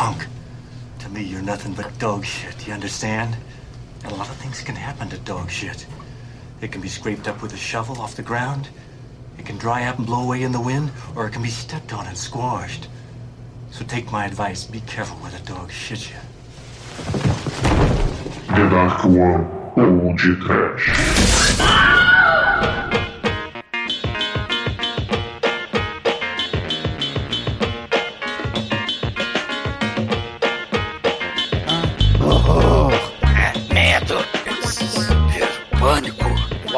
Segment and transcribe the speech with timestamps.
[0.00, 0.26] punk.
[1.00, 3.36] To me, you're nothing but dog shit, you understand?
[4.02, 5.84] And a lot of things can happen to dog shit.
[6.62, 8.70] It can be scraped up with a shovel off the ground,
[9.36, 11.92] it can dry up and blow away in the wind, or it can be stepped
[11.92, 12.88] on and squashed.
[13.72, 16.16] So take my advice, be careful where the dog shits you.
[18.56, 19.44] The Dark One
[19.76, 21.39] ou de Trash.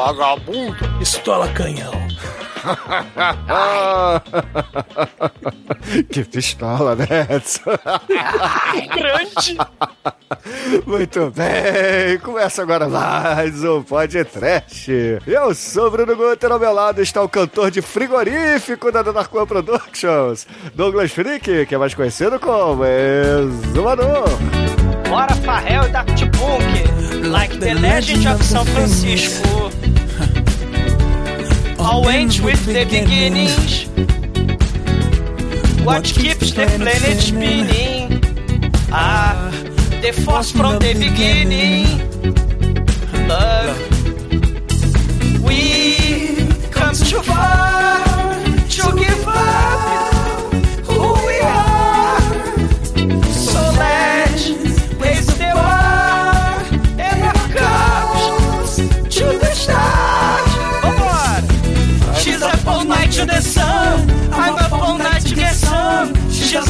[0.03, 1.93] Vagabundo, Pistola canhão.
[6.09, 7.27] que pistola, né,
[8.95, 9.57] grande.
[10.85, 14.87] Muito bem, começa agora mais um Pod Trash.
[15.27, 19.45] Eu sou o Bruno Guter, ao meu lado está o cantor de frigorífico da Darkwan
[19.45, 24.29] Productions, Douglas Freak, que é mais conhecido como Exumador.
[25.09, 29.43] Bora Farrell Daft Punk, like the legend of São Francisco.
[31.83, 33.89] All ends with the beginnings.
[35.83, 38.21] What keeps the planet spinning?
[38.89, 39.51] Ah,
[40.01, 41.85] the force from the beginning.
[43.27, 43.77] Love.
[45.43, 45.97] We
[46.71, 47.72] come too far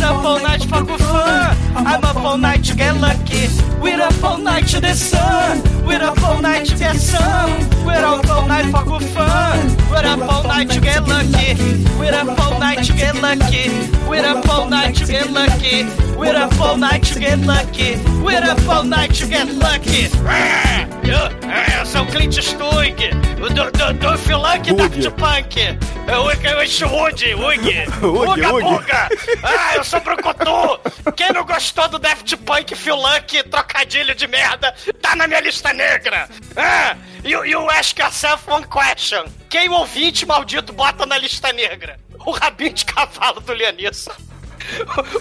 [0.04, 1.58] up all night for good fun.
[1.76, 3.73] I'm up all night get lucky.
[3.84, 5.62] We're up all night to the sun.
[5.86, 7.52] We're up all night to get some.
[7.86, 9.60] We're up all night for good fun.
[9.92, 11.84] We're up all night to get lucky.
[12.00, 13.70] We're up all night to get lucky.
[14.08, 15.84] We're up all night to get lucky.
[16.18, 17.98] We're up all night to get lucky.
[18.24, 20.08] We're up all night to get lucky.
[20.26, 22.96] Ah, Eu, sou o Clint Eastwood,
[23.42, 25.60] o do, do, do Filunk Daft Punk.
[26.08, 27.36] Eu, eu, sou Woody.
[27.36, 29.10] Woody, Uga, buga.
[29.44, 30.80] Ah, eu sou Brucutu.
[31.16, 36.30] Quem não gostou do Daft Punk, Filunk, trocadilho de merda, tá na minha lista negra.
[36.56, 39.26] Ah, you, you ask yourself one question.
[39.50, 42.00] Quem o ouvinte maldito bota na lista negra?
[42.20, 44.14] O rabinho de cavalo do Lianisson.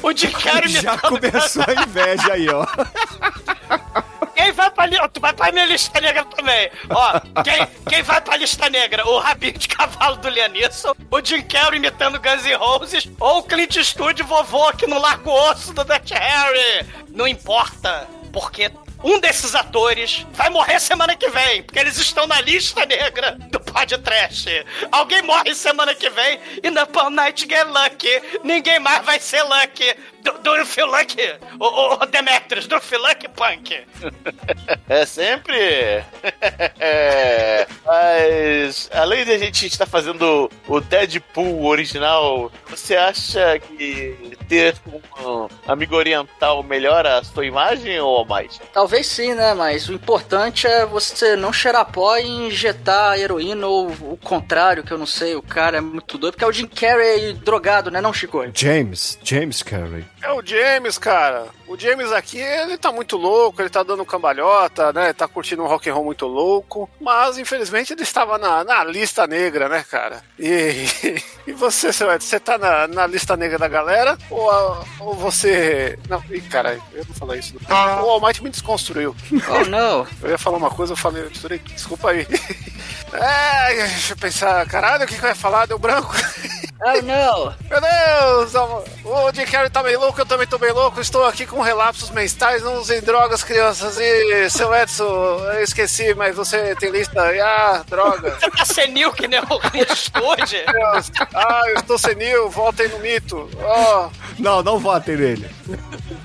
[0.02, 2.64] O o de Quero Já começou a inveja aí, ó.
[4.36, 5.08] Quem vai pra lista?
[5.08, 6.70] Tu vai pra minha lista negra também.
[6.91, 9.06] Ó, quem, quem vai pra lista negra?
[9.06, 13.42] O Rabinho de Cavalo do Lianisson, o Jim Carrey imitando Guns N' Roses, ou o
[13.42, 16.86] Clint Eastwood vovô aqui no Largo Osso do Dutch Harry.
[17.08, 18.70] Não importa, porque
[19.04, 23.59] um desses atores vai morrer semana que vem, porque eles estão na lista negra do
[23.60, 24.47] Pod Trash.
[24.91, 28.41] Alguém morre semana que vem e na Paul Night Get Lucky.
[28.44, 29.97] Ninguém mais vai ser Lucky.
[30.22, 31.37] Do, do you feel lucky?
[31.59, 33.81] O, o Demetrius, do you feel lucky, Punk?
[34.88, 36.05] É sempre.
[37.84, 44.77] Mas além de a gente estar fazendo o Deadpool original, você acha que ter
[45.25, 48.60] um amigo oriental melhora a sua imagem ou mais?
[48.72, 49.54] Talvez sim, né?
[49.54, 54.93] Mas o importante é você não cheirar pó e injetar heroína ou o contrário, que
[54.93, 55.34] eu não sei.
[55.34, 58.44] O cara é muito doido, porque é o Jim Carrey drogado, né, não, Chico?
[58.54, 60.04] James, James Carrey.
[60.22, 61.47] É o James, cara.
[61.66, 65.12] O James aqui, ele tá muito louco, ele tá dando cambalhota, né?
[65.12, 66.88] Tá curtindo um rock and roll muito louco.
[67.00, 70.22] Mas, infelizmente, ele estava na, na lista negra, né, cara?
[70.38, 70.87] E,
[71.44, 74.16] e você, seu Ed, você tá na, na lista negra da galera?
[74.31, 74.49] Ou,
[75.00, 75.99] ou você.
[76.09, 77.56] Não, ih, cara, eu não falar isso.
[77.69, 79.16] O Almighty me desconstruiu.
[79.33, 80.06] Oh, não.
[80.22, 81.59] Eu ia falar uma coisa, eu falei, eu misturei.
[81.59, 82.27] Desculpa aí.
[83.15, 84.66] É, deixa eu pensar.
[84.66, 85.66] Caralho, o que, que eu ia falar?
[85.66, 86.15] Deu branco.
[86.84, 87.54] Oh, não.
[87.70, 88.54] Meu Deus!
[89.04, 91.00] O Jim Carrey tá meio louco, eu também tô meio louco.
[91.00, 92.62] Estou aqui com relapsos menstais.
[92.62, 93.98] Não usem drogas, crianças.
[93.98, 95.04] E, seu Edson,
[95.54, 97.22] eu esqueci, mas você tem lista.
[97.42, 98.32] Ah, droga.
[98.32, 99.60] Você tá senil que nem o?
[100.50, 101.12] Deus.
[101.34, 102.50] Ah, eu estou senil.
[102.50, 103.48] Voltem no mito.
[103.62, 104.10] Ó.
[104.38, 105.48] Não, não votem nele.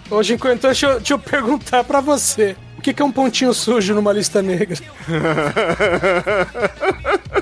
[0.09, 2.55] Hoje, então, deixa eu, deixa eu perguntar pra você.
[2.87, 4.77] O que que é um pontinho sujo numa lista negra?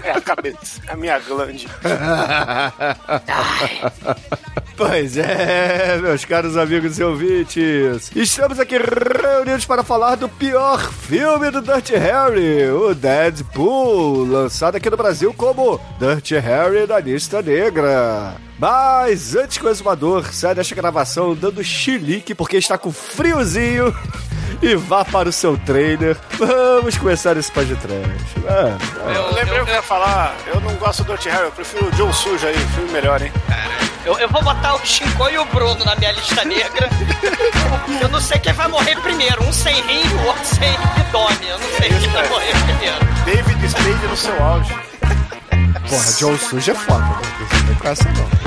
[0.03, 1.68] É a cabeça, a minha glande.
[4.77, 8.12] Pois é, meus caros amigos e ouvintes.
[8.13, 14.89] Estamos aqui reunidos para falar do pior filme do Dirty Harry, o Deadpool, lançado aqui
[14.89, 18.36] no Brasil como Dirty Harry na lista negra.
[18.59, 23.95] Mas antes que o exumador saia desta gravação dando chilique porque está com friozinho
[24.62, 28.36] e vá para o seu trainer, vamos começar esse podcast.
[28.48, 28.78] Ah,
[29.13, 30.36] Eu lembrei o que eu ia falar.
[30.48, 32.57] Eu não gosto do Dirty Harry, eu prefiro o John Sujo aí.
[32.75, 33.31] Filme melhor, hein?
[34.06, 36.90] Eu, eu vou botar o Chico e o Bruno na minha lista negra.
[38.02, 39.44] Eu não sei quem vai morrer primeiro.
[39.44, 41.50] Um sem rim e o outro sem abdômen.
[41.50, 43.06] Eu não sei quem vai morrer primeiro.
[43.25, 44.74] David Spade no seu auge.
[45.90, 47.22] Porra, John Sujo é foda, né?
[47.68, 48.44] Não com essa não.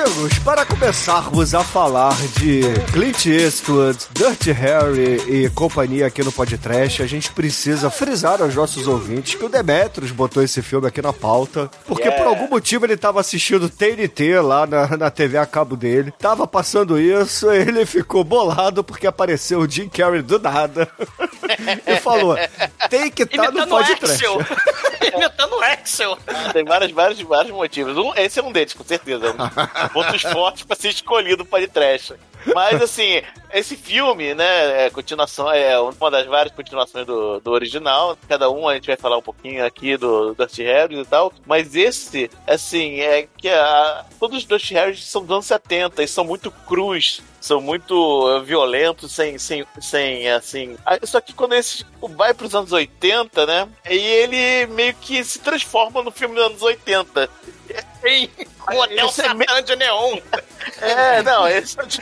[0.02, 2.62] amigos, para começarmos a falar de
[2.92, 8.88] Clint Eastwood, Dirty Harry e companhia aqui no Podcast, a gente precisa frisar aos nossos
[8.88, 12.94] ouvintes que o Demetrius botou esse filme aqui na pauta, porque por algum motivo ele
[12.94, 18.24] estava assistindo TNT lá na, na TV a cabo dele, tava passando isso, ele ficou
[18.24, 20.90] bolado porque apareceu o Jim Carrey do nada
[21.86, 22.36] e falou:
[22.90, 24.26] tem que estar no Imitando o Podcast.
[24.26, 24.38] Axel.
[25.16, 26.18] Imitando o Axel.
[26.54, 27.98] Tem vários, vários, vários motivos.
[27.98, 29.34] Um, esse é um deles, com certeza.
[29.94, 32.14] Pontos fortes pra ser escolhido para trash.
[32.54, 33.22] Mas assim,
[33.54, 38.18] esse filme, né, é continuação, é uma das várias continuações do, do original.
[38.28, 41.32] Cada um a gente vai falar um pouquinho aqui do Dusty Harris e tal.
[41.46, 46.08] Mas esse, assim, é que a, todos os Dusty Harris são dos anos 70 e
[46.08, 47.22] são muito crus.
[47.40, 50.78] São muito eh, violentos, sem, sem, sem, assim.
[50.86, 51.84] Ah, Só que quando esse
[52.16, 53.68] vai pros anos 80, né?
[53.90, 57.28] E ele meio que se transforma no filme dos anos 80.
[58.02, 58.30] Sim,
[58.72, 60.20] o Hotel Esse é Satã de Neon.
[60.80, 61.76] É, não, esse.
[61.76, 62.02] você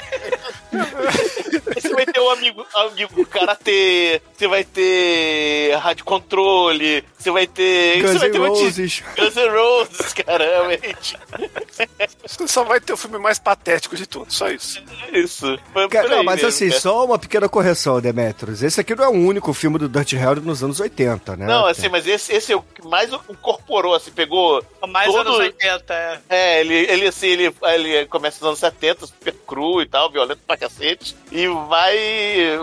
[1.96, 8.01] vai ter um amigo, amigo karatê, você vai ter rádio controle, você vai ter.
[8.01, 9.04] Guns você vai N' ter um Roses.
[9.18, 11.18] Guns N' Roses, caramba, gente.
[12.25, 14.84] Você só vai ter o filme mais patético de tudo, só isso.
[15.13, 15.57] Isso.
[15.74, 16.81] Foi Cara, não, mas mesmo, assim, cara.
[16.81, 18.62] só uma pequena correção, Demetrius.
[18.62, 21.46] Esse aqui não é o único filme do Dirty Harry nos anos 80, né?
[21.48, 24.63] Não, assim, mas esse, esse é o que mais incorporou, assim, pegou.
[24.88, 26.19] Mais todo- anos 80, é.
[26.30, 30.41] É, ele, ele assim, ele, ele começa nos anos 70, super cru e tal, violento
[30.45, 31.97] pra cacete, e vai,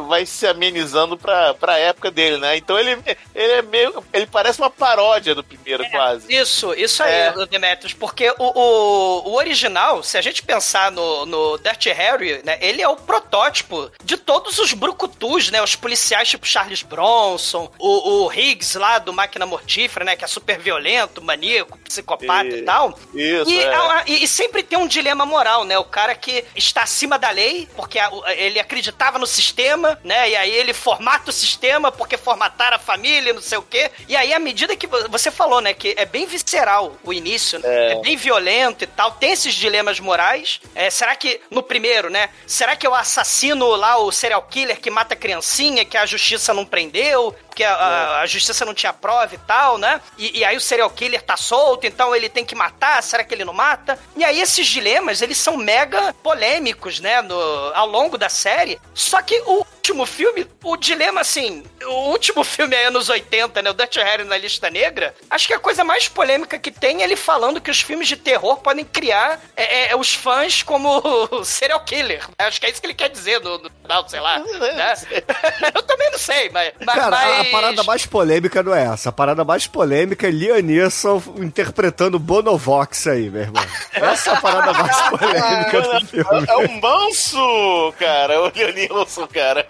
[0.09, 2.57] vai se amenizando pra, pra época dele, né?
[2.57, 2.93] Então ele,
[3.35, 4.05] ele é meio.
[4.13, 6.33] Ele parece uma paródia do primeiro, quase.
[6.35, 7.47] Isso, isso aí, É.
[7.47, 12.59] Demetrius, porque o, o, o original, se a gente pensar no, no Dirty Harry, né,
[12.61, 18.25] ele é o protótipo de todos os brucutus, né, os policiais tipo Charles Bronson, o,
[18.27, 22.63] o Higgs lá do Máquina Mortífera, né, que é super violento, maníaco, psicopata e, E-
[22.63, 22.99] tal.
[23.17, 24.03] Isso, e, é.
[24.07, 27.69] e- e sempre tem um dilema moral, né, o cara que está acima da lei,
[27.77, 32.77] porque a- ele acreditava no sistema, né, e aí ele formata o sistema porque formataram
[32.77, 35.73] a família, não sei o quê, e aí à medida que vo- você falou, né,
[35.75, 38.01] que é bem visceral o início, né, é.
[38.01, 42.77] bem violento e tal, tem esses dilemas morais, é, será que, no primeiro, né, será
[42.77, 46.65] que eu assassino lá o serial killer que mata a criancinha, que a justiça não
[46.65, 49.99] prendeu, porque a, a- a justiça não tinha prova e tal, né?
[50.19, 53.33] E, e aí o serial killer tá solto, então ele tem que matar, será que
[53.35, 53.99] ele não mata?
[54.15, 57.35] E aí esses dilemas, eles são mega polêmicos, né, no,
[57.75, 58.79] ao longo da série.
[58.93, 63.71] Só que o último filme, o dilema, assim, o último filme é anos 80, né,
[63.71, 67.05] o Dutch Harry na lista negra, acho que a coisa mais polêmica que tem é
[67.05, 71.01] ele falando que os filmes de terror podem criar é, é, os fãs como
[71.45, 72.27] serial killer.
[72.37, 74.39] Acho que é isso que ele quer dizer no, no final, sei lá.
[74.41, 74.95] né?
[75.75, 76.73] Eu também não sei, mas...
[76.85, 79.11] mas- Cara, a- a mas- parada mais polêmica não é essa.
[79.11, 83.65] A parada mais polêmica é Liam Neeson interpretando Bonovox aí, meu irmão.
[83.95, 86.47] Essa é a parada mais polêmica do filme.
[86.49, 89.67] É um manso, cara, o Leonilson, cara.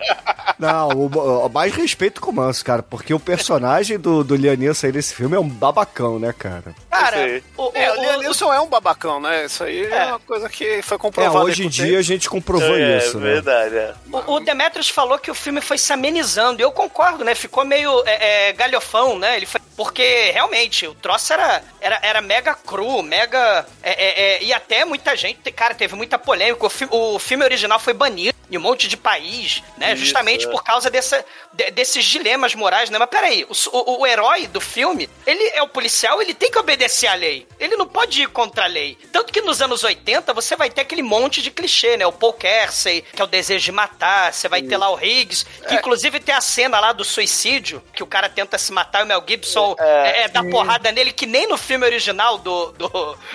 [0.59, 1.07] Não, o,
[1.47, 4.93] o- mais respeito com o Manso, cara, porque o personagem do, do Liam Neeson aí
[4.93, 6.75] nesse filme é um babacão, né, cara?
[6.91, 9.45] Cara, o, É, o o- Liam Neeson é um babacão, né?
[9.45, 10.07] Isso aí é, É.
[10.07, 11.45] uma coisa que foi É, comprovada.
[11.45, 13.35] hoje em dia a gente comprovou é, isso, né?
[13.35, 13.95] verdade, é.
[14.11, 16.61] O, o Demetrius falou que o filme foi se amenizando.
[16.61, 17.35] E eu concordo, né?
[17.35, 19.37] Ficou meio é, é, galhofão, né?
[19.37, 23.67] Ele foi, porque realmente o troço era, era, era mega cru, mega.
[23.83, 26.65] é, é, é, e até muita gente, cara, teve muita polêmica.
[26.67, 29.93] O, fi- o filme original foi banido em um monte de país, né?
[29.93, 30.51] Isso, Justamente é.
[30.51, 32.99] por causa dessa, de- desses dilemas morais, né?
[32.99, 36.59] Mas peraí, o, o, o herói do filme, ele é o policial, ele tem que
[36.59, 37.47] obedecer à lei.
[37.59, 38.97] Ele não pode ir contra a lei.
[39.13, 42.07] Tanto que nos anos 80 você vai ter aquele monte de clichê, né?
[42.07, 45.45] O Paul Kersey, que é o desejo de matar, você vai ter lá o Higgs,
[45.69, 49.03] que inclusive tem a cena lá do suicídio, que o cara tenta se matar e
[49.03, 52.89] o Mel Gibson é, é, dá porrada nele, que nem no filme original do, do,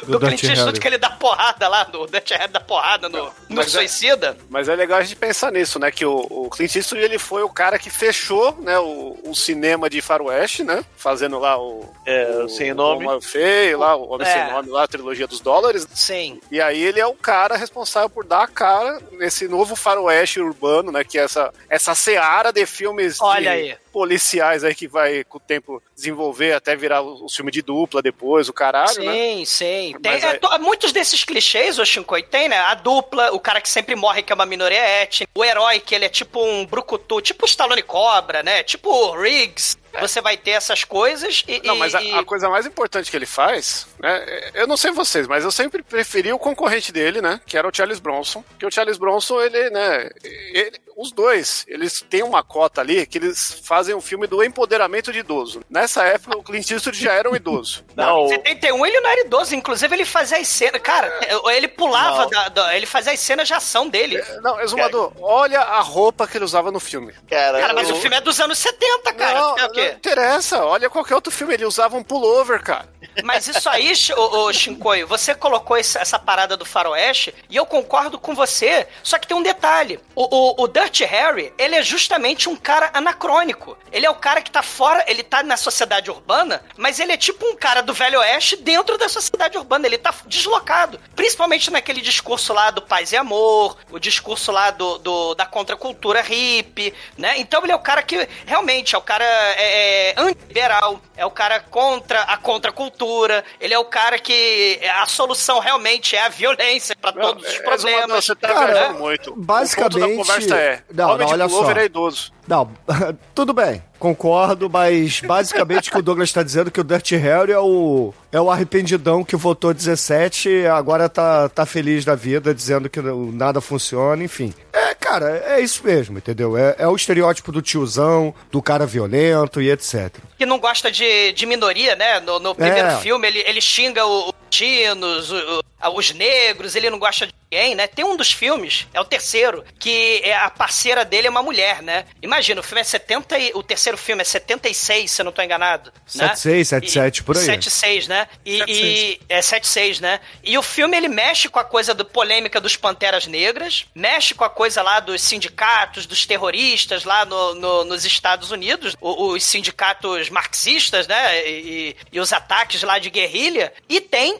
[0.03, 3.25] do, Clint Dirty Eastwood, que ele dá porrada lá, do Dutch Harry dá porrada no,
[3.25, 4.37] no mas é- suicida.
[4.49, 5.91] Mas é legal a gente pensar nisso, né?
[5.91, 9.89] Que o, o Clint Eastwood ele foi o cara que fechou né, o, o cinema
[9.89, 10.83] de faroeste, né?
[10.95, 11.89] Fazendo lá o...
[12.05, 13.05] É, o Sem Nome.
[13.05, 14.33] O Homem Feio, lá, o Homem É.
[14.33, 15.87] Sem Nome, lá, a trilogia dos dólares.
[15.93, 16.39] Sim.
[16.51, 20.91] E aí ele é o cara responsável por dar a cara nesse novo faroeste urbano,
[20.91, 21.03] né?
[21.03, 23.77] Que é essa, essa seara de filmes Olha de, aí.
[23.91, 28.01] Policiais aí que vai com o tempo desenvolver até virar o, o filme de dupla
[28.01, 29.13] depois, o caralho, né?
[29.13, 29.95] Sim, sim.
[30.01, 32.57] Tem, é, to- muitos desses clichês, o Shinkoi, tem, né?
[32.59, 35.29] A dupla, o cara que sempre morre, que é uma minoria étnica.
[35.35, 38.63] O herói, que ele é tipo um brucutu, tipo o Stallone Cobra, né?
[38.63, 39.77] Tipo o Riggs.
[39.99, 41.61] Você vai ter essas coisas e...
[41.65, 44.23] Não, mas a, e- a coisa mais importante que ele faz, né?
[44.27, 47.39] é- Eu não sei vocês, mas eu sempre preferi o concorrente dele, né?
[47.45, 48.43] Que era o Charles Bronson.
[48.59, 50.09] Que o Charles Bronson, ele, né?
[50.23, 55.11] ele- os dois, eles têm uma cota ali que eles fazem o filme do empoderamento
[55.11, 55.61] de idoso.
[55.69, 57.83] Nessa época, o Clint Eastwood já era um idoso.
[57.95, 60.81] Não, Em 71 ele não era idoso, inclusive ele fazia as cenas.
[60.81, 61.11] Cara,
[61.53, 64.21] ele pulava, da, da- ele fazia as cenas de ação dele.
[64.41, 67.13] Não, Exumador, olha a roupa que ele usava no filme.
[67.29, 69.39] cara, Cara, mas eu- o filme é dos anos 70, cara.
[69.39, 69.95] não, o não quê?
[69.97, 70.63] interessa.
[70.65, 72.89] Olha qualquer outro filme, ele usava um pullover, cara.
[73.23, 78.17] Mas isso aí, ô, ô Shinkoio, você colocou essa parada do faroeste e eu concordo
[78.19, 78.87] com você.
[79.03, 79.99] Só que tem um detalhe.
[80.15, 80.23] O,
[80.61, 83.77] o, o Dirty Harry, ele é justamente um cara anacrônico.
[83.91, 87.17] Ele é o cara que tá fora, ele tá na sociedade urbana, mas ele é
[87.17, 89.85] tipo um cara do Velho Oeste dentro da sociedade urbana.
[89.87, 90.99] Ele tá deslocado.
[91.15, 96.21] Principalmente naquele discurso lá do paz e amor, o discurso lá do, do- da contracultura
[96.21, 97.33] hippie, né?
[97.37, 101.31] Então ele é o cara que realmente é o cara é, é, antiliberal, é o
[101.31, 106.95] cara contra a contracultura, ele é o cara que a solução realmente é a violência
[106.95, 108.25] pra todos os É, problemas.
[108.25, 109.33] você tá Cara, viajando muito.
[109.35, 111.71] basicamente- O ponto da conversa é: Não, homem não, de olha só.
[111.71, 112.33] é idoso.
[112.51, 112.69] Não,
[113.33, 117.15] tudo bem, concordo, mas basicamente o que o Douglas está dizendo é que o Dirty
[117.15, 122.13] Harry é o, é o arrependidão que votou 17 e agora tá, tá feliz da
[122.13, 124.53] vida, dizendo que nada funciona, enfim.
[124.73, 126.57] É, cara, é isso mesmo, entendeu?
[126.57, 130.13] É, é o estereótipo do tiozão, do cara violento e etc.
[130.37, 132.19] que não gosta de, de minoria, né?
[132.19, 132.97] No, no primeiro É.
[132.97, 135.61] filme, ele, ele xinga o- os o-
[135.95, 137.87] os negros, ele não gosta de ninguém, né?
[137.87, 141.81] Tem um dos filmes, é o terceiro, que é a parceira dele é uma mulher,
[141.81, 142.05] né?
[142.21, 145.41] Imagina, o filme é 70 e, o terceiro filme é 76, se eu não tô
[145.41, 145.91] enganado.
[146.05, 147.43] 76, 77, por aí.
[147.45, 148.27] 76, né?
[148.45, 150.19] E, e é 76, né?
[150.43, 154.43] E o filme ele mexe com a coisa do polêmica dos Panteras Negras, mexe com
[154.43, 159.43] a coisa lá dos sindicatos, dos terroristas lá no, no- nos Estados Unidos, o- os
[159.43, 161.49] sindicatos marxistas, né?
[161.49, 163.73] E, e os ataques lá de guerrilha.
[163.89, 164.39] E tem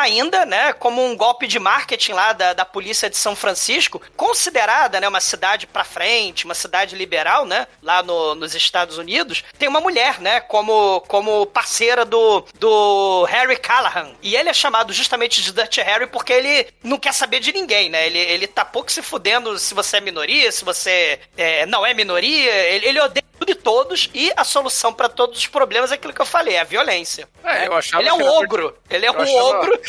[0.00, 5.00] ainda, né, como um golpe de marketing lá da, da polícia de São Francisco, considerada,
[5.00, 9.68] né, uma cidade pra frente, uma cidade liberal, né, lá no- nos Estados Unidos, tem
[9.68, 14.12] uma mulher, né, como, como parceira do, do Harry Callahan.
[14.22, 17.88] E ele é chamado justamente de Dirty Harry porque ele não quer saber de ninguém,
[17.88, 21.84] né, ele, ele tá pouco se fudendo se você é minoria, se você é, não
[21.84, 25.92] é minoria, ele, ele odeia tudo e todos, e a solução pra todos os problemas
[25.92, 27.28] é aquilo que eu falei, é a violência.
[27.44, 27.66] É, né?
[27.68, 29.80] eu achava ele é um ogro, ele é um achava- ogro.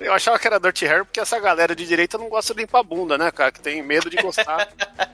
[0.00, 2.80] Eu achava que era Dirty Harry porque essa galera de direita não gosta de limpar
[2.80, 3.52] a bunda, né, cara?
[3.52, 4.68] Que tem medo de gostar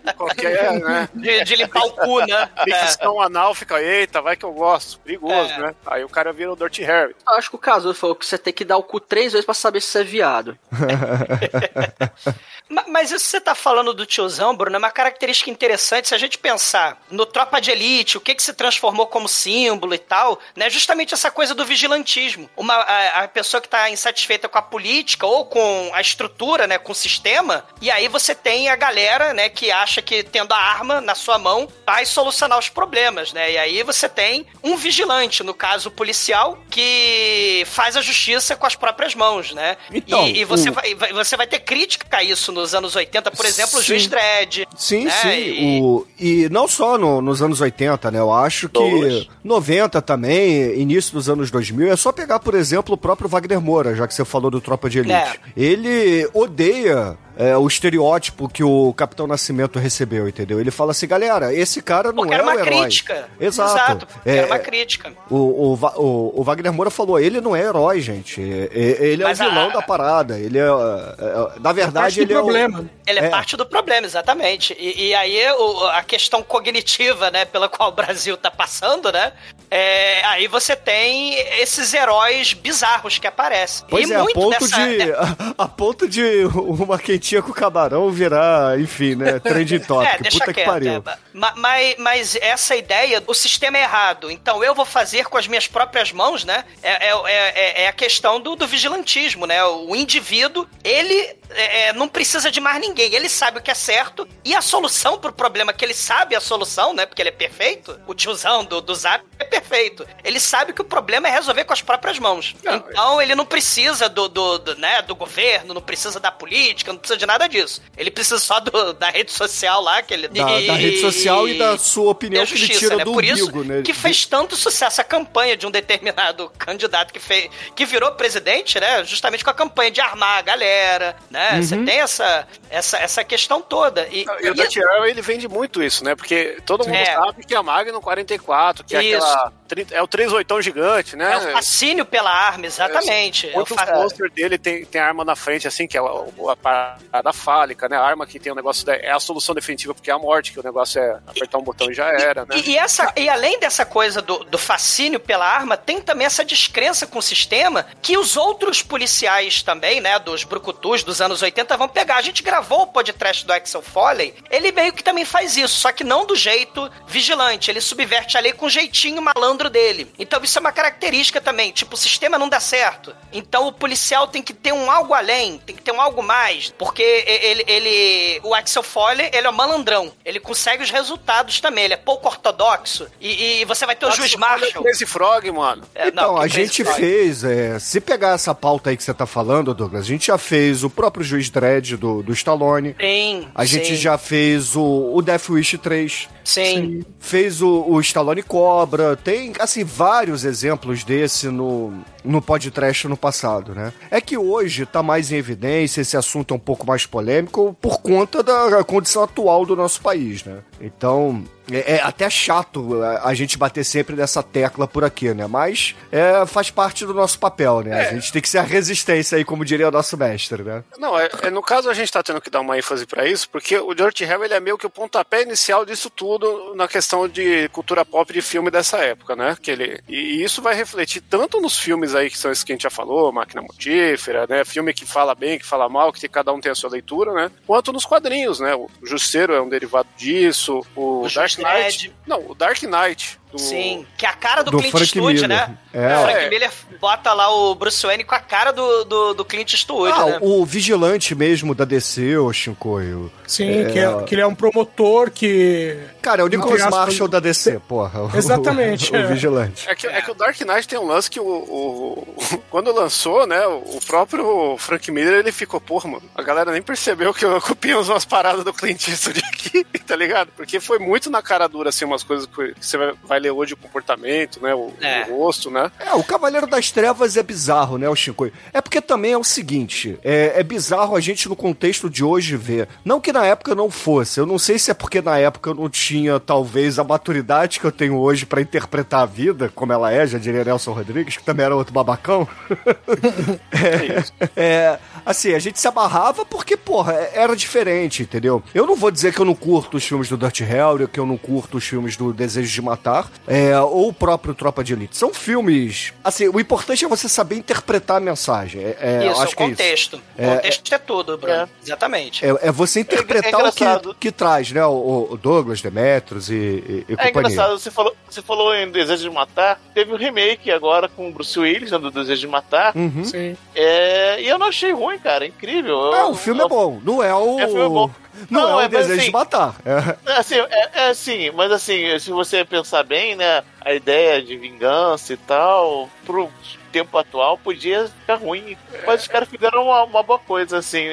[0.04, 1.08] de qualquer, né?
[1.14, 2.48] De, de limpar o cu, né?
[2.56, 2.62] É.
[2.62, 4.98] Fricção anal fica, eita, vai que eu gosto.
[5.00, 5.58] Perigoso, É.
[5.58, 5.74] né?
[5.86, 7.14] Aí o cara vira o Dirty Harry.
[7.26, 9.44] Eu acho que o Caso falou que você tem que dar o cu três vezes
[9.44, 10.58] pra saber se você é viado.
[12.70, 16.08] Ma- Mas isso que você tá falando do tiozão, Bruno, é uma característica interessante.
[16.08, 19.92] Se a gente pensar no Tropa de Elite, o que que se transformou como símbolo
[19.94, 20.70] e tal, né?
[20.70, 22.48] Justamente essa coisa do vigilantismo.
[22.56, 26.78] Uma, a, a pessoa que tá insatisfeita com a política ou com a estrutura, né?
[26.78, 27.64] Com o sistema.
[27.80, 29.48] E aí você tem a galera, né?
[29.48, 33.50] Que acha que tendo a arma na sua mão vai solucionar os problemas, né?
[33.52, 38.66] E aí você tem um vigilante, no caso o policial, que faz a justiça com
[38.66, 39.76] as próprias mãos, né?
[39.92, 42.94] Então, e, e você, o- vai, vai- você vai ter crítica a isso nos anos
[42.94, 43.86] 80, por exemplo, o Sim.
[43.88, 44.66] Juiz Dredd.
[44.76, 45.10] Sim, né?
[45.22, 45.28] sim.
[45.28, 48.18] E- O, e não só no- nos anos 80, né?
[48.18, 49.26] Eu acho que Douglas.
[49.42, 53.94] 90 também, início dos anos 2000, é só pegar, por exemplo, o próprio Wagner Moura,
[53.94, 55.14] já que você falou do Tropa de Elite.
[55.14, 55.34] É.
[55.56, 60.60] Ele odeia é, o estereótipo que o Capitão Nascimento recebeu, entendeu?
[60.60, 62.80] Ele fala assim, galera, esse cara não Porque é era uma o herói.
[62.82, 63.28] crítica.
[63.40, 64.06] Exato.
[64.06, 65.12] porque É, era uma é, crítica.
[65.30, 68.40] o, o, o, o Wagner Moura falou, ele não é herói, gente.
[68.40, 70.38] Ele é Mas o vilão a- da parada.
[70.38, 72.84] Ele é, é, é, na verdade, ele é o- problema.
[73.06, 73.28] Ele é, É.
[73.28, 74.76] parte do problema, exatamente.
[74.78, 79.32] E, e aí o- a questão cognitiva, né, pela qual o Brasil tá passando, né?
[79.72, 83.86] é, aí você tem esses heróis bizarros que aparecem.
[83.88, 87.52] Pois e é, a muito ponto, dessa, de, a, a ponto de uma quentinha com
[87.52, 90.08] camarão virar, enfim, né, trending topic.
[90.14, 91.04] É, deixa Puta que pariu.
[91.06, 91.18] é.
[91.34, 95.46] Ma- mas, mas essa ideia, o sistema é errado, então eu vou fazer com as
[95.46, 96.64] minhas próprias mãos, né?
[96.82, 99.62] É, é, é- é a questão do, do vigilantismo, né?
[99.64, 101.14] O indivíduo, ele
[101.50, 104.62] é, é, não precisa de mais ninguém, ele sabe o que é certo e a
[104.62, 107.04] solução pro problema que ele sabe a solução, né?
[107.06, 110.06] Porque ele é perfeito, o tiozão do, do Zap é perfeito.
[110.24, 112.54] Ele sabe que o problema é resolver com as próprias mãos.
[112.62, 116.92] Não, então ele não precisa do, do, do, né, do governo, não precisa da política,
[116.92, 117.82] não precisa precisa de nada disso.
[117.96, 120.28] Ele precisa só do- da rede social lá, que ele.
[120.28, 123.04] Da, da rede social e da sua opinião da que ele justiça, tira né?
[123.04, 123.82] do Por isso né?
[123.82, 128.78] que fez tanto sucesso a campanha de um determinado candidato que fez, que virou presidente,
[128.78, 129.04] né?
[129.04, 131.54] Justamente com a campanha de armar a galera, né?
[131.54, 131.62] Uhum.
[131.62, 134.06] Você tem essa, essa, essa questão toda.
[134.10, 136.14] E, E o Dutch Arrow, ele vende muito isso, né?
[136.14, 137.14] Porque todo mundo É.
[137.14, 139.16] sabe que é a Magnum 44, que é Isso.
[139.26, 139.52] aquela...
[139.70, 141.32] 30 É o 38 gigante, né?
[141.32, 143.48] é o fascínio pela arma, exatamente.
[143.48, 146.00] É o Muito fa- pôster dele tem, tem a arma na frente, assim, que é
[146.00, 147.96] a, a parada fálica, né?
[147.96, 150.52] A arma que tem o negócio da, é a solução definitiva, porque é a morte,
[150.52, 152.56] que o negócio é apertar um botão e já era, né?
[152.56, 156.44] E, e essa, e além dessa coisa do, do fascínio pela arma, tem também essa
[156.44, 161.76] descrença com o sistema que os outros policiais também, né, dos brucutus dos anos 80
[161.76, 162.16] vão pegar.
[162.16, 165.92] A gente gravou o podcast do Axel Foley, ele meio que também faz isso, só
[165.92, 170.12] que não do jeito vigilante, ele subverte a lei com o jeitinho malandro dele.
[170.18, 173.14] Então isso é uma característica também, tipo, o sistema não dá certo.
[173.32, 176.72] Então o policial tem que ter um algo além, tem que ter um algo mais,
[176.76, 181.84] porque ele, ele o Axel Foley, ele é um malandrão, ele consegue os resultados também,
[181.84, 184.82] ele é pouco ortodoxo, e, e você vai ter o juiz Marshall.
[184.82, 185.82] Crazy Frog, mano.
[185.94, 186.96] É, Então, não, a gente Frog.
[186.96, 190.38] fez, é, se pegar essa pauta aí que você tá falando, Douglas, a gente já
[190.38, 192.94] fez o próprio Juiz Dredd do, do Stallone.
[193.00, 196.28] Sim, A gente sim, já fez o, o Death Wish 3.
[196.44, 197.04] Sim.
[197.18, 199.16] Fez o, o Stallone Cobra.
[199.16, 203.92] Tem, assim, vários exemplos desse no, no podcast no passado, né?
[204.10, 208.00] É que hoje tá mais em evidência, esse assunto é um pouco mais polêmico por
[208.00, 210.58] conta da condição atual do nosso país, né?
[210.80, 215.46] Então, é, é até chato a, a gente bater sempre nessa tecla por aqui, né?
[215.46, 218.08] Mas é, faz parte do nosso papel, né?
[218.08, 220.82] A gente tem que ser a resistência aí, como diria o nosso mestre, né?
[220.98, 223.48] Não, é, é- no caso a gente tá tendo que dar uma ênfase pra isso,
[223.48, 227.28] porque o Dirty Harry ele é meio que o pontapé inicial disso tudo na questão
[227.28, 229.56] de cultura pop de filme dessa época, né?
[229.60, 232.72] Que ele, e, e isso vai refletir tanto nos filmes aí que são esses que
[232.72, 234.64] a gente já falou, Máquina Mortífera, né?
[234.64, 237.50] Filme que fala bem, que fala mal, que cada um tem a sua leitura, né?
[237.66, 238.74] Quanto nos quadrinhos, né?
[238.74, 242.14] O Justiceiro é um derivado disso, o, O Dark Knight.
[242.26, 243.39] Não, o Dark Knight.
[243.52, 245.48] Do, Sim, que é a cara do, Do Clint Frank Eastwood, Miller.
[245.48, 245.76] né?
[245.92, 246.16] É.
[246.18, 246.48] o Frank É.
[246.50, 250.24] Miller bota lá o Bruce Wayne com a cara do, do, do Clint Eastwood, Ah,
[250.26, 250.38] né?
[250.40, 253.30] o vigilante mesmo da DC, ô Shinkoio.
[253.46, 255.98] Sim, Que, é, que ele é um promotor que.
[256.22, 258.20] Cara, é o Nicholas Marshall da DC, porra.
[258.32, 259.26] O- Exatamente, O, é.
[259.26, 259.88] vigilante.
[259.88, 263.46] É que, é que o Dark Knight tem um lance que o, o- quando lançou,
[263.46, 267.60] né, o próprio Frank Miller, ele ficou, porra, mano, a galera nem percebeu que eu
[267.60, 270.50] copiamos umas paradas do Clint Eastwood aqui, tá ligado?
[270.56, 273.12] Porque foi muito na cara dura, assim, umas coisas que você vai,
[273.48, 275.26] hoje, o comportamento, né, o, É.
[275.30, 275.90] o rosto, né?
[276.00, 278.52] É, o Cavaleiro das Trevas é bizarro, né, o Shinkoio?
[278.72, 282.56] É porque também é o seguinte, é, é bizarro a gente no contexto de hoje
[282.56, 282.88] ver.
[283.04, 285.74] Não que na época não fosse, eu não sei se é porque na época eu
[285.74, 290.12] não tinha, talvez, a maturidade que eu tenho hoje pra interpretar a vida, como ela
[290.12, 292.48] é, já diria Nelson Rodrigues, que também era outro babacão.
[293.72, 294.24] é,
[294.56, 298.62] é, assim, a gente se amarrava porque, porra, é- era diferente, entendeu?
[298.74, 301.26] Eu não vou dizer que eu não curto os filmes do Dirty Harry, que eu
[301.26, 305.16] não curto os filmes do Desejo de Matar, é, ou o próprio Tropa de Elite.
[305.16, 306.12] São filmes.
[306.22, 308.82] Assim, o importante é você saber interpretar a mensagem.
[308.82, 309.76] É, é, isso, é acho o que é isso.
[309.76, 310.16] contexto.
[310.16, 311.54] O É, contexto é, tudo, Bruno.
[311.56, 311.68] É.
[311.84, 312.44] Exatamente.
[312.44, 314.84] É, é você interpretar É- é o que, que traz, né?
[314.86, 317.50] O, o Douglas, Demetros e, e, e É companhia.
[317.52, 321.32] engraçado, você falou, você falou em Desejo de Matar, teve um remake agora com o
[321.32, 323.24] Bruce Willis, né, do Desejo de Matar, Uhum.
[323.24, 323.56] Sim.
[323.74, 325.94] é, e eu não achei ruim, cara, incrível.
[325.96, 327.00] Eu- Ah, o filme é eu- bom.
[327.04, 327.58] Não é o.
[327.58, 328.10] É, o filme é bom.
[328.48, 329.74] Não, Não, é o é, desejo assim- de matar.
[329.84, 330.32] É.
[330.32, 335.32] Assim, é, é assim, mas assim, se você pensar bem, né, a ideia de vingança
[335.32, 336.48] e tal, pro
[336.92, 338.76] tempo atual podia ficar ruim,
[339.06, 341.04] mas os caras fizeram uma, uma boa coisa, assim,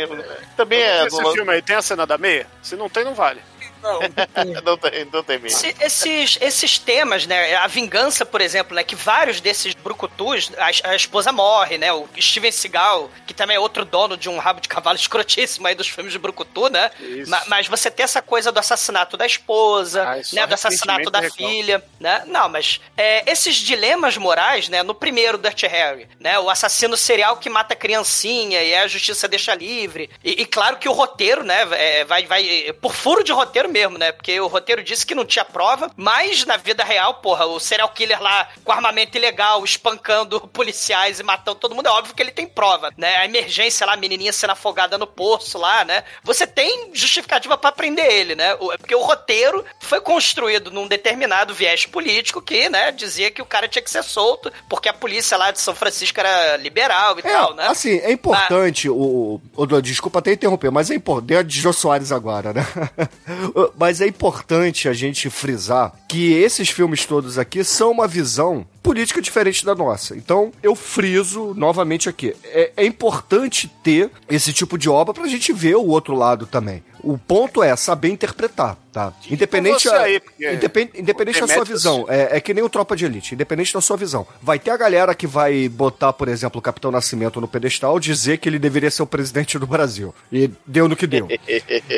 [0.55, 1.05] também é...
[1.05, 2.47] Esse do- filme aí tem a cena da meia?
[2.63, 3.39] Se não tem, não vale.
[3.81, 3.99] Não,
[4.63, 5.39] não tem, não tem.
[5.45, 7.55] Esse- esses, esses temas, né?
[7.55, 8.83] A vingança, por exemplo, né?
[8.83, 11.91] Que vários desses brucutus, a, a esposa morre, né?
[11.93, 15.75] O Steven Seagal, que também é outro dono de um rabo de cavalo escrotíssimo aí
[15.75, 16.91] dos filmes de brucutu, né?
[17.27, 20.47] Ma- mas você tem essa coisa do assassinato da esposa, Ah, né?
[20.47, 22.23] Do assassinato da filha, né?
[22.27, 24.83] Não, mas é, esses dilemas morais, né?
[24.83, 26.39] No primeiro Dirty Harry, né?
[26.39, 30.09] O assassino serial que mata a criancinha e a justiça deixa livre.
[30.23, 31.67] E, e claro que o roteiro, né?
[31.71, 34.11] é, vai, vai por furo de roteiro mesmo, né?
[34.11, 37.89] Porque o roteiro disse que não tinha prova, mas na vida real, porra, o serial
[37.89, 42.31] killer lá com armamento ilegal, espancando policiais e matando todo mundo, é óbvio que ele
[42.31, 43.15] tem prova, né?
[43.17, 46.03] A emergência lá, a menininha sendo afogada no poço lá, né?
[46.23, 48.53] Você tem justificativa pra prender ele, né?
[48.55, 53.45] O- Porque o roteiro foi construído num determinado viés político que, né, dizia que o
[53.45, 57.19] cara tinha que ser solto, porque a polícia lá de São Francisco era liberal e
[57.27, 57.67] É, tal, né?
[57.67, 61.59] assim, é importante, o, o, o- desculpa até interromper, mas é importante, deu a de
[61.59, 62.65] Jô Soares agora, né?
[63.57, 68.67] Uh, Mas é importante a gente frisar que esses filmes todos aqui são uma visão
[68.83, 70.15] política diferente da nossa.
[70.15, 72.35] Então, eu friso novamente aqui.
[72.45, 76.83] É, é importante ter esse tipo de obra pra gente ver o outro lado também.
[77.01, 79.13] O ponto é saber interpretar, tá?
[79.29, 80.21] Independente, você aí,
[80.53, 82.05] independ- independente da sua visão.
[82.09, 84.25] É, é que nem o Tropa de Elite, independente da sua visão.
[84.41, 88.37] Vai ter a galera que vai botar, por exemplo, o Capitão Nascimento no pedestal, dizer
[88.39, 90.13] que ele deveria ser o presidente do Brasil.
[90.31, 91.27] E deu no que deu.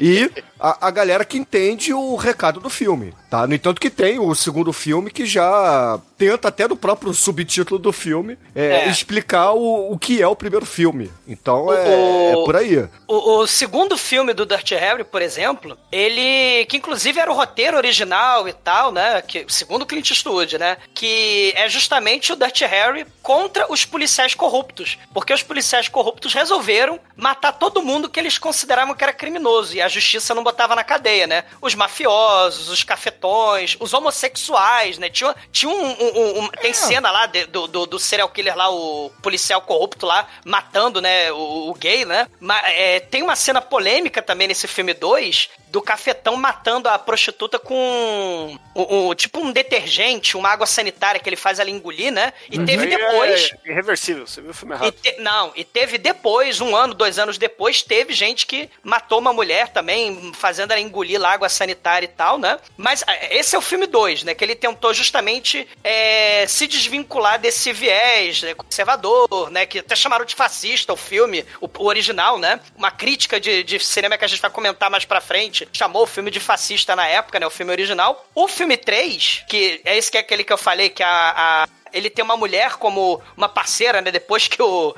[0.02, 3.46] E a, a galera que entende o recado do filme, tá?
[3.48, 7.94] No entanto que tem o segundo filme que já tenta até no próprio subtítulo do
[7.94, 8.90] filme é, É.
[8.90, 11.10] explicar o, o que é o primeiro filme.
[11.28, 12.88] Então é, O- é por aí.
[13.08, 16.66] O, o segundo filme do Dirty Harry, por exemplo, ele.
[16.66, 16.89] que inclusive
[17.20, 19.22] era o roteiro original e tal, né?
[19.22, 20.78] Que, segundo o Clint Eastwood, né?
[20.94, 24.98] Que é justamente o Dirty Harry contra os policiais corruptos.
[25.14, 29.76] Porque os policiais corruptos resolveram matar todo mundo que eles consideravam que era criminoso.
[29.76, 31.44] E a justiça não botava na cadeia, né?
[31.62, 35.10] Os mafiosos, os cafetões, os homossexuais, né?
[35.10, 35.90] Tinha, tinha um.
[35.92, 40.06] um- um- tem cena lá de- do, do, do serial killer lá, o policial corrupto
[40.06, 41.32] lá, matando, né?
[41.32, 42.28] O, o gay, né?
[42.40, 47.58] Ma- é, tem uma cena polêmica também nesse filme 2 do cafetão matando a prostituta
[47.60, 52.34] com o, tipo um detergente, uma água sanitária que ele faz ela engolir, né?
[52.50, 53.52] E teve Aí depois.
[53.66, 54.92] É irreversível, você viu o filme E errado.
[54.94, 59.34] te- não, e teve depois, um ano, dois anos depois, teve gente que matou uma
[59.34, 62.60] mulher também, fazendo ela engolir lá água sanitária e tal, né?
[62.78, 64.34] Mas ah, esse é o filme 2, né?
[64.36, 69.66] Que ele tentou justamente é, se desvincular desse viés né, conservador, né?
[69.66, 72.60] Que até chamaram de fascista o filme, o, o original, né?
[72.76, 76.08] Uma crítica de, de cinema que a gente vai comentar mais pra frente, chamou o
[76.08, 76.59] filme de fascista
[76.96, 77.46] na época, né?
[77.48, 78.26] O filme original.
[78.36, 81.68] O filme 3, que é esse que é aquele que eu falei, que a- a
[81.94, 84.12] ele tem uma mulher como uma parceira, né?
[84.12, 84.96] Depois que o,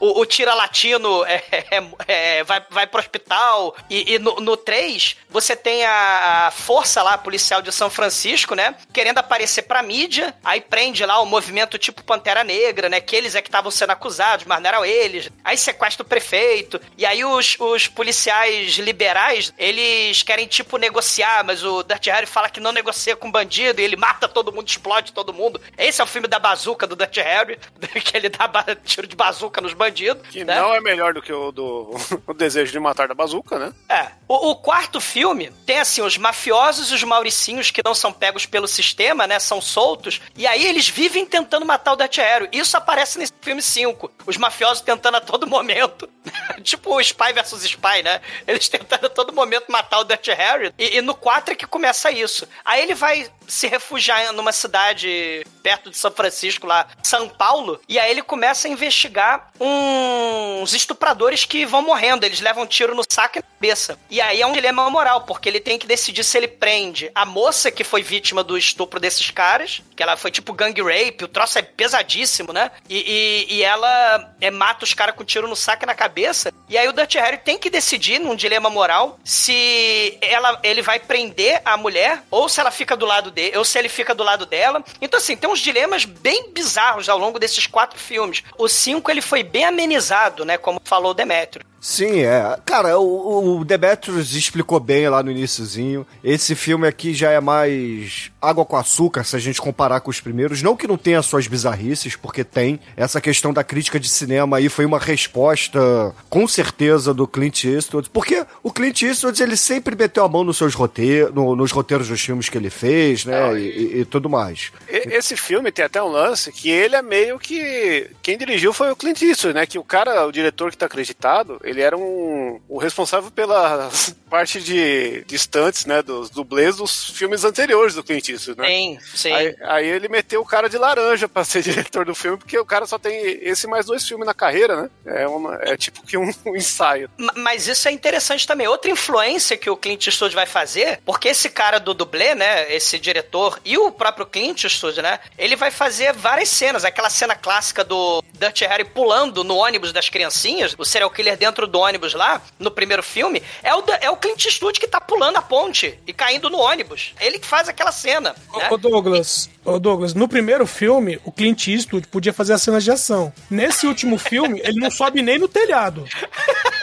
[0.00, 3.74] o, o tira latino é, é- é- vai, vai pro hospital.
[3.90, 8.74] E, e no, no 3, você tem a, força lá policial de São Francisco, né?
[8.92, 10.34] Querendo aparecer pra mídia.
[10.44, 13.00] Aí prende lá o movimento tipo Pantera Negra, né?
[13.00, 15.30] Que eles é que estavam sendo acusados, mas não eram eles.
[15.44, 16.80] Aí sequestra o prefeito.
[16.96, 22.48] E aí os, os policiais liberais, eles querem tipo negociar, mas o Dirty Harry fala
[22.48, 23.80] que não negocia com bandido.
[23.80, 25.60] E ele mata todo mundo, explode todo mundo.
[25.76, 27.58] Esse é o filme da bazuca do Dirty Harry,
[28.04, 28.48] que ele dá
[28.84, 30.26] tiro de bazuca nos bandidos.
[30.28, 30.56] Que né?
[30.56, 31.94] não é melhor do que o do
[32.26, 33.72] o Desejo de Matar da Bazuca, né?
[33.88, 34.08] É.
[34.28, 38.46] O, o quarto filme tem, assim, os mafiosos e os mauricinhos que não são pegos
[38.46, 39.38] pelo sistema, né?
[39.38, 40.20] São soltos.
[40.36, 42.48] E aí eles vivem tentando matar o Dutch Harry.
[42.52, 44.10] Isso aparece nesse filme 5.
[44.26, 46.08] Os mafiosos tentando a todo momento.
[46.62, 48.20] tipo o Spy versus Spy, né?
[48.46, 50.72] Eles tentando a todo momento matar o Dutch Harry.
[50.78, 52.46] E, e no 4 é que começa isso.
[52.64, 57.80] Aí ele vai se refugiar numa cidade perto de São Francisco, lá, São Paulo.
[57.88, 62.24] E aí ele começa a investigar uns estupradores que vão morrendo.
[62.24, 63.98] Eles levam tiro no saco e na cabeça.
[64.10, 67.24] E aí é um dilema moral, porque ele tem que decidir se ele prende a
[67.24, 71.28] moça que foi vítima do estupro desses caras, que ela foi tipo gang rape, o
[71.28, 72.70] troço é pesadíssimo, né?
[72.88, 76.52] E, e- e ela é, mata os caras com tiro no saco e na cabeça.
[76.68, 80.98] E aí o Dutch Harry tem que decidir, num dilema moral, se ela, ele vai
[80.98, 84.22] prender a mulher ou se ela fica do lado dele, ou se ele fica do
[84.24, 84.82] lado dela.
[85.00, 88.42] Então, assim, tem uns dilemas bem bizarros ao longo desses quatro filmes.
[88.56, 90.56] O cinco ele foi bem amenizado, né?
[90.56, 91.64] Como falou o.
[91.88, 92.58] Sim, é.
[92.66, 96.04] Cara, o, o Demetrius explicou bem lá no iniciozinho.
[96.24, 100.20] Esse filme aqui já é mais água com açúcar, se a gente comparar com os
[100.20, 100.62] primeiros.
[100.62, 102.80] Não que não tenha suas bizarrices, porque tem.
[102.96, 108.10] Essa questão da crítica de cinema aí foi uma resposta, com certeza, do Clint Eastwood.
[108.10, 112.08] Porque o Clint Eastwood, ele sempre meteu a mão nos seus roteiros, no- nos roteiros
[112.08, 113.40] dos filmes que ele fez, né?
[113.40, 114.72] Não, e, e- e tudo mais.
[114.88, 118.10] Esse filme tem até um lance que ele é meio que.
[118.22, 119.66] Quem dirigiu foi o Clint Eastwood, né?
[119.66, 123.90] Que o cara, o diretor que tá acreditado, ele era um, o responsável pela
[124.30, 126.02] parte de, de estantes, né?
[126.02, 128.66] Dos dublês dos filmes anteriores do Clint Eastwood, né?
[128.68, 129.32] Sim, sim.
[129.32, 132.64] Aí, aí ele meteu o cara de laranja pra ser diretor do filme, porque o
[132.64, 134.90] cara só tem esse mais dois filmes na carreira, né?
[135.06, 137.10] É, uma, é tipo que um, um ensaio.
[137.16, 138.66] Ma- Mas isso é interessante também.
[138.66, 142.98] Outra influência que o Clint Eastwood vai fazer, porque esse cara do dublê, né, esse
[142.98, 146.84] diretor e o próprio Clint Eastwood, né, ele vai fazer várias cenas.
[146.84, 151.65] Aquela cena clássica do Dirty Harry pulando no ônibus das criancinhas, o serial killer dentro
[151.66, 155.36] do ônibus lá, no primeiro filme, é o, é o Clint Eastwood que tá pulando
[155.36, 157.14] a ponte e caindo no ônibus.
[157.20, 158.68] Ele que faz aquela cena, né?
[158.70, 162.84] Ô, ô, Douglas, ô Douglas, no primeiro filme, o Clint Eastwood podia fazer as cenas
[162.84, 163.32] de ação.
[163.50, 166.04] Nesse último filme, ele não sobe nem no telhado.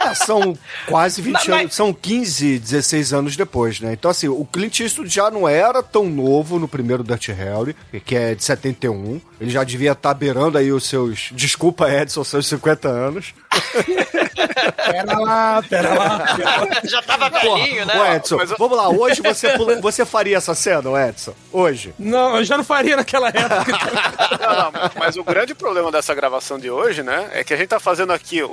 [0.02, 3.94] É, são quase 20 Mas- anos, são 15, 16 anos depois, né?
[3.94, 8.16] Então, assim, o Clint Eastwood já não era tão novo no primeiro Dirty Harry, que
[8.16, 9.22] é de 71.
[9.40, 13.34] Ele já devia estar beirando aí os seus, desculpa Edson, seus 50 anos.
[14.36, 16.20] Pera lá, pera lá.
[16.36, 16.82] Pera lá.
[16.84, 17.94] Já tava velhinho, né?
[18.00, 21.34] Ô, Edson, vamos lá, hoje você, pula- você faria essa cena, Edson?
[21.52, 21.94] Hoje.
[21.98, 23.44] Não, eu já não faria naquela época.
[24.44, 27.70] Não, não, mas o grande problema dessa gravação de hoje, né, é que a gente
[27.70, 28.50] tá fazendo aqui o,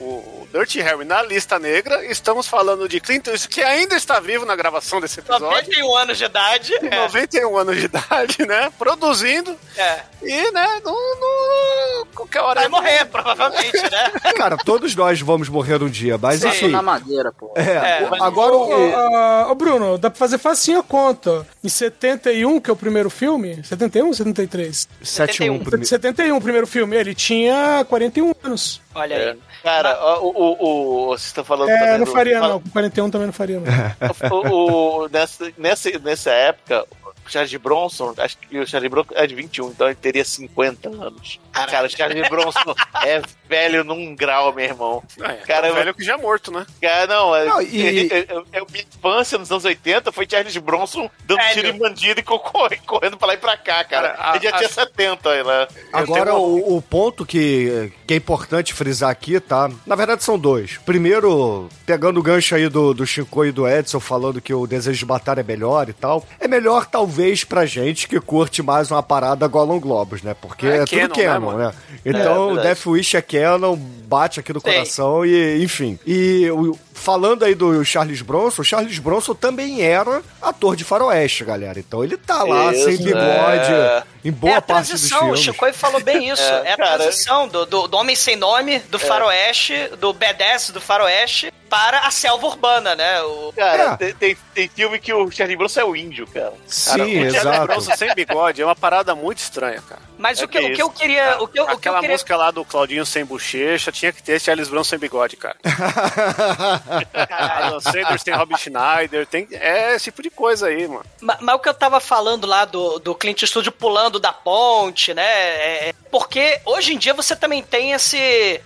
[0.00, 4.20] o, o Dirty Harry na lista negra, estamos falando de Clint Eastwood, que ainda está
[4.20, 6.74] vivo na gravação desse episódio, 91 anos de idade.
[6.76, 6.96] É.
[6.96, 10.00] 91 anos de idade, né, produzindo, é.
[10.22, 12.54] e, né, não, não- qualquer hora...
[12.54, 14.10] Vai ele- morrer, provavelmente, né?
[14.36, 16.48] Cara, todos nós vamos morrer um dia, mas Sim.
[16.48, 16.68] enfim.
[16.68, 17.52] na madeira, pô.
[17.56, 19.48] É, É, o- agora o.
[19.48, 21.46] ô, ô, Bruno, dá pra fazer facinho a conta.
[21.62, 23.62] Em 71, que é o primeiro filme.
[23.64, 24.88] 71 ou 73?
[25.02, 25.86] 71 primeiro.
[25.86, 26.96] 71, o primeiro filme.
[26.96, 28.80] Ele tinha 41 anos.
[28.94, 29.30] Olha É.
[29.30, 29.38] aí.
[29.62, 32.60] Cara, ó, o, o, o, vocês estão falando É, também não do- faria fala- não.
[32.60, 33.64] Com 41 também não faria não.
[34.30, 39.26] o, o- nessa, nessa, nessa época, o Charles Bronson, acho que o Charles Bronson é
[39.26, 41.40] de 21, então ele teria 50 anos.
[41.52, 45.02] Cara, o Charles Bronson é velho num grau, meu irmão.
[45.20, 46.66] É, Cara, é velho que já é morto, né?
[46.80, 50.56] Cara, não, é, Não, e- é, é, é, minha infância nos anos 80 foi Charles
[50.56, 51.54] Bronson dando Velho.
[51.54, 54.10] tiro em bandido e co- corre- correndo pra lá e pra cá, cara.
[54.10, 55.68] Cara, a- ele já a- tinha 70 aí lá.
[55.92, 59.70] Agora, o, o ponto que, que é importante frisar aqui, tá?
[59.86, 60.78] Na verdade, são dois.
[60.78, 64.98] Primeiro, pegando o gancho aí do, do Chico e do Edson, falando que o Desejo
[64.98, 66.26] de Matar é melhor e tal.
[66.40, 67.13] É melhor, talvez,
[67.46, 70.34] pra gente que curte mais uma parada Gollum Globos, né?
[70.40, 71.72] Porque É é, tudo canon, né, canon, né?
[72.04, 72.68] Então, verdade.
[72.68, 74.66] Death Wish é canon, bate aqui no Sim.
[74.66, 75.98] coração e, enfim.
[76.06, 81.44] E o- falando aí do Charles Bronson, o Charles Bronson também era ator de faroeste,
[81.44, 81.78] galera.
[81.78, 84.02] Então ele tá lá, Isso, sem bigode, é.
[84.24, 85.40] em boa é a parte dos transição, o filmes.
[85.40, 86.42] Chico falou bem isso.
[86.42, 86.96] É, É, a cara.
[86.98, 92.10] transição do, do, do Homem Sem Nome, do Faroeste, do B10 do Faroeste, para a
[92.12, 93.20] selva urbana, né?
[93.22, 93.52] O...
[93.56, 93.96] Cara, É.
[93.96, 96.52] tem, tem, tem filme que o Charles Bronson é o índio, cara.
[96.68, 97.66] Sim, Cara, o Charles exato.
[97.66, 100.00] Bronson sem bigode é uma parada muito estranha, cara.
[100.16, 101.36] Mas É o, que, que o que eu queria.
[101.40, 104.12] O que eu, o que eu Aquela queria música lá do Claudinho sem bochecha tinha
[104.12, 105.56] que ter Charles Bronson sem bigode, cara.
[107.12, 111.04] Adam Sanders tem Robin Schneider, tem é esse tipo de coisa aí, mano.
[111.20, 115.12] Ma- Mas, o que eu tava falando lá do, do Clint Eastwood pulando da ponte,
[115.14, 115.24] né?
[115.24, 118.16] é- é porque hoje em dia você também tem esse.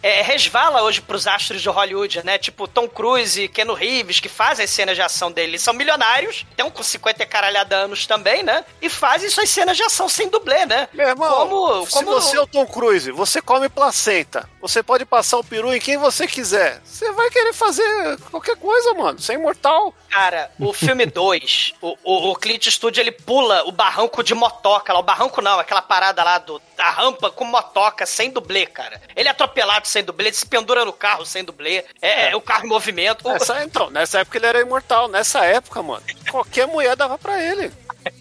[0.02, 2.36] é, resvala hoje pros astros de Hollywood, né?
[2.36, 5.48] Tipo Tom Cruise e Keanu Reeves, que fazem as cenas de ação deles.
[5.48, 8.64] Eles são milionários, estão com 50 e caralhada anos também, né?
[8.82, 10.88] E fazem suas cenas de ação sem dublê, né?
[10.92, 15.04] Meu irmão, como, se como você é o Tom Cruise, você come placenta, você pode
[15.04, 16.80] passar o peru em quem você quiser.
[16.84, 19.18] Você vai querer fazer qualquer coisa, mano.
[19.18, 19.94] Você é imortal.
[20.08, 24.92] Cara, o filme 2, o, o, o Clint Eastwood, ele pula o barranco de motoca
[24.92, 24.98] lá.
[24.98, 29.00] O barranco não, aquela parada lá do, da rampa com motoca, sem dublê, cara.
[29.14, 31.84] Ele é atropelado sem dublê, ele se pendura no carro sem dublê.
[32.00, 33.28] É, é, o carro em movimento.
[33.28, 35.08] Nessa, então, nessa época ele era imortal.
[35.08, 37.70] Nessa época, mano, qualquer mulher dava pra ele.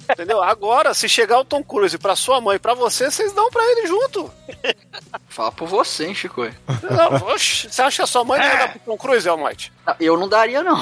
[0.09, 0.41] Entendeu?
[0.41, 3.61] Agora, se chegar o Tom Cruise pra sua mãe e pra você, vocês dão pra
[3.63, 4.31] ele junto.
[5.27, 6.47] Fala por você, hein, Chico.
[6.89, 9.71] Não, oxe, você acha que a sua mãe não ia dar pro Tom Cruise, Almighty?
[9.99, 10.81] Eu não daria, não.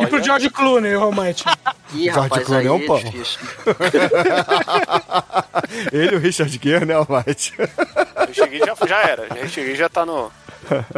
[0.00, 1.44] E pro George Clooney, realmente.
[1.92, 2.98] Ih, George rapaz, Clooney aí é um pão.
[2.98, 3.40] difícil.
[5.92, 7.54] Ele e o Richard Gere, né, White?
[7.58, 9.26] Eu cheguei já, já era.
[9.36, 10.30] Eu cheguei já tá no.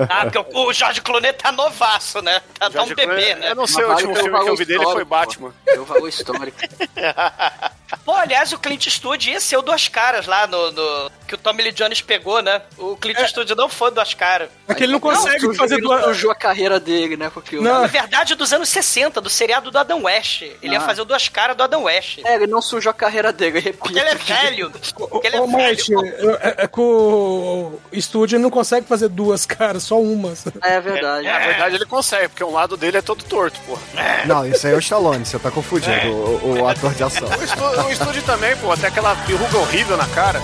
[0.08, 2.40] Ah, porque o, o George Clooney tá novaço, né?
[2.58, 3.50] Tá, tá um bebê, Clooney- né?
[3.50, 5.16] Eu não sei, o último filme que eu vi dele foi histórico, pô.
[5.16, 5.54] Batman.
[5.66, 6.58] Deu valor histórico.
[8.06, 11.38] Pô, aliás, o Clint Eastwood ia ser o Duas Caras lá no, no- que o
[11.38, 12.62] Tommy Lee Jones pegou, né?
[12.78, 14.48] O Clint Eastwood não foi o Duas Caras.
[14.66, 16.02] É que ele não consegue sujou- fazer ele duas.
[16.04, 17.30] sujou a carreira dele, né?
[17.32, 17.82] Porque o- Não.
[17.82, 20.40] Na verdade, dos anos 60, do seriado do Adam West.
[20.62, 20.80] Ele ia Ah.
[20.80, 22.20] fazer o Duas Caras do Adam West.
[22.24, 23.78] É, ele não sujou a carreira dele, eu repito.
[23.84, 24.70] Porque ele é velho.
[25.10, 26.06] Porque ele é velho.
[26.18, 30.44] eu- é, é que o estúdio não consegue fazer duas caras, cara, só umas.
[30.62, 31.26] É, é verdade.
[31.26, 33.80] É, na verdade, ele consegue, porque um lado dele é todo torto, porra.
[33.96, 34.26] É.
[34.26, 36.06] Não, isso aí é o Stallone, você tá confundindo é.
[36.06, 37.28] o, o, ator de ação.
[37.28, 40.40] O estúdio, estúdio também, pô, até aquela peruga horrível na cara.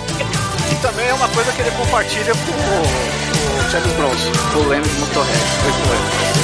[0.71, 4.31] E também é uma coisa que ele compartilha com o, o Charles Bronson.
[4.57, 5.39] O Leme de Motorhead.
[5.63, 6.39] Foi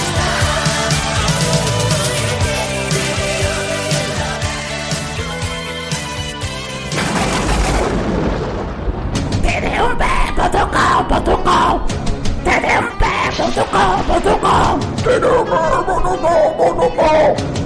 [12.45, 14.79] tdmp.com.com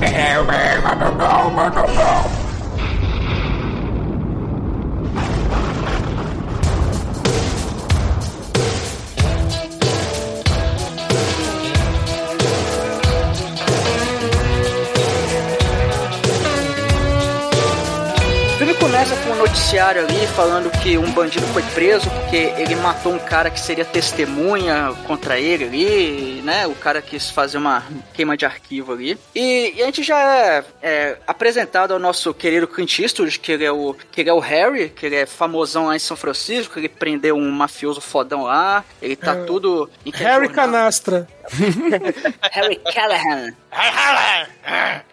[0.01, 2.38] tdmp.com.com
[18.99, 23.85] noticiário ali falando que um bandido foi preso porque ele matou um cara que seria
[23.85, 26.67] testemunha contra ele ali, né?
[26.67, 27.83] O cara quis fazer uma
[28.13, 29.17] queima de arquivo ali.
[29.33, 33.63] E, e a gente já é, é apresentado ao nosso querido Clint Eastwood, que ele,
[33.63, 36.73] é o, que ele é o Harry, que ele é famosão lá em São Francisco,
[36.73, 38.83] que ele prendeu um mafioso fodão lá.
[39.01, 39.43] Ele tá É.
[39.45, 39.89] tudo...
[40.05, 40.65] em Harry jornal.
[40.65, 41.27] Canastra.
[42.51, 43.53] Harry Callahan.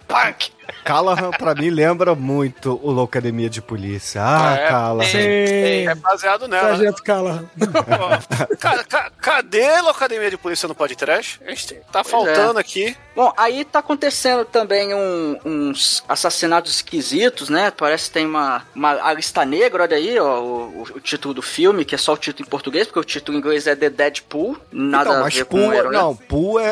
[0.09, 0.56] Punk!
[0.85, 4.21] Callahan, pra mim, lembra muito o Loucademia de Polícia.
[4.25, 4.69] Ah, É.
[4.69, 5.09] Callahan.
[5.09, 5.89] Sim.
[5.89, 6.71] É baseado nela.
[6.71, 6.77] né?
[6.77, 7.45] Sargento Callahan.
[7.59, 11.41] Pô, ca- ca- cadê a Academia de Polícia no podcast?
[11.45, 12.97] A gente tem- tá faltando aqui.
[13.15, 17.71] Bom, aí tá acontecendo também um- uns assassinatos esquisitos, né?
[17.71, 21.43] Parece que tem uma, uma a lista negra, olha aí, ó, o, o título do
[21.43, 23.89] filme, que é só o título em português, porque o título em inglês é The
[23.91, 25.93] Deadpool, nada então, a mas ver com pool, o é- herói.
[25.93, 26.67] não, pool é,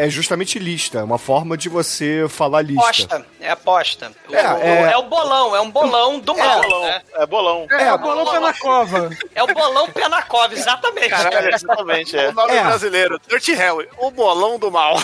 [0.00, 2.80] é- é justamente lista, é uma forma de você falar lista.
[2.82, 4.12] Aposta, é aposta.
[4.28, 6.82] O- É, o- é- é o bolão, é um bolão do mal, bolão.
[6.82, 7.02] né?
[7.14, 7.66] É bolão.
[7.70, 9.10] É, o bolão pé na cova.
[9.34, 11.08] É o bolão Penakov, exatamente.
[11.08, 12.28] Caralho, exatamente, é.
[12.28, 12.62] O nome É.
[12.62, 14.96] brasileiro, Dirty Harry, o bolão do mal.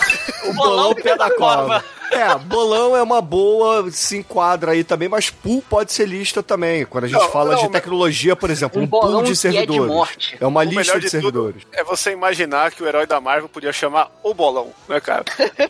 [0.45, 1.61] o bolão pé da Penakova.
[1.63, 1.85] cova.
[2.11, 6.85] É, bolão é uma boa, se enquadra aí também, mas pool pode ser lista também.
[6.85, 9.29] Quando a gente Não, fala não, de tecnologia, por exemplo, Um um, pool de que
[9.29, 9.87] é de servidores.
[9.93, 10.37] morte.
[10.39, 11.63] É uma O lista melhor de, de tudo servidores.
[11.73, 15.25] é você imaginar que o herói da Marvel podia chamar o bolão, né, cara?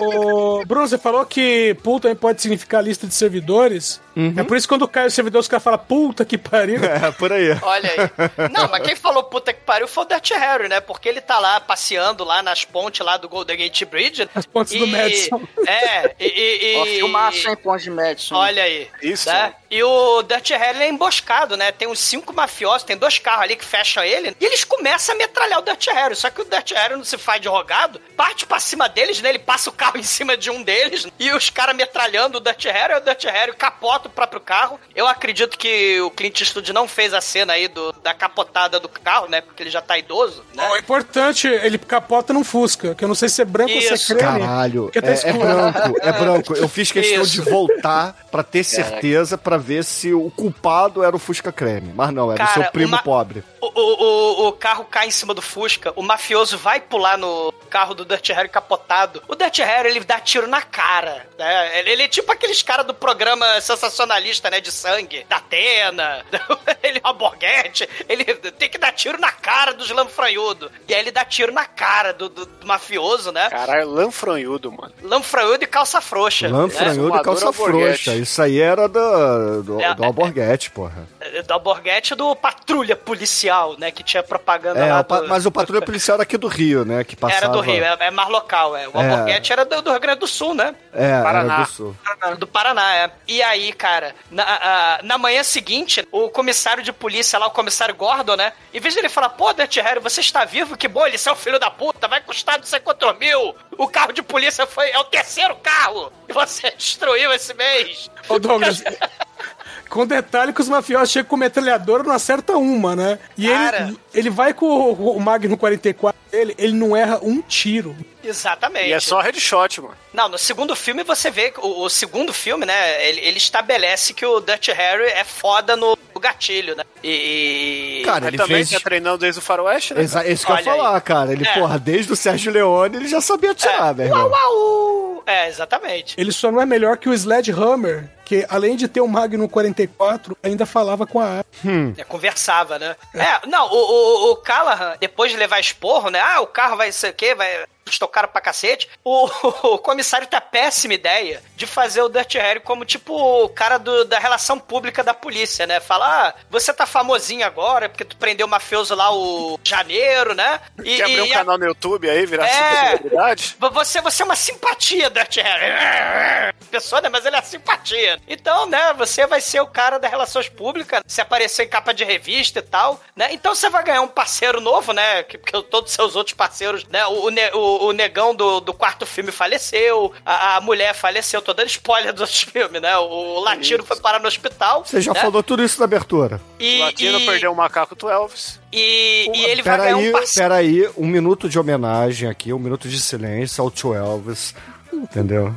[0.00, 4.00] O Bruno, você falou que pool também pode significar lista de servidores.
[4.36, 6.80] É por isso que quando cai o servidor, os caras falam, puta que pariu.
[6.84, 7.56] É, por aí.
[7.62, 8.48] Olha aí.
[8.50, 10.80] Não, mas quem falou puta que pariu foi o Dirty Harry, né?
[10.80, 14.28] Porque ele tá lá passeando lá nas pontes lá do Golden Gate Bridge.
[14.34, 15.40] As pontes do Madison.
[15.66, 16.26] É, e.
[16.26, 18.34] e, Ó, e filmaço, hein, Ponte de Madison.
[18.34, 18.88] Olha aí.
[19.02, 19.28] Isso.
[19.28, 19.54] Né?
[19.70, 21.70] E o Dirty Harry é emboscado, né?
[21.70, 24.34] Tem uns cinco mafiosos, tem dois carros ali que fecham ele.
[24.40, 26.16] E eles começam a metralhar o Dirty Harry.
[26.16, 29.28] Só que o Dirty Harry não se faz de rogado, parte pra cima deles, né?
[29.28, 31.06] Ele passa o carro em cima de um deles.
[31.18, 32.94] E os caras metralhando o Dirty Harry.
[32.94, 34.80] O Dirty Harry capota o próprio carro.
[34.94, 38.88] Eu acredito que o Clint Eastwood não fez a cena aí do, da capotada do
[38.88, 39.40] carro, né?
[39.40, 40.68] Porque ele já tá idoso, né?
[40.68, 43.94] O importante, ele capota num Fusca, que eu não sei se é branco ou se
[43.94, 44.12] Isso.
[44.12, 44.40] é creme.
[44.40, 46.54] Caralho, tá é, é branco, é branco.
[46.54, 47.32] Eu fiz questão Isso.
[47.32, 51.92] de voltar pra ter certeza, pra ver se o culpado era o Fusca Creme.
[51.94, 53.44] Mas não, era o Cara, seu primo uma- pobre.
[53.60, 57.94] O, o, o, carro cai em cima do Fusca, o mafioso vai pular no carro
[57.94, 59.22] do Dirty Harry capotado.
[59.28, 61.78] O Dirty Harry, ele dá tiro na cara, né?
[61.78, 66.24] Ele, ele é tipo aqueles caras do programa sensacionalista, né, de sangue, da Atena,
[66.82, 70.70] ele é uma borguete, ele tem que dar tiro na cara dos lanfranhudo.
[70.88, 73.48] E aí ele dá tiro na cara do, do- do mafioso, né?
[73.50, 74.92] Caralho, lanfranhudo, mano.
[75.02, 76.48] Lanfranhudo e calça frouxa.
[76.48, 78.14] Lanfranhudo e Fumador calça frouxa.
[78.16, 81.06] Isso aí era do, do, É, do é, Alborguete, porra.
[81.20, 81.42] né?
[81.42, 83.90] Do Alborguete do Patrulha Policial, né?
[83.90, 85.28] Que tinha propaganda É, lá do...
[85.28, 87.04] mas o patrulha policial era aqui do Rio, né?
[87.04, 87.44] Que passava...
[87.44, 88.88] Era do Rio, é, é mais local, é.
[88.88, 89.10] O É.
[89.10, 90.74] Alborguete era do, do Rio Grande do Sul, né?
[90.92, 91.54] É, Paraná.
[91.54, 91.96] era do Sul.
[92.38, 93.10] Do Paraná, é.
[93.26, 97.94] E aí, cara, na, a- na manhã seguinte, o comissário de polícia lá, o comissário
[97.94, 98.52] Gordon, né?
[98.72, 100.76] Em vez de ele falar, pô, Dirty Harry, você está vivo?
[100.76, 103.54] Que bom, ele é o filho da puta, vai custar não sei quantos mil.
[103.76, 108.10] O carro de polícia foi, é o terceiro carro que você destruiu esse mês.
[108.28, 108.82] Ô, Douglas,
[109.90, 113.18] com detalhe que os mafiosos chegam com metralhadora não acerta uma, né?
[113.36, 113.88] E Cara.
[113.88, 117.94] ele, ele vai com o, o Magnum 44 dele, ele não erra um tiro.
[118.22, 118.88] Exatamente.
[118.88, 119.96] E é só headshot, mano.
[120.12, 124.12] Não, no segundo filme você vê, que o, o segundo filme, né, ele, ele estabelece
[124.12, 126.84] que o Dirty Harry é foda no, gatilho, né?
[127.02, 128.02] E...
[128.04, 128.70] Cara, Mas ele também fez...
[128.70, 130.02] tá treinando desde o faroeste, né?
[130.02, 130.78] Exa isso que eu ia Olha aí.
[130.78, 131.32] falar, cara.
[131.32, 131.54] Ele, É.
[131.54, 134.28] porra, desde o Sérgio Leone, ele já sabia atirar, meu irmão.
[134.28, 135.22] Uau, uau!
[135.26, 136.14] É, exatamente.
[136.18, 140.36] Ele só não é melhor que o Sledgehammer, que além de ter o Magnum 44,
[140.42, 141.94] ainda falava com a arma.
[141.96, 142.96] É, conversava, né?
[143.14, 146.20] É, não, o, o, o Callahan, depois de levar esporro, né?
[146.20, 147.34] Ah, o carro vai ser o quê?
[147.34, 148.88] Vai estocar pra cacete.
[149.04, 149.26] O,
[149.74, 153.78] o comissário tem a péssima ideia de fazer o Dirty Harry como, tipo, o cara
[153.78, 155.80] do- da relação pública da polícia, né?
[155.80, 160.60] Falar, ah, você tá famosinho agora porque tu prendeu o mafioso lá o janeiro, né?
[160.84, 162.86] E, Quer abrir um e canal no YouTube aí, virar É.
[162.88, 163.56] celebridade?
[163.58, 166.54] Você, você é uma simpatia, Dirty Harry.
[166.70, 167.08] Pessoa, né?
[167.08, 168.20] Mas ele é simpatia.
[168.28, 168.92] Então, né?
[168.94, 172.62] Você vai ser o cara das relações públicas, se aparecer em capa de revista e
[172.62, 173.28] tal, né?
[173.32, 175.22] Então você vai ganhar um parceiro novo, né?
[175.24, 177.04] que- Porque todos os seus outros parceiros, né?
[177.06, 181.40] O, o, o- o negão do, do quarto filme faleceu, a, a mulher faleceu.
[181.42, 182.96] Tô dando spoiler dos outros filmes, né?
[182.98, 184.84] O latino foi parar no hospital.
[184.84, 185.20] Você já né?
[185.20, 186.40] falou tudo isso na abertura.
[186.58, 188.60] E, o Latino e, perdeu o macaco do Elvis.
[188.72, 190.48] E, e ele vai ganhar Peraí, um parceiro.
[190.48, 194.54] peraí, um minuto de homenagem aqui, um minuto de silêncio ao tio Elvis.
[194.92, 195.54] Entendeu?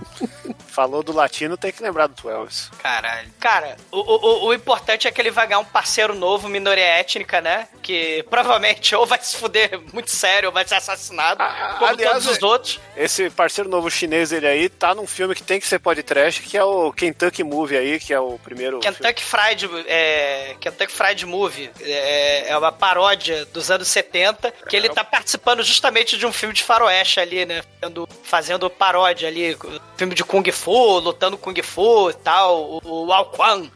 [0.74, 2.72] Falou do latino, tem que lembrar do Twelves.
[2.82, 3.30] Caralho.
[3.40, 7.40] Cara, o, o, o importante é que ele vai ganhar um parceiro novo, minoria étnica,
[7.42, 7.68] né?
[7.84, 12.14] Que provavelmente ou vai se fuder muito sério ou vai ser assassinado, Ah, como aliás,
[12.24, 12.80] todos os é- outros.
[12.98, 16.58] Esse parceiro novo chinês ele aí tá num filme que tem que ser podcast, que
[16.58, 18.82] é o Kentucky Movie aí, que é o primeiro.
[18.82, 18.96] filme.
[18.98, 24.90] Kentucky Fried, é, Kentucky Fried Movie é, é uma paródia dos anos 70 que ele
[24.90, 27.62] tá participando justamente de um filme de faroeste ali, né?
[27.80, 29.56] Fazendo, fazendo paródia ali,
[29.98, 33.32] filme de Kung Fu, lutando Kung Fu e tal, o, o Ao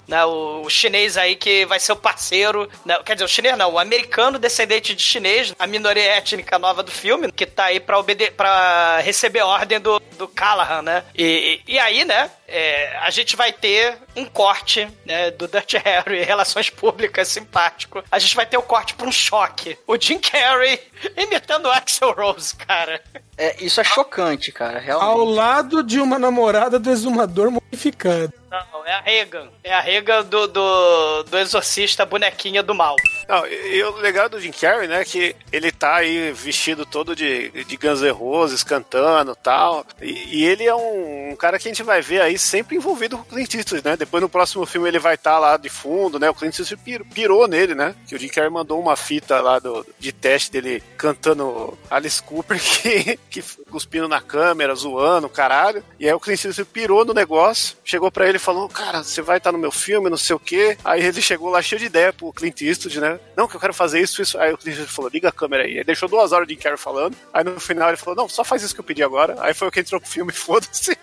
[0.07, 0.23] né?
[0.25, 2.97] O, o chinês aí que vai ser o parceiro, né?
[3.05, 6.91] quer dizer, o chinês não, o americano descendente de chinês, a minoria étnica nova do
[6.91, 11.03] filme, que tá aí pra, obede pra receber ordem do, do Callahan, né?
[11.15, 12.31] E, e, e aí, né?
[12.47, 18.03] É, a gente vai ter um corte né, do Dirty Harry, relações públicas, simpático.
[18.09, 19.77] A gente vai ter o corte pra um choque.
[19.85, 20.79] O Jim Carrey
[21.17, 23.01] imitando o Axel Rose, cara.
[23.37, 25.35] É, isso é chocante, cara, Ao realmente.
[25.35, 28.33] lado de uma namorada do exumador modificado.
[28.49, 29.49] Não, é a Regan.
[29.63, 32.95] É a Regan do, do, do exorcista bonequinha do mal.
[33.27, 37.13] Não, e, e o legal do Jim Carrey, né, que ele tá aí vestido todo
[37.13, 39.85] de, de Guns N' Roses, cantando e tal.
[40.01, 43.23] E, ele é um, um cara que a gente vai ver aí sempre envolvido com
[43.23, 43.97] o Clint Eastwood, né?
[43.97, 46.29] Depois no próximo filme ele vai estar lá de fundo, né?
[46.29, 47.93] O Clint Eastwood pir- pirou nele, né?
[48.07, 52.57] Que o Jim Carrey mandou uma fita lá do, de teste dele cantando Alice Cooper,
[52.63, 55.83] que, que cuspindo na câmera, zoando, caralho.
[55.99, 59.21] E aí o Clint Eastwood pirou no negócio, chegou pra ele e falou, cara, você
[59.21, 60.77] vai estar no meu filme, não sei o quê.
[60.83, 63.19] Aí ele chegou lá cheio de ideia pro Clint Eastwood, né?
[63.35, 64.37] Não, que eu quero fazer isso, isso.
[64.39, 65.77] Aí o Clint Eastwood falou, liga a câmera aí.
[65.77, 67.15] Aí deixou duas horas de Jim Carrey falando.
[67.33, 69.35] Aí no final ele falou, não, só faz isso que eu pedi agora.
[69.39, 70.97] Aí foi o que entrou pro filme, foda-se.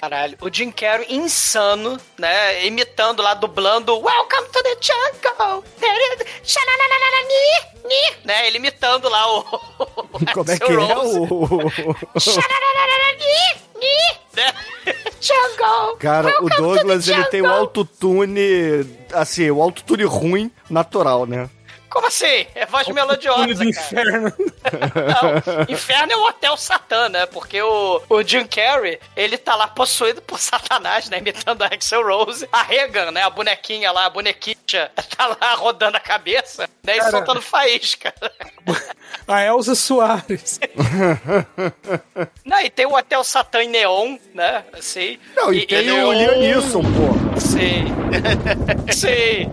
[0.00, 2.66] Caralho, o Jim Carrey insano, né?
[2.66, 5.64] Imitando lá, dublando Welcome to the jungle!
[7.84, 8.46] Ni, Né?
[8.46, 9.42] Ele imitando lá o.
[10.32, 11.60] Como é que é o.
[14.36, 14.52] Né?
[15.20, 15.96] Jungle!
[15.98, 21.50] Cara, o welcome to Douglas ele tem o autotune, assim, o autotune ruim natural, né?
[21.90, 22.46] Como assim?
[22.54, 23.68] É voz melodiosa, Túnel do cara.
[23.70, 24.32] inferno.
[25.66, 27.26] Não, inferno é o Hotel Satã, né?
[27.26, 31.18] Porque o, o Jim Carrey, ele tá lá possuído por Satanás, né?
[31.18, 32.48] Imitando a Axel Rose.
[32.52, 33.22] A Regan, né?
[33.22, 34.56] A bonequinha lá, a bonequinha,
[35.16, 36.94] tá lá rodando a cabeça, né?
[36.96, 37.10] E Cara.
[37.10, 38.14] soltando faísca.
[39.26, 40.60] A Elza Soares.
[42.44, 44.64] Não, e tem o Hotel Satã em neon, né?
[44.78, 45.18] Assim.
[45.34, 47.40] Não, e, tem ele- o Liam Neeson, pô.
[47.40, 47.86] Sim.
[48.92, 49.50] Sim.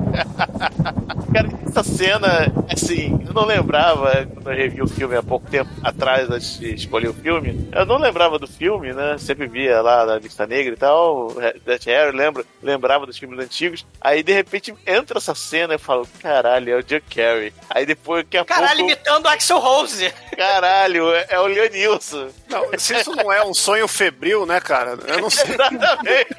[1.37, 5.69] Cara, essa cena, assim, eu não lembrava quando eu revi o filme há pouco tempo
[5.83, 7.69] atrás, antes de escolher o filme.
[7.71, 9.17] Eu não lembrava do filme, né?
[9.19, 13.85] Sempre via lá na Lista Negra e tal, Death Harry, lembro, lembrava dos filmes antigos.
[14.01, 17.53] Aí de repente entra essa cena e eu falo, caralho, é o Jim Carrey.
[17.69, 20.11] Aí depois, daqui a Caralho, pouco, imitando o Axel Rose.
[20.35, 22.29] caralho, é, é o Leonilson.
[22.49, 24.97] Não, se isso não é um sonho febril, né, cara?
[25.07, 25.53] Eu não sei.
[25.53, 26.35] Exatamente.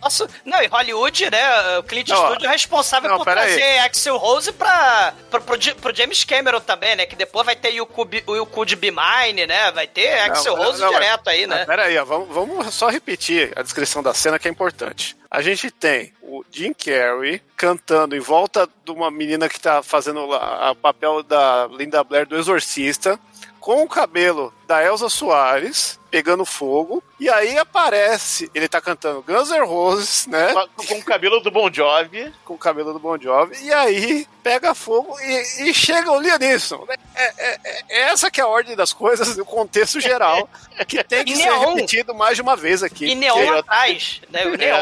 [0.00, 1.78] Nossa, não, e Hollywood, né?
[1.78, 2.16] O Clint Não.
[2.16, 3.56] Eastwood é responsável Não, por pera aí.
[3.56, 7.06] trazer Axel Rose pra, pra, pro, pro James Cameron também, né?
[7.06, 9.70] Que depois vai ter o You Could Be Mine, né?
[9.72, 11.64] Vai ter Axel Não, Rose direto aí, né?
[11.66, 15.16] Pera aí, ó, vamos, vamos só repetir a descrição da cena que é importante.
[15.30, 20.20] A gente tem o Jim Carrey cantando em volta de uma menina que tá fazendo
[20.28, 23.18] o papel da Linda Blair do Exorcista,
[23.60, 29.48] com o cabelo da Elsa Soares pegando fogo, e aí aparece, ele tá cantando Guns
[29.50, 30.52] N' Roses, né?
[30.74, 32.32] Com, com o cabelo do Bon Jovi.
[32.44, 36.36] com o cabelo do Bon Jovi, e aí pega fogo e, e chega o Liam
[36.38, 36.84] Neeson.
[37.14, 40.48] É, é- é- é essa que é a ordem das coisas, o contexto geral,
[40.88, 41.74] que tem que E ser neon.
[41.76, 43.06] repetido mais de uma vez aqui.
[43.06, 44.46] E neon eu- atrás, né?
[44.46, 44.76] O neon.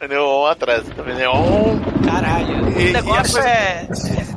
[0.00, 1.16] É, o Neon atrás também.
[1.16, 1.78] Neon.
[2.06, 2.80] Caralho.
[2.80, 3.88] E- o negócio coisa- é.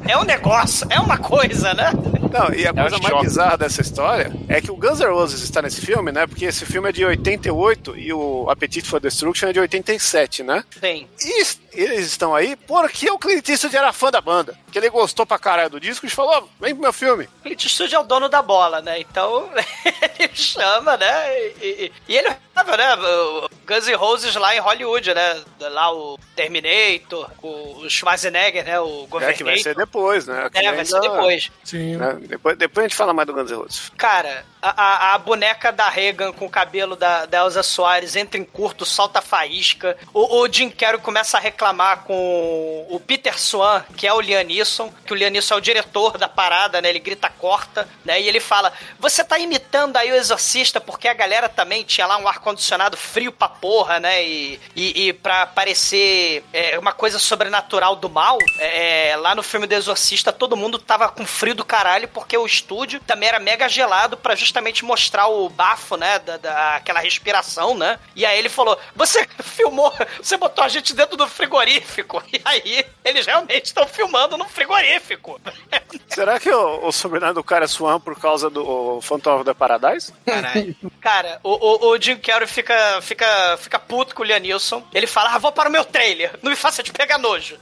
[0.07, 1.91] É um negócio, é uma coisa, né?
[2.39, 3.25] Não, e a coisa um mais choque.
[3.25, 6.27] bizarra dessa história é que o Guns N' Roses está nesse filme, né?
[6.27, 10.63] Porque esse filme é de 88 e o Appetite for Destruction é de 87, né?
[10.79, 11.07] Tem.
[11.21, 14.57] E es- eles estão aí porque o Clint Eastwood era fã da banda.
[14.71, 17.27] Que ele gostou pra caralho do disco e falou: "Ó, vem pro meu filme.
[17.43, 18.99] Clint Eastwood é o dono da bola, né?
[18.99, 19.49] Então
[20.19, 21.37] ele chama, né?
[21.39, 22.95] E, e- e ele tava, né?
[22.95, 25.41] o Guns N' Roses lá em Hollywood, né?
[25.59, 28.79] Lá o Terminator, o Schwarzenegger, né?
[28.79, 30.43] O É que vai ser depois, né?
[30.45, 31.51] Aqui É, vai ser depois.
[31.63, 31.95] Sim.
[31.97, 32.17] né?
[32.27, 33.91] Depois, depois a gente fala mais do Guns N' Roses.
[33.97, 38.39] Cara, a, a- a boneca da Regan com o cabelo da, da Elsa Soares entra
[38.39, 39.97] em curto, solta faísca.
[40.13, 44.43] O, o Jim Carrey começa a reclamar com o Peter Swan, que é o Liam
[44.43, 46.89] Neeson, que o Liam Neeson é o diretor da parada, né?
[46.89, 48.21] Ele grita corta, né?
[48.21, 52.17] E ele fala: Você tá imitando aí o exorcista porque a galera também tinha lá
[52.17, 54.23] um ar ar-condicionado frio pra porra, né?
[54.23, 59.65] E, e, e pra parecer é, uma coisa sobrenatural do mal, é, lá no filme
[59.65, 63.67] do Exorcista todo mundo tava com frio do caralho porque o estúdio também era mega
[63.67, 66.17] gelado pra justamente mostrar o bafo, né?
[66.19, 67.99] Da, da- aquela respiração, né?
[68.15, 69.93] E aí ele falou: Você filmou,
[70.23, 72.23] você botou a gente dentro do frigorífico.
[72.35, 75.39] E aí eles realmente estão filmando no frigorífico.
[76.07, 79.53] Será que o, o sobrenome do cara é Swan por causa do Phantom of the
[79.53, 80.13] Paradise?
[80.25, 80.75] Caralho.
[81.01, 84.83] Cara, o, o, o Jim Carrey fica, fica, fica puto com o Lianilson.
[84.93, 86.37] Ele fala: ah, vou para o meu trailer.
[86.41, 87.57] Não me faça te pegar nojo.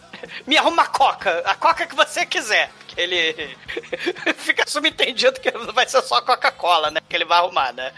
[0.46, 1.42] Me arruma uma coca.
[1.46, 2.72] A coca que você quiser.
[2.96, 3.58] Ele
[4.38, 7.02] fica subentendido que não vai ser só Coca-Cola, né?
[7.08, 7.92] Que ele vai arrumar, né?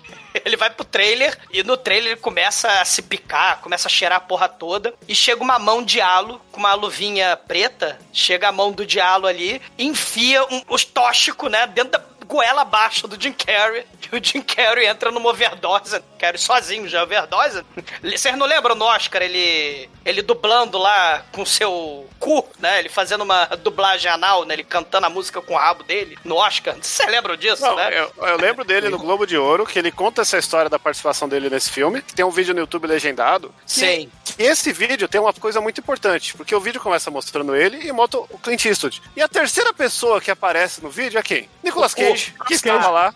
[0.45, 4.17] Ele vai pro trailer e no trailer ele começa a se picar, começa a cheirar
[4.17, 4.93] a porra toda.
[5.07, 7.99] E chega uma mão de halo com uma luvinha preta.
[8.13, 11.67] Chega a mão do dialo ali enfia um, os tóxicos, né?
[11.67, 13.85] Dentro da goela abaixo do Jim Carrey.
[14.11, 16.01] E o Jim Carrey entra numa overdose.
[16.19, 17.63] Carrey sozinho já, overdose.
[18.03, 22.79] Vocês não lembram no Oscar ele, ele dublando lá com seu cu, né?
[22.79, 24.53] Ele fazendo uma dublagem anal, né?
[24.55, 26.75] Ele cantando a música com o rabo dele no Oscar.
[26.81, 27.89] Vocês lembram disso, Não, né?
[27.99, 31.27] eu, eu lembro dele no Globo de Ouro, que ele conta essa história da participação
[31.27, 32.01] dele nesse filme.
[32.01, 33.53] Tem um vídeo no YouTube legendado.
[33.65, 34.09] Sim.
[34.37, 37.91] E esse vídeo tem uma coisa muito importante, porque o vídeo começa mostrando ele e
[37.91, 39.01] mostra o Clint Eastwood.
[39.15, 41.49] E a terceira pessoa que aparece no vídeo é quem?
[41.63, 43.13] Nicolas O- Cage, que estava lá.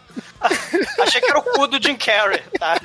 [1.02, 2.80] Achei que era o cu do Jim Carrey, tá?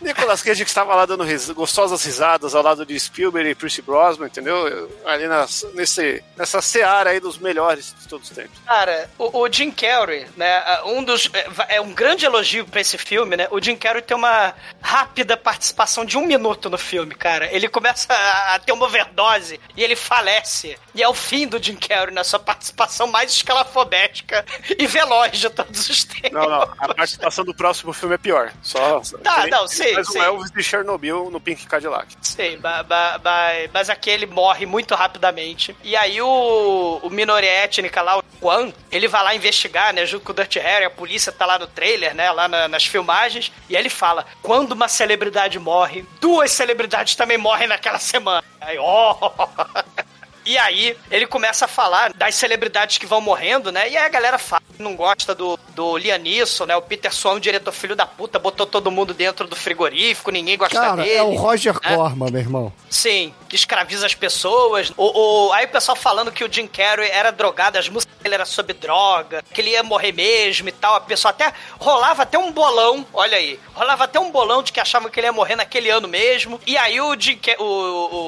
[0.00, 3.82] Nicolas Cage que estava lá dando ris- gostosas risadas ao lado de Spielberg e Pierce
[3.82, 4.90] Brosnan, entendeu?
[5.04, 8.58] Ali nas, nesse, nessa seara aí dos melhores de todos os tempos.
[8.66, 12.96] Cara, o, o Jim Carrey, né, um dos é, é um grande elogio pra esse
[12.96, 13.48] filme, né?
[13.50, 17.52] O Jim Carrey tem uma rápida participação de um minuto no filme, cara.
[17.52, 20.78] Ele começa a, a ter uma overdose e ele falece.
[20.94, 24.44] E é o fim do Jim Carrey na sua participação mais escalafobética
[24.78, 26.30] e veloz de todos os tempos.
[26.32, 28.52] Não, não, a participação do próximo filme é pior.
[28.62, 29.00] Só.
[29.22, 32.14] Tá, não, ele sim, faz o Elvis de Chernobyl no Pink Cadillac.
[32.22, 35.74] Sim, ba- ba- ba- mas aqui ele morre muito rapidamente.
[35.82, 40.24] E aí o, o minoria étnica lá, o Juan, ele vai lá investigar, né, junto
[40.24, 43.50] com o Dirty Harry, a polícia tá lá no trailer, né, lá na- nas filmagens,
[43.68, 48.44] e aí ele fala, quando uma celebridade morre, duas celebridades também morrem naquela semana.
[48.60, 49.16] Aí, ó...
[50.48, 53.88] E aí, ele começa a falar das celebridades que vão morrendo, né?
[53.90, 56.74] E aí a galera fala que não gosta do, do Liam Neeson, né?
[56.74, 60.56] O Peter Swan, o diretor filho da puta, botou todo mundo dentro do frigorífico, ninguém
[60.56, 61.12] gosta Cara, dele.
[61.16, 61.94] é o Roger né?
[61.94, 62.72] Corman, meu irmão.
[62.88, 64.90] Sim, que escraviza as pessoas.
[64.96, 68.36] O, o- aí o pessoal falando que o Jim Carrey era drogado, as músicas dele
[68.36, 70.94] eram sobre droga, que ele ia morrer mesmo e tal.
[70.94, 74.80] A pessoa até rolava até um bolão, olha aí, rolava até um bolão de que
[74.80, 76.58] achavam que ele ia morrer naquele ano mesmo.
[76.66, 77.64] E aí o Jim o,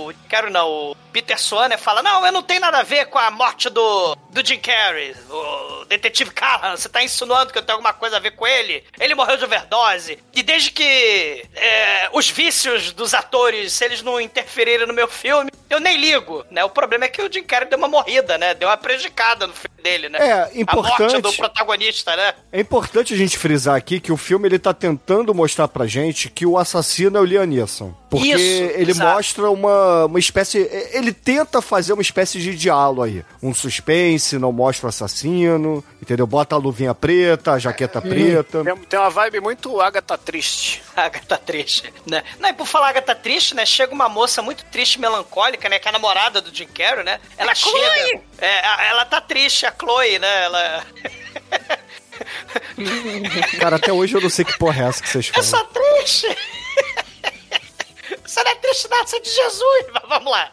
[0.08, 3.06] o Carrey não, o Peter Swan né, fala: Não, eu não tenho nada a ver
[3.06, 6.76] com a morte do, do Jim Carrey, o detetive Callahan.
[6.76, 8.82] Você tá insinuando que eu tenho alguma coisa a ver com ele?
[8.98, 10.18] Ele morreu de overdose.
[10.34, 15.50] E desde que é, os vícios dos atores, se eles não interferirem no meu filme,
[15.70, 16.64] eu nem ligo, né?
[16.64, 18.54] O problema é que o Jim Carrey deu uma morrida, né?
[18.54, 20.18] Deu uma prejudicada no filme dele, né?
[20.20, 22.34] É, A morte importante- do protagonista, né?
[22.52, 26.28] É importante a gente frisar aqui que o filme ele tá tentando mostrar pra gente
[26.28, 27.94] que o assassino é o Liam Neeson.
[28.10, 29.08] Porque Isso, ele exato.
[29.14, 30.58] mostra uma, uma espécie.
[30.92, 33.24] Ele tenta fazer uma espécie de diálogo aí.
[33.40, 36.26] Um suspense, não mostra o assassino, entendeu?
[36.26, 38.64] Bota a luvinha preta, a jaqueta preta.
[38.64, 40.82] Tem, tem uma vibe muito Agatha triste.
[40.96, 42.24] Agatha triste, né?
[42.40, 43.64] Não, e por falar Agatha triste, né?
[43.64, 45.78] Chega uma moça muito triste, melancólica, né?
[45.78, 47.20] Que é a namorada do Jim Carrey, né?
[47.38, 48.20] Ela chega...
[48.38, 50.44] É, a- ela tá triste, a Chloe, né?
[50.46, 50.84] Ela...
[53.60, 55.48] Cara, até hoje eu não sei que porra é essa que vocês Eu falam.
[55.64, 56.36] sou triste!
[58.30, 59.86] Você não é triste você é de Jesus!
[59.92, 60.52] Mas vamos lá.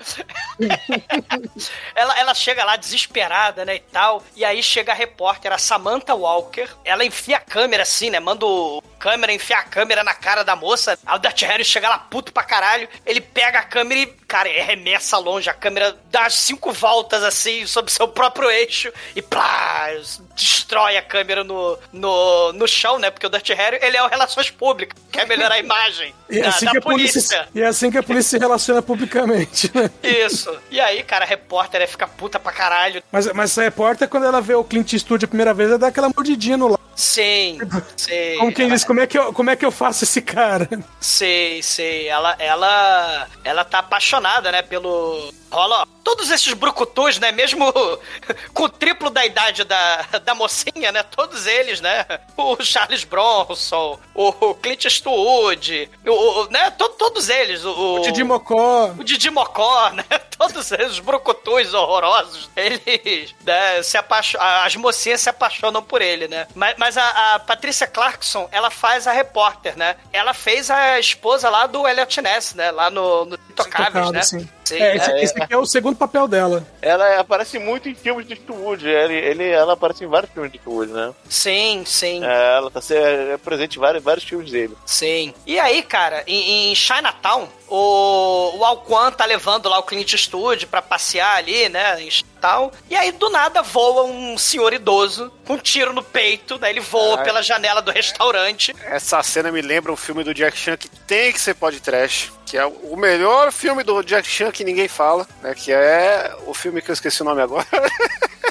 [1.93, 4.23] ela, ela chega lá desesperada, né, e tal.
[4.35, 6.67] E aí chega a repórter, a Samantha Walker.
[6.83, 8.19] Ela enfia a câmera assim, né?
[8.19, 10.97] Manda o câmera enfiar a câmera na cara da moça.
[11.05, 12.87] Aí o Dutch Harry chega lá puto pra caralho.
[13.05, 15.49] Ele pega a câmera e, cara, arremessa longe.
[15.49, 19.89] A câmera dá cinco voltas assim sobre seu próprio eixo e plá,
[20.35, 23.09] destrói a câmera no, no, no chão, né?
[23.09, 26.41] Porque o Dutch Harry, ele é o Relações Públicas, quer melhorar a imagem E é,
[26.43, 27.49] da, assim da que a polícia, polícia.
[27.55, 29.89] e é assim que a polícia se relaciona publicamente, né?
[30.03, 30.53] Isso.
[30.69, 33.01] E aí, cara, a repórter é fica puta pra caralho.
[33.11, 35.87] Mas, mas essa repórter, quando ela vê o Clint Eastwood a primeira vez, ela dá
[35.87, 36.86] aquela mordidinha no lado.
[36.97, 37.59] Sim,
[37.95, 38.37] sei.
[38.37, 40.67] Como quem ela, diz, como é, que eu, como é que eu faço esse cara?
[40.99, 42.07] Sei, sei.
[42.07, 45.31] Ela, ela, ela tá apaixonada, né, pelo...
[45.49, 47.71] Rola todos esses brucutus, né, mesmo
[48.53, 53.97] com o triplo da idade da, da mocinha, né, todos eles, né, o Charles Bronson,
[54.13, 57.95] o Clint Eastwood, o, o- né, to, todos eles, o...
[57.95, 58.93] O Didi Mocó.
[58.97, 60.03] O Didi Mocó, né?
[60.37, 66.27] Todos eles, os brucutus horrorosos, eles né, se apaixonam, as mocinhas se apaixonam por ele,
[66.27, 66.47] né?
[66.53, 69.97] Mas, mas mas a, a Patrícia Clarkson, ela faz a repórter, né?
[70.13, 72.71] Ela fez a esposa lá do Elliot Ness, né?
[72.71, 74.21] Lá no, no Intocáveis, né?
[74.23, 74.49] sim.
[74.63, 75.23] Sim, É, esse, é.
[75.23, 76.65] esse aqui é o segundo papel dela.
[76.81, 78.85] Ela aparece muito em filmes de Eastwood.
[78.85, 81.13] Ele, ele, ela aparece em vários filmes de Eastwood, né?
[81.29, 82.21] sim, sim.
[82.23, 84.77] É, ela tá se- é presente em vários, vários filmes dele.
[84.85, 85.33] Sim.
[85.45, 90.67] E aí, cara, em, em Chinatown, o, o Alquan tá levando lá o Clint Eastwood
[90.67, 92.71] pra passear ali, né, em Chinatown.
[92.89, 96.69] E aí, do nada, voa um senhor idoso com um tiro no peito, né?
[96.69, 97.23] Ele voa Ai.
[97.23, 98.75] pela janela do restaurante.
[98.83, 102.57] Essa cena me lembra um filme do Jack Chan que tem que ser podcast, que
[102.57, 105.53] é o melhor filme do Jack Chan que ninguém fala, né?
[105.55, 107.65] Que é o filme que eu esqueci o nome agora.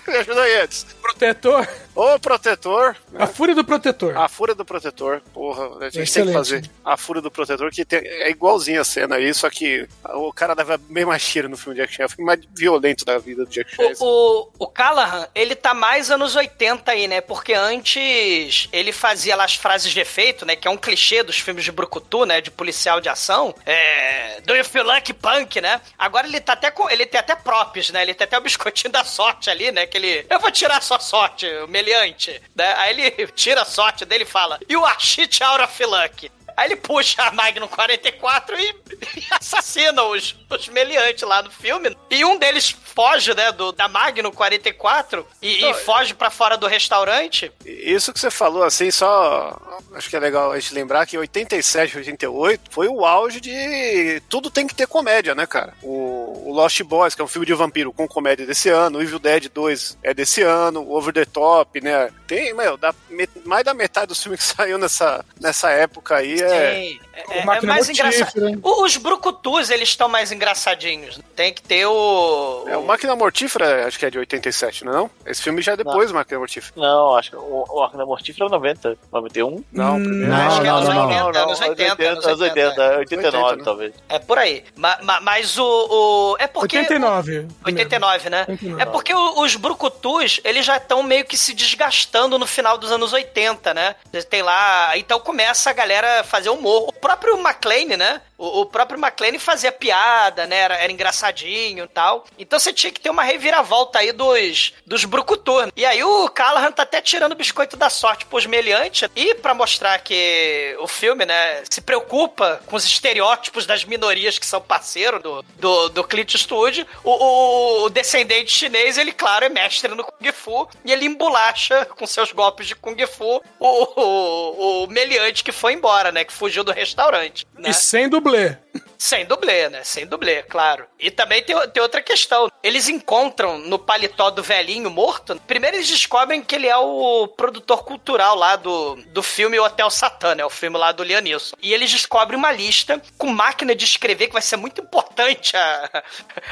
[0.06, 0.86] Me ajuda aí, Edson.
[1.02, 1.68] Protetor.
[1.92, 2.96] O Protetor.
[3.10, 3.24] né?
[3.24, 4.16] A Fúria do Protetor.
[4.16, 5.20] A Fúria do Protetor.
[5.34, 6.32] Porra, a gente tem que Excelente.
[6.34, 10.32] fazer a Fúria do Protetor, que tem- é igualzinha a cena aí, só que o
[10.32, 12.02] cara dava bem mais tiro no filme do Jack Chan.
[12.02, 13.92] É o filme mais violento da vida do Jack Chan.
[14.00, 17.20] O, o, o Callahan, ele tá mais anos 80 aí, né?
[17.20, 20.56] Porque antes ele fazia lá as frases de efeito, né?
[20.56, 22.40] Que é um clichê dos filmes de Brucutu, né?
[22.40, 23.54] De policial de ação.
[23.64, 24.40] É.
[24.42, 25.80] Do you feel like punk, né?
[25.98, 26.88] Agora ele tá até com.
[26.88, 28.02] Ele tem até props, né?
[28.02, 29.86] Ele tem até o biscoitinho da sorte ali, né?
[29.86, 30.26] Que ele.
[30.28, 32.40] Eu vou tirar a sua sorte, o meliante.
[32.54, 32.74] Né?
[32.78, 36.30] Aí ele tira a sorte dele e fala: You are shit out of luck.
[36.56, 38.74] Aí ele puxa a Magnum 44 e,
[39.16, 41.96] e assassina os, os meliantes lá no filme.
[42.10, 46.66] E um deles foge, né, do, da Magnum 44 e, e foge pra fora do
[46.66, 47.52] restaurante.
[47.64, 49.56] Isso que você falou, assim, só.
[49.94, 54.22] Acho que é legal a gente lembrar que 87, 88 foi o auge de.
[54.28, 55.74] Tudo tem que ter comédia, né, cara?
[55.82, 59.02] O, o Lost Boys, que é um filme de vampiro com comédia desse ano, o
[59.02, 62.10] Evil Dead 2 é desse ano, o Over the Top, né?
[62.26, 66.45] Tem, meu, da, met- mais da metade dos filmes que saiu nessa, nessa época aí
[66.52, 66.74] é.
[66.74, 68.08] Sim, é, é- é Máquina mais Mortífera.
[68.14, 68.60] engraçado.
[68.62, 71.18] O- Os brucutus, eles estão mais engraçadinhos.
[71.34, 72.64] Tem que ter o...
[72.68, 75.10] É, o Máquina Mortífera, acho que é de 87, não é não?
[75.26, 76.72] Esse filme já é depois do Máquina Mortífera.
[76.76, 79.64] Não, acho que o, da Mortífera é 90, 91.
[79.72, 80.26] Não, Hum, primeiro.
[80.28, 82.98] não, acho que é anos não, 80, não, anos 80, anos anos 80, 80.
[82.98, 83.62] 89 80, né?
[83.64, 83.94] talvez.
[84.08, 84.64] É por aí.
[84.76, 86.36] Ma- ma- mas o, o...
[86.38, 86.78] É porque...
[86.78, 87.46] 89.
[87.64, 88.40] 89, né?
[88.48, 88.82] 89.
[88.82, 93.12] É porque os brucutus, eles já estão meio que se desgastando no final dos anos
[93.12, 93.94] 80, né?
[94.28, 94.96] Tem lá...
[94.96, 96.88] Então começa a galera fazer humor.
[96.88, 98.20] O próprio McLean, né?
[98.38, 100.56] O, o próprio McLean fazia piada, né?
[100.58, 102.24] Era, era engraçadinho e tal.
[102.38, 105.70] Então você tinha que ter uma reviravolta aí dos, dos brucutus.
[105.76, 109.08] E aí o Callahan tá até tirando o biscoito da sorte pros meliantes.
[109.16, 114.46] E pra mostrar que o filme, né, se preocupa com os estereótipos das minorias que
[114.46, 119.94] são parceiro do, do, do Clint Eastwood, o, o- descendente chinês, ele, claro, é mestre
[119.94, 120.68] no Kung Fu.
[120.84, 125.72] E ele embolacha com seus golpes de Kung Fu o, o, o meliante que foi
[125.72, 126.24] embora, né?
[126.24, 127.46] Que fugiu do restaurante.
[127.56, 127.70] Né?
[127.70, 128.56] E sem dublê.
[128.98, 129.84] Sem dublê, né?
[129.84, 130.86] Sem dublê, claro.
[130.98, 132.50] E também tem, tem outra questão.
[132.62, 135.40] Eles encontram no paletó do velhinho morto.
[135.46, 140.34] Primeiro eles descobrem que ele é o produtor cultural lá do, do filme Hotel Satã,
[140.34, 140.44] né?
[140.44, 141.56] O filme lá do Lianisson.
[141.62, 146.02] E eles descobrem uma lista com máquina de escrever, que vai ser muito importante a,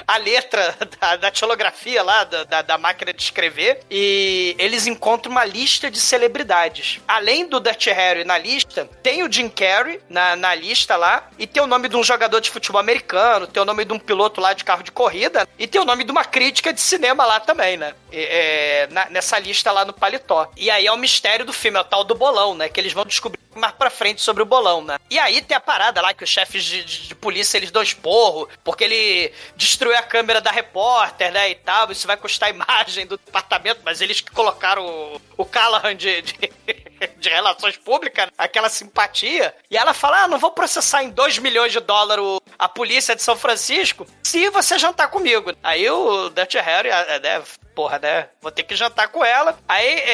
[0.06, 3.80] a letra da, da tilografia lá, da, da, da máquina de escrever.
[3.90, 7.00] E eles encontram uma lista de celebridades.
[7.08, 11.28] Além do Dutch Harry na lista, tem o Jim Carrey na, na lista lá.
[11.38, 13.98] E tem o nome de um jogador de futebol americano, tem o nome de um
[13.98, 15.48] piloto lá de carro de corrida.
[15.58, 17.94] E tem o nome de uma crítica de cinema lá também, né?
[18.12, 20.50] E, é, na- nessa lista lá no paletó.
[20.56, 22.68] E aí é o mistério do filme, é o tal do bolão, né?
[22.68, 24.98] Que eles vão descobrir mais pra frente sobre o bolão, né?
[25.10, 27.82] E aí tem a parada lá que os chefes de, de- de polícia eles dão
[27.82, 31.50] esporro, porque ele destruiu a câmera da repórter, né?
[31.50, 31.90] E tal.
[31.92, 36.22] Isso vai custar a imagem do departamento, mas eles que colocaram o, o Callahan de,
[36.22, 36.52] de,
[37.18, 39.54] de relações públicas, aquela simpatia.
[39.70, 42.24] E ela fala: Ah, não vou processar em 2 milhões de dólares
[42.58, 45.52] a polícia de São Francisco se você jantar comigo.
[45.62, 47.42] Aí o Dutch Harry, né?
[47.74, 48.28] Porra, né?
[48.40, 49.58] Vou ter que jantar com ela.
[49.68, 50.10] Aí é,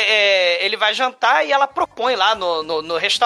[0.60, 3.20] é, ele vai jantar e ela propõe lá no, no, no restaurante,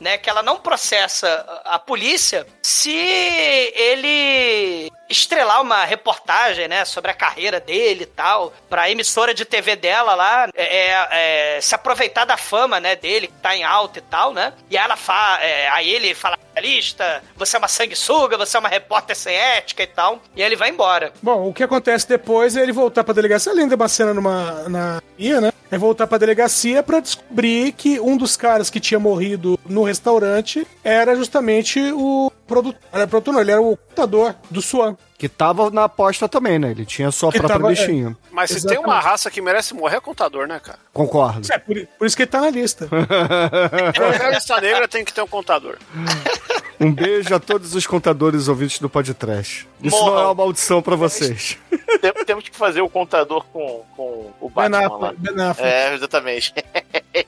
[0.00, 7.14] né, que ela não processa a polícia se ele estrelar uma reportagem, né, sobre a
[7.14, 11.08] carreira dele e tal, pra emissora de TV dela lá, é, é,
[11.56, 14.76] é, se aproveitar da fama, né, dele, que tá em alta e tal, né, e
[14.76, 19.16] ela fala, é, aí ele fala, lista, você é uma sanguessuga, você é uma repórter
[19.16, 21.12] sem ética e tal, e aí ele vai embora.
[21.22, 24.68] Bom, o que acontece depois é ele voltar pra delegacia, além de uma cena numa,
[24.68, 25.52] na ia, né?
[25.70, 30.66] É voltar pra delegacia pra descobrir que um dos caras que tinha morrido no restaurante
[30.84, 32.80] era justamente o produtor.
[32.92, 34.96] Era produtor, não, ele era o computador do Swan.
[35.18, 36.70] Que tava na aposta também, né?
[36.72, 38.14] Ele tinha sua Que própria tava- é.
[38.30, 38.66] Mas se Exatamente.
[38.66, 40.78] tem uma raça que merece morrer, é contador, né, cara?
[40.92, 41.48] Concordo.
[41.50, 42.86] É, por, por isso que ele tá na lista.
[43.96, 45.76] Qualquer lista negra tem que ter um contador.
[46.78, 49.66] Um beijo a todos os contadores ouvintes do podcast.
[49.82, 51.56] Isso não é uma maldição pra vocês.
[52.02, 54.94] Tem- Temos que fazer o contador com, com o Batman Ben lá.
[55.08, 55.68] Affleck, Ben Affleck.
[55.72, 56.52] É, exatamente.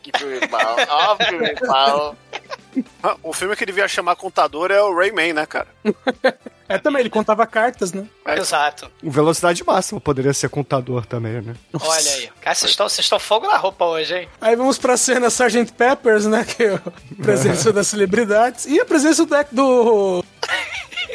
[0.02, 0.76] que filme Pica-Pau.
[0.90, 2.16] Ó, Pica-Pau.
[3.02, 5.68] Ah, O filme que devia chamar contador é o Rayman, né, cara?
[6.68, 8.06] É também, ele contava cartas, né?
[8.26, 8.90] Exato.
[9.02, 11.54] O Velocidade Máxima poderia ser contador também, né?
[11.80, 12.30] Olha aí.
[12.40, 14.28] Cara, vocês estão, vocês estão fogo na roupa hoje, hein?
[14.40, 15.72] Aí vamos pra cena Sgt.
[15.72, 16.44] Peppers, né?
[16.44, 18.66] Que é a presença das celebridades.
[18.66, 20.24] E a presença do, do,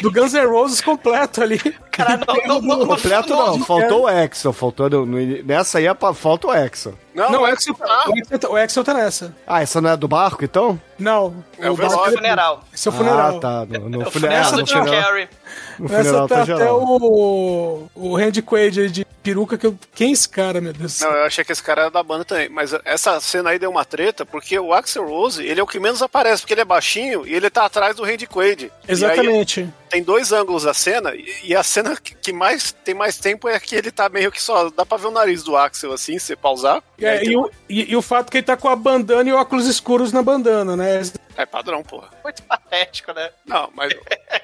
[0.01, 1.61] do Guns N' Roses completo ali.
[1.93, 4.51] Cara, não, não, não, não, Completo não, faltou o Exo.
[4.51, 6.97] Faltou no, no- nessa aí é pra, falta o Exo.
[7.13, 9.35] Não, Não, o é Axel, tá- o, Axel, tá- o Axel tá nessa.
[9.45, 10.81] Ah, essa não é do barco, então?
[10.97, 11.43] Não.
[11.59, 12.15] É o barco velório.
[12.17, 12.63] funeral.
[12.73, 13.37] Esse é o funeral.
[13.37, 13.65] Ah, tá.
[13.67, 15.29] No, no O funeral, funeral do Jim Carrey.
[15.79, 19.57] No funeral tá tá até o, o Randy Quaid aí de peruca.
[19.57, 20.99] Que eu, quem é esse cara, meu Deus?
[20.99, 22.49] Não, eu achei que esse cara era da banda também.
[22.49, 25.79] Mas essa cena aí deu uma treta, porque o Axel Rose, ele é o que
[25.79, 28.65] menos aparece, porque ele é baixinho e ele tá atrás do Randy Quaid.
[28.65, 29.73] E aí Exatamente.
[29.89, 33.59] tem dois ângulos da cena, e a cena que que mais tem mais tempo é
[33.59, 34.69] que ele tá meio que só.
[34.69, 36.81] Dá pra ver o nariz do Axel assim, se pausar.
[37.03, 39.33] E É, e, o, e- e o fato que ele tá com a bandana e
[39.33, 41.01] óculos escuros na bandana, né?
[41.35, 42.09] É padrão, porra.
[42.23, 43.31] Muito patético, né?
[43.43, 43.91] Não, mas.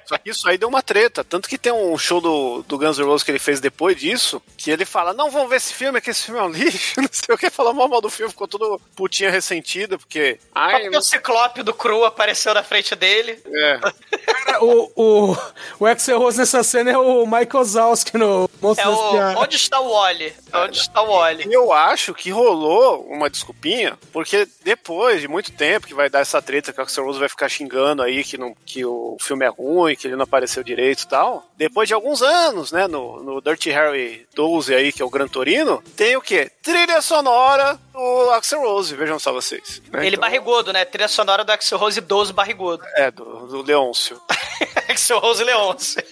[0.08, 1.24] Só que isso aí deu uma treta.
[1.24, 4.42] Tanto que tem um show do, do Guns N' Roses que ele fez depois disso,
[4.58, 6.96] que ele fala: Não, vamos ver esse filme, que esse filme é um lixo.
[7.00, 7.52] Não sei o que.
[7.52, 10.40] Falou mal, mal do filme, ficou tudo putinha ressentida, porque.
[10.42, 13.40] Só Ai, porque o ciclope do Cru apareceu na frente dele.
[13.46, 13.80] é.
[14.26, 15.38] Cara, o, o,
[15.82, 19.42] o Axel Rose nessa cena é o Michael Zalski no Monstro É o.
[19.44, 20.34] Onde está o Wally?
[20.56, 21.48] Onde está o Wally?
[21.54, 26.42] Eu acho que rolou uma desculpinha, porque depois de muito tempo que vai dar essa
[26.42, 29.50] treta que o Axel Rose vai ficar xingando aí que, não, que o filme é
[29.50, 31.48] ruim, que ele não apareceu direito e tal.
[31.58, 35.28] Depois de alguns anos, né, no, no Dirty Harry 12 aí, que é o Gran
[35.28, 36.52] Torino, tem o quê?
[36.62, 39.82] Trilha sonora do Axel Rose, vejam só vocês.
[39.92, 40.00] né?
[40.06, 40.86] Ele Então, barrigudo, né?
[40.86, 42.84] Trilha sonora do Axel Rose 12 barrigudo.
[42.96, 44.20] É, do, do Leôncio.
[44.88, 46.04] Axel Rose Leonce.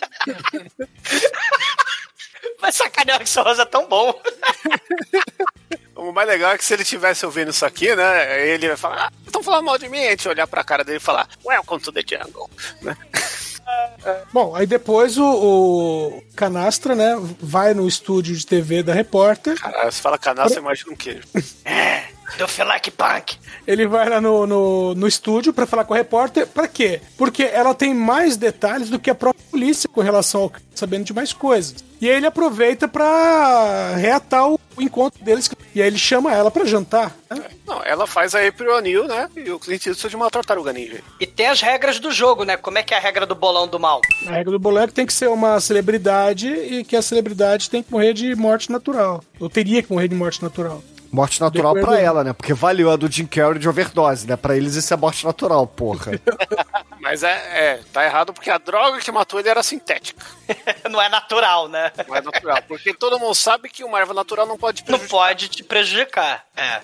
[2.62, 4.14] Mas sacanear o Axel Rose é tão bom.
[5.98, 9.08] O mais legal é que se ele tivesse ouvindo isso aqui, né, ele vai falar,
[9.08, 11.82] ah, estão falando mal de mim, a gente olhar pra cara dele e falar, Welcome
[11.82, 12.50] to the jungle.
[12.82, 12.96] Né?
[14.32, 19.60] Bom, aí depois o, o Canastra, né, vai no estúdio de TV da repórter.
[19.60, 21.24] Caralho, você fala canastra, imagina um queijo.
[22.38, 23.38] Do feel like punk.
[23.66, 26.46] Ele vai lá no, no, no estúdio pra falar com a repórter.
[26.46, 27.02] Pra quê?
[27.18, 31.14] Porque ela tem mais detalhes do que a própria polícia com relação ao sabendo de
[31.14, 31.87] mais coisas.
[32.00, 35.50] E aí ele aproveita pra reatar o, encontro deles.
[35.74, 37.16] E aí ele chama ela pra jantar.
[37.30, 37.44] né?
[37.66, 39.28] Não, ela faz a April O'Neil, né?
[39.36, 41.02] E o Clint Eastwood de uma tartaruga ninja.
[41.20, 42.56] E tem as regras do jogo, né?
[42.56, 44.00] Como é que é a regra do bolão do mal?
[44.28, 47.92] A regra do boleco tem que ser uma celebridade e que a celebridade tem que
[47.92, 49.24] morrer de morte natural.
[49.40, 50.84] Ou teria que morrer de morte natural.
[51.12, 52.34] Morte natural do- ela, né?
[52.34, 54.36] Porque valeu a do Jim Carrey de overdose, né?
[54.36, 56.12] Pra eles isso é morte natural, porra.
[57.02, 60.24] Mas é, é, tá errado porque a droga que matou ele era sintética.
[60.90, 61.92] Não é natural, né?
[62.08, 62.62] Não é natural.
[62.68, 65.10] Porque todo mundo sabe que uma erva natural não pode Não prejudicar.
[65.10, 66.46] pode te prejudicar.
[66.56, 66.82] É.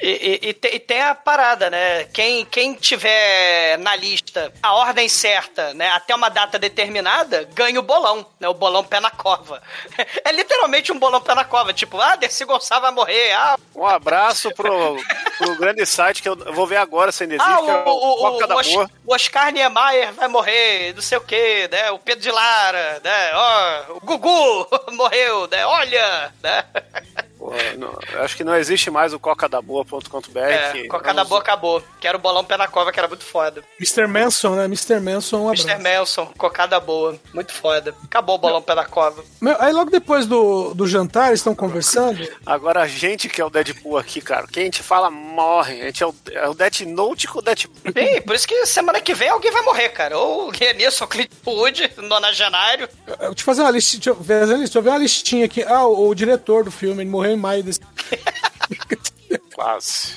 [0.00, 2.04] E, e- e te- e tem a parada, né?
[2.04, 5.88] Quem, quem tiver na lista a ordem certa, né?
[5.90, 8.48] Até uma data determinada, ganha o bolão, né?
[8.48, 9.62] O bolão pé na cova.
[10.24, 11.72] É literalmente um bolão pé na cova.
[11.72, 13.32] Tipo, ah, Dercy Gonçalves vai morrer.
[13.32, 14.96] Ah, Um abraço pro,
[15.42, 18.22] pro grande site que eu vou ver agora se ainda existe, ah é o, o,
[18.22, 21.90] o, o, o Oscar Niemeyer vai morrer, não sei o que, né?
[21.90, 23.30] O Pedro de Lara, né?
[23.34, 25.64] Ó, o Gugu morreu, né?
[25.66, 26.64] Olha, né?
[27.52, 30.38] Pô, não, eu acho que não existe mais o cocadaboa.com.br.
[30.38, 31.82] É, que Coca da vamos- Boa acabou.
[32.00, 33.62] Que era o bolão pé na cova, que era muito foda.
[33.80, 34.06] Mr.
[34.06, 34.64] Manson, né?
[34.64, 35.00] Mr.
[35.00, 35.66] Manson, um abraço.
[35.68, 35.82] Mr.
[35.82, 37.18] Melson, cocada boa.
[37.32, 37.94] Muito foda.
[38.04, 39.22] Acabou o bolão pé na cova.
[39.40, 42.26] Meu, aí logo depois do, do jantar, eles estão conversando.
[42.44, 45.80] Agora a gente que é o Deadpool aqui, cara, quem a gente fala morre.
[45.82, 47.92] A gente é o, é o Death Note com o Deadpool.
[47.92, 50.18] Sim, por isso que semana que vem alguém vai morrer, cara.
[50.18, 52.88] Ou o Renis, ou o Clint Wood, nonagenário.
[53.06, 54.00] Eu vou te fazer uma listinha.
[54.00, 55.62] Deixa eu ver, deixa eu ver uma listinha aqui.
[55.62, 57.80] Ah, o, o diretor do filme, ele morreu em maio desse.
[59.54, 60.14] Quase.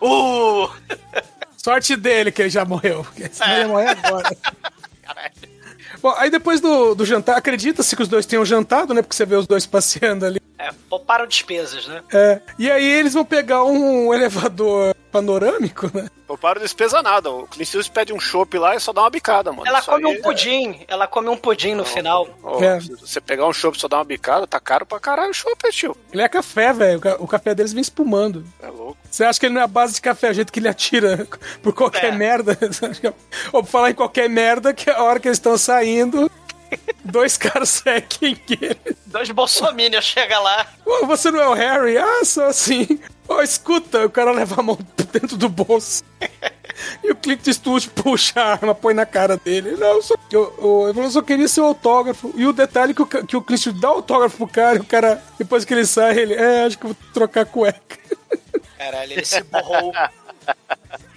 [0.00, 0.68] Uh!
[1.56, 3.04] Sorte dele que ele já morreu.
[3.04, 3.54] Porque senão É.
[3.54, 4.36] ele ia morrer agora.
[5.02, 5.32] Caralho.
[6.00, 9.02] Bom, aí depois do, do jantar, acredita-se que os dois tenham jantado, né?
[9.02, 10.40] Porque você vê os dois passeando ali.
[10.58, 12.02] É, pouparam despesas, né?
[12.12, 12.40] É.
[12.58, 16.08] E aí eles vão pegar um elevador panorâmico, né?
[16.28, 17.30] Eu paro despesa nada.
[17.30, 19.66] O Clint Eastwood pede um chopp lá e só dá uma bicada, mano.
[19.66, 20.84] Ela Isso come aí um pudim.
[20.88, 22.28] Ela come um pudim no final.
[22.42, 22.80] Ó, É.
[22.80, 25.34] se Você pegar um chopp e só dar uma bicada, tá caro pra caralho o
[25.34, 25.96] chopp, tio.
[26.12, 26.98] Ele é café, velho.
[26.98, 28.44] O ca- O café deles vem espumando.
[28.60, 28.98] É louco.
[29.10, 31.26] Você acha que ele não é a base de café, o jeito que ele atira
[31.62, 32.16] por qualquer É.
[32.16, 32.58] merda?
[33.02, 33.12] É-
[33.52, 36.30] Ou por falar em qualquer merda, que a hora que eles estão saindo,
[37.04, 38.96] dois caras seguem ele.
[39.06, 40.66] Dois bolsominions chegam lá.
[40.84, 41.96] Ô, você não é o Harry?
[41.96, 43.00] Ah, sou assim.
[43.26, 44.78] Ô, escuta, o cara leva a mão
[45.12, 46.02] dentro do bolso.
[47.02, 49.72] E o Clint Eastwood puxa a arma, põe na cara dele.
[49.72, 52.32] Não, eu só, eu, eu, eu só queria seu autógrafo.
[52.36, 55.22] E o detalhe que o, que o Clint dá autógrafo pro cara e o cara,
[55.38, 57.98] depois que ele sai, ele, é, acho que eu vou trocar a cueca.
[58.78, 59.92] Caralho, ele se borrou.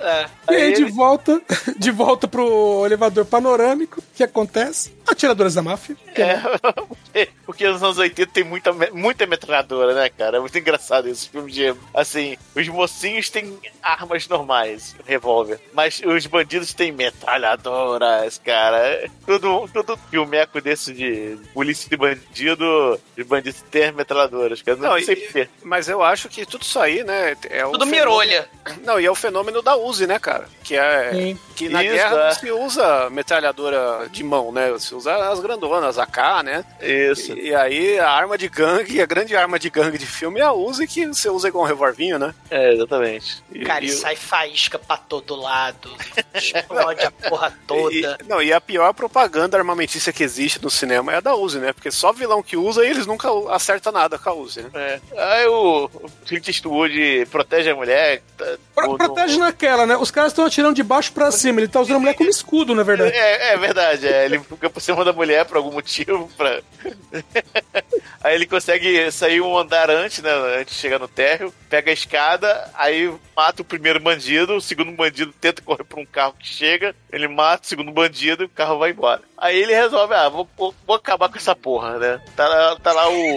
[0.02, 0.26] É.
[0.50, 1.42] E aí, Aí de ele- volta,
[1.78, 4.94] de volta pro elevador panorâmico, o que acontece?
[5.08, 5.96] Atiradores da máfia.
[6.16, 6.38] É,
[6.88, 10.38] porque- porque nos anos 80 tem muita, muita metralhadora, né, cara?
[10.38, 11.74] É muito engraçado esse filme de.
[11.94, 15.60] Assim, os mocinhos têm armas normais, revólver.
[15.74, 19.10] Mas os bandidos têm metralhadoras, cara.
[19.26, 24.78] Todo, todo filmeco desse de polícia de bandido, de bandidos tem metralhadoras, cara.
[24.78, 25.50] Não, Não, sei e- porquê.
[25.64, 27.32] Mas eu acho que tudo isso aí, né?
[27.50, 28.50] É Tudo fenômeno- mirolha.
[28.84, 30.46] Não, e é o fenômeno da Uzi, né, cara?
[30.64, 31.12] Que é.
[31.14, 31.40] Sim.
[31.56, 32.28] Que na Isso, guerra é.
[32.28, 34.74] não se usa metralhadora de mão, né?
[34.80, 36.66] Se usa as grandonas, AK, né?
[36.82, 37.34] Isso.
[37.38, 40.44] E, e aí a arma de gangue, a grande arma de gangue de filme é
[40.44, 42.34] a Uzi que você usa igual um revolvinho, né?
[42.50, 43.44] É, exatamente.
[43.52, 45.92] E- Cara, e e- sai faísca pra todo lado.
[46.34, 47.94] Explode a porra toda.
[47.94, 51.60] E, não, e a pior propaganda armamentícia que existe no cinema é a da Uzi,
[51.60, 51.74] né?
[51.74, 54.70] Porque só vilão que usa e eles nunca acertam nada com a Uzi, né?
[54.74, 55.00] É.
[55.18, 58.22] Aí o o Clint Eastwood protege a mulher.
[58.38, 59.38] tá- Pro- no- protege
[59.86, 59.98] né?
[59.98, 61.60] Os caras estão atirando de baixo pra cima.
[61.60, 63.16] Ele tá usando a mulher como escudo, na verdade.
[63.16, 66.30] É, é verdade, é, ele fica por cima da mulher por algum motivo.
[66.38, 66.62] Pra...
[68.24, 70.32] aí ele consegue sair um andar antes, né?
[70.60, 74.92] Antes de chegar no térreo, pega a escada, aí mata o primeiro bandido, o segundo
[74.92, 78.50] bandido tenta correr pra um carro que chega, ele mata o segundo bandido e o
[78.50, 79.22] carro vai embora.
[79.38, 82.22] Aí ele resolve, ah, vou, vou- acabar com essa porra, né?
[82.36, 83.36] Tá, lá- tá lá o.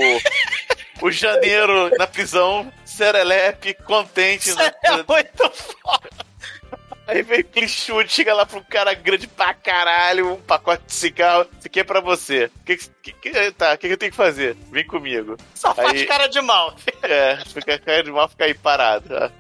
[1.03, 4.55] O janeiro na prisão, serelepe, contente.
[4.55, 4.73] né?
[4.85, 6.09] É muito foda.
[7.07, 11.47] Aí vem o clichute, chega lá pro cara grande pra caralho, um pacote de cigarro.
[11.59, 12.51] Isso aqui é pra você.
[12.65, 14.57] Que, que, que- tá, o que, que eu tenho que fazer?
[14.73, 15.37] Vem comigo.
[15.55, 16.75] Só faz Aí- cara de mal.
[17.07, 19.07] É, fica cara de mal ficar aí parado.
[19.11, 19.31] tá?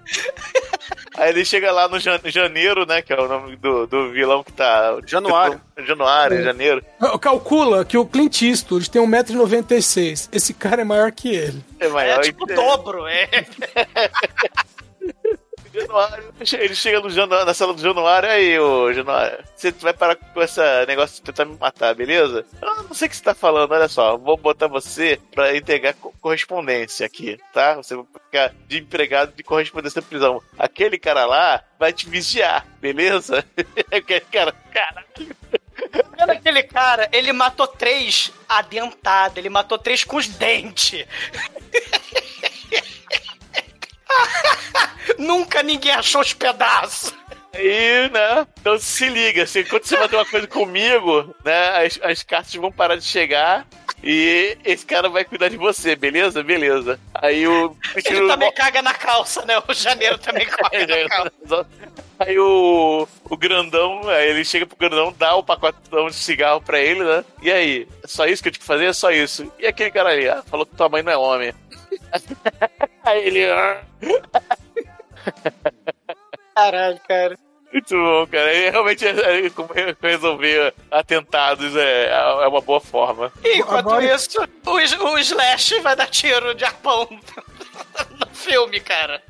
[1.17, 3.01] Aí ele chega lá no Jan- Janeiro, né?
[3.01, 4.99] Que é o nome do, do vilão que tá.
[5.07, 5.59] Januário.
[5.79, 6.85] Januário, Janeiro.
[7.23, 10.29] Calcula que o Clint Eastwood tem 1,96m.
[10.31, 11.65] Esse cara é maior que ele.
[11.81, 12.21] É É maior.
[12.23, 13.07] tipo e- dobro.
[13.07, 13.27] É.
[15.75, 16.33] Januário.
[16.53, 20.41] Ele chega no Janu- na sala do Januário, aí, ô Januário, você vai parar com
[20.43, 22.47] esse negócio de tentar me matar, beleza?
[22.62, 25.95] Eu não sei o que você tá falando, olha só, vou botar você pra entregar
[25.95, 27.75] co- correspondência aqui, tá?
[27.75, 30.41] Você vai ficar de empregado de correspondência na prisão.
[30.59, 33.45] Aquele cara lá vai te vigiar, beleza?
[33.91, 34.55] Aquele cara.
[36.16, 41.05] Vendo aquele cara, ele matou três adentado, ele matou três com os dentes.
[45.18, 47.14] Nunca ninguém achou os pedaços.
[47.52, 48.46] Aí, né?
[48.61, 51.86] Então se liga, se quando você bater uma coisa comigo, né?
[51.86, 53.66] As, as cartas vão parar de chegar
[54.02, 56.42] e esse cara vai cuidar de você, beleza?
[56.42, 57.00] Beleza.
[57.14, 57.74] Aí o.
[58.05, 59.55] Ele também caga na calça, né?
[59.66, 61.66] O janeiro também caga na calça.
[62.18, 66.78] Aí o, o grandão, aí ele chega pro grandão, dá o pacotão de cigarro pra
[66.78, 67.24] ele, né?
[67.42, 68.86] E aí, é só isso que eu tinha que fazer?
[68.86, 69.50] É só isso.
[69.59, 71.55] E aquele cara ali, ah, falou que tua mãe não é homem.
[73.02, 73.50] aí ele.
[73.50, 73.82] ah,
[76.55, 77.39] Caralho, cara.
[77.72, 78.55] Muito bom, cara.
[78.55, 83.33] E realmente é, é, resolver atentados é, é uma boa forma.
[83.43, 84.70] E enquanto Agora- isso, o,
[85.11, 87.09] o Slash vai dar tiro de arpão
[88.20, 89.20] no filme, cara.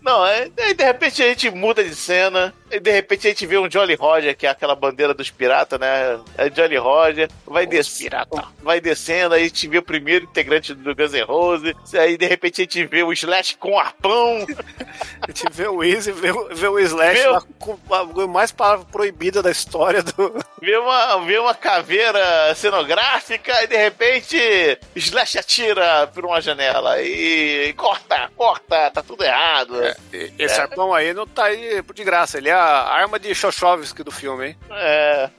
[0.00, 3.46] Não, é, aí de repente a gente muda de cena, e de repente a gente
[3.46, 6.18] vê um Jolly Roger, que é aquela bandeira dos piratas, né?
[6.36, 8.16] É Jolly Roger, vai descendo,
[8.62, 12.26] vai descendo, aí a gente vê o primeiro integrante do Guns N' Roses, aí de
[12.26, 14.44] repente a gente vê o Slash com arpão,
[15.22, 18.84] A gente vê o Easy, vê, o- vê o Slash lá com a mais palavra
[18.90, 20.42] proibida da história do.
[20.60, 27.72] vê uma, vê uma caveira cenográfica, e de repente Slash atira por uma janela, e
[27.76, 29.74] corta, corta, tá tudo errado.
[30.38, 34.10] Esse arpão aí não tá aí de graça, ele é a arma de Shoshovsky do
[34.10, 34.56] filme, hein?
[34.70, 35.30] É.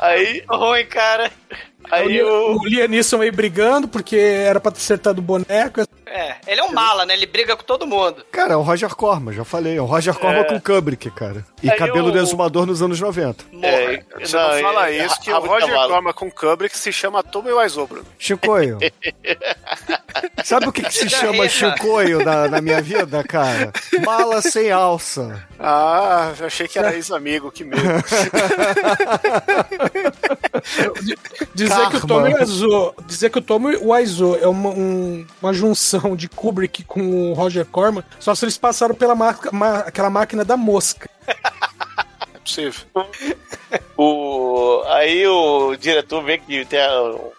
[0.00, 1.30] aí, Ruim, cara.
[1.90, 2.56] Aí o.
[2.58, 5.82] O Liam Neeson aí brigando porque era pra ter acertado o boneco.
[6.06, 7.14] É, ele é um mala, né?
[7.14, 8.24] Ele briga com todo mundo.
[8.30, 9.76] Cara, é o Roger Corman, já falei.
[9.76, 11.44] É o Roger Corman com Kubrick, cara.
[11.62, 13.44] E Aí cabelo o- desumador nos anos 90.
[13.62, 15.92] É, Você não, fala é- isso, que o de Roger cavalo.
[15.92, 18.78] Corman com Kubrick se chama Tommy Wiseau, Chicoio.
[20.44, 23.72] Sabe o que, que se chama chicoio na, na minha vida, cara?
[24.04, 25.44] Mala sem alça.
[25.58, 27.82] Ah, achei que era ex-amigo, que medo.
[31.54, 32.06] Dizer que o.
[32.06, 37.30] Tommy Wiseau, dizer que o Tommy Wiseau é uma, um- uma junção de Kubrick com
[37.30, 41.08] o Roger Corman, só se eles passaram pela marca, ma- aquela máquina da mosca.
[42.44, 42.86] É possível.
[43.96, 46.80] O, aí o diretor vê que tem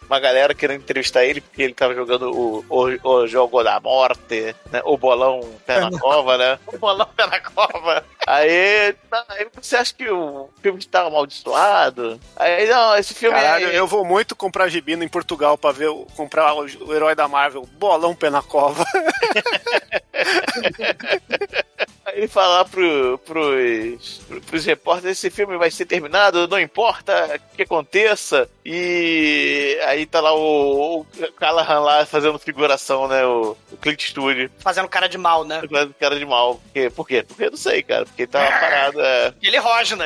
[0.08, 4.56] uma galera querendo entrevistar ele porque ele tava jogando o, o, o jogo da morte,
[4.72, 4.82] né?
[4.86, 6.58] O bolão pé na cova, né?
[6.68, 8.04] O bolão pé na cova.
[8.26, 8.96] Aí,
[9.30, 12.20] aí você acha que o filme está amaldiçoado?
[12.36, 13.78] Aí, não, esse filme Caralho, é.
[13.78, 17.68] eu vou muito comprar gibi em Portugal pra ver comprar o, o herói da Marvel,
[17.78, 18.86] bolão pé na cova.
[22.06, 27.40] Aí ele fala lá pro, pros, pros repórteres: esse filme vai ser terminado, não importa
[27.52, 28.48] o que aconteça.
[28.64, 31.06] E aí tá lá o, o
[31.38, 33.26] Callahan lá fazendo figuração, né?
[33.26, 35.62] O, o Clint Eastwood Fazendo cara de mal, né?
[35.70, 36.56] fazendo cara de mal.
[36.56, 36.90] Por quê?
[36.90, 37.24] Por quê?
[37.28, 38.06] Porque eu não sei, cara.
[38.06, 39.02] Porque ele tá parado.
[39.02, 39.34] É...
[39.42, 39.56] Ele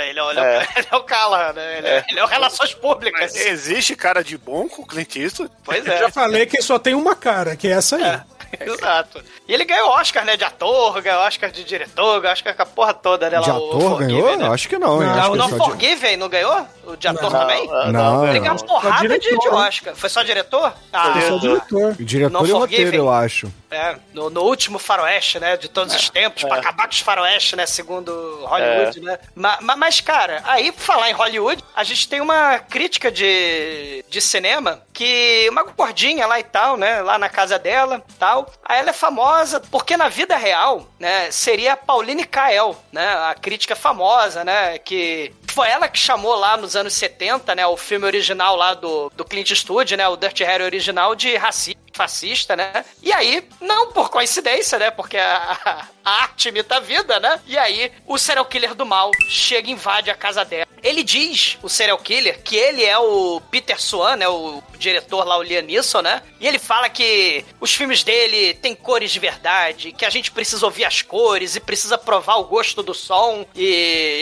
[0.10, 0.56] ele, é o- ele, é.
[0.56, 0.60] É.
[0.60, 1.78] o- ele é o Callahan, né?
[1.80, 3.36] Ele é, ele é o Relações Públicas.
[3.36, 5.52] Existe cara de bom com o Clint Eastwood?
[5.64, 6.12] Pois Já é.
[6.12, 8.04] falei que só tem uma cara, que é essa aí.
[8.04, 8.24] É.
[8.60, 9.24] Exato.
[9.48, 10.36] E ele ganhou Oscar, né?
[10.38, 13.40] De ator, ganhou Oscar de diretor, ganhou Oscar com a porra toda, né?
[13.40, 14.38] De lá, o ator Forgiven, ganhou?
[14.38, 14.48] né?
[14.50, 15.10] Acho que não, hein?
[15.10, 16.68] Não, Acho O não só de- Forgiven não ganhou?
[16.86, 17.68] O de ator também?
[17.68, 19.68] Não, Não, Ele ganhou uma porrada de, diretor, de né?
[19.68, 19.96] Oscar.
[19.96, 20.74] Foi só diretor?
[20.92, 21.96] Ah, Eu sou o diretor.
[22.00, 23.00] Diretor Não e roteiro, Forgiven.
[23.00, 23.52] eu acho.
[23.72, 25.56] É, no, no último faroeste, né?
[25.56, 27.68] De todos os tempos, pra acabar com os faroeste, né?
[27.68, 28.12] Segundo
[28.44, 29.20] Hollywood, né?
[29.36, 34.04] Ma- ma- Mas, cara, aí, por falar em Hollywood, a gente tem uma crítica de,
[34.10, 37.02] de cinema que uma gordinha lá e tal, né?
[37.04, 38.39] Lá na casa dela tal.
[38.64, 41.32] Aí ela é famosa porque na vida real, né?
[41.32, 43.08] Seria a Pauline Kael, né?
[43.30, 44.78] A crítica famosa, né?
[44.80, 47.66] Que foi ela que chamou lá nos anos 70, né?
[47.66, 50.08] O filme original lá do, do Clint Eastwood, né?
[50.08, 52.86] O Dirty Harry original de racista fascista, né?
[53.04, 54.90] E aí, não por coincidência, né?
[54.90, 57.40] Porque a, a arte imita a vida, né?
[57.46, 60.68] E aí, o serial killer do mal chega e invade a casa dela.
[60.82, 64.28] Ele diz, o serial killer, que ele é o Peter Swan, né?
[64.28, 66.22] O diretor lá, o Liam Neeson, né?
[66.40, 70.66] E ele fala que os filmes dele têm cores de verdade, que a gente precisa
[70.66, 73.46] ouvir as cores e precisa provar o gosto do som.
[73.54, 73.66] E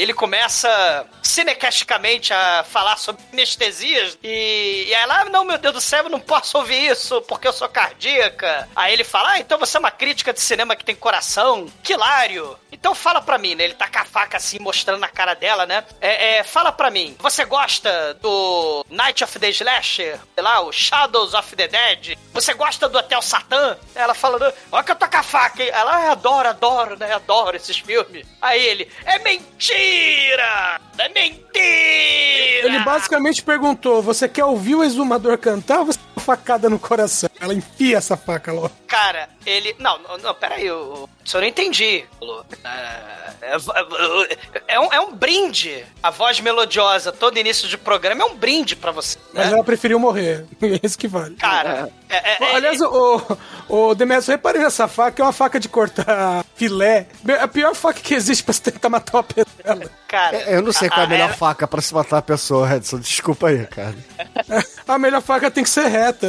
[0.02, 4.18] ele começa cinecasticamente a falar sobre anestesias.
[4.24, 7.48] E, e ela, ah, não, meu Deus do céu, eu não posso ouvir isso porque
[7.48, 8.68] eu sou cardíaca.
[8.76, 11.68] Aí ele fala, ah, então você é uma crítica de cinema que tem coração.
[11.84, 12.58] Que hilário.
[12.72, 13.64] Então fala pra mim, né?
[13.64, 15.84] Ele tá com a faca assim, mostrando na cara dela, né?
[16.02, 20.20] É, é, fala pra mim, você gosta do Night of the Slasher?
[20.34, 22.18] Sei lá, o Shadows of the Dead?
[22.34, 23.78] Você gosta do Hotel Satã?
[23.96, 25.64] Ela fala, olha que eu tô com a faca.
[25.64, 25.70] hein?
[25.74, 27.14] Ela, ah, adoro, adoro, né?
[27.14, 28.26] Adoro esses filmes.
[28.42, 30.82] Aí ele, é mentira!
[30.98, 32.68] É mentira!
[32.68, 36.80] Ele basicamente perguntou: você quer ouvir o exumador cantar ou você quer uma facada no
[36.80, 37.30] coração?
[37.40, 38.72] Ela enfia essa faca logo.
[38.88, 39.76] Cara, ele.
[39.80, 41.10] Não, não, não peraí, eu.
[41.28, 42.06] Isso eu não entendi.
[42.22, 42.46] Lu.
[42.64, 45.84] É, é, é um, é um brinde.
[46.02, 49.18] A voz melodiosa, todo início de programa é um brinde pra você.
[49.34, 49.52] Mas né?
[49.54, 50.46] ela preferiu morrer.
[50.62, 51.36] É isso que vale.
[51.36, 53.22] Cara, é, é, é- Aliás, o,
[53.70, 57.08] o Demetrio, reparei nessa faca, é uma faca de cortar filé.
[57.42, 59.92] A pior faca que existe pra você tentar matar uma pessoa.
[60.08, 60.38] cara.
[60.38, 62.22] É, Eu não sei qual é a a- melhor a- faca pra se matar a
[62.22, 63.00] pessoa, Edson.
[63.00, 63.96] Desculpa aí, cara.
[64.88, 66.26] A melhor faca tem que ser reta,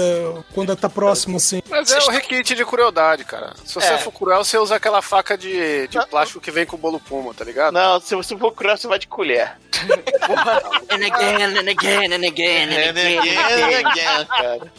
[0.52, 1.62] quando tá próximo, assim.
[1.70, 3.54] Mas é o requinte de crueldade, cara.
[3.64, 3.98] Se você É.
[3.98, 7.34] for cruel, você usa aquela faca de, de plástico que vem com o bolo puma,
[7.34, 7.74] tá ligado?
[7.74, 9.56] Não, se você for cruel, você vai de colher.
[10.90, 13.16] And again, and again, and again, and É, again.
[13.20, 13.76] né?
[13.76, 14.72] Again, cara.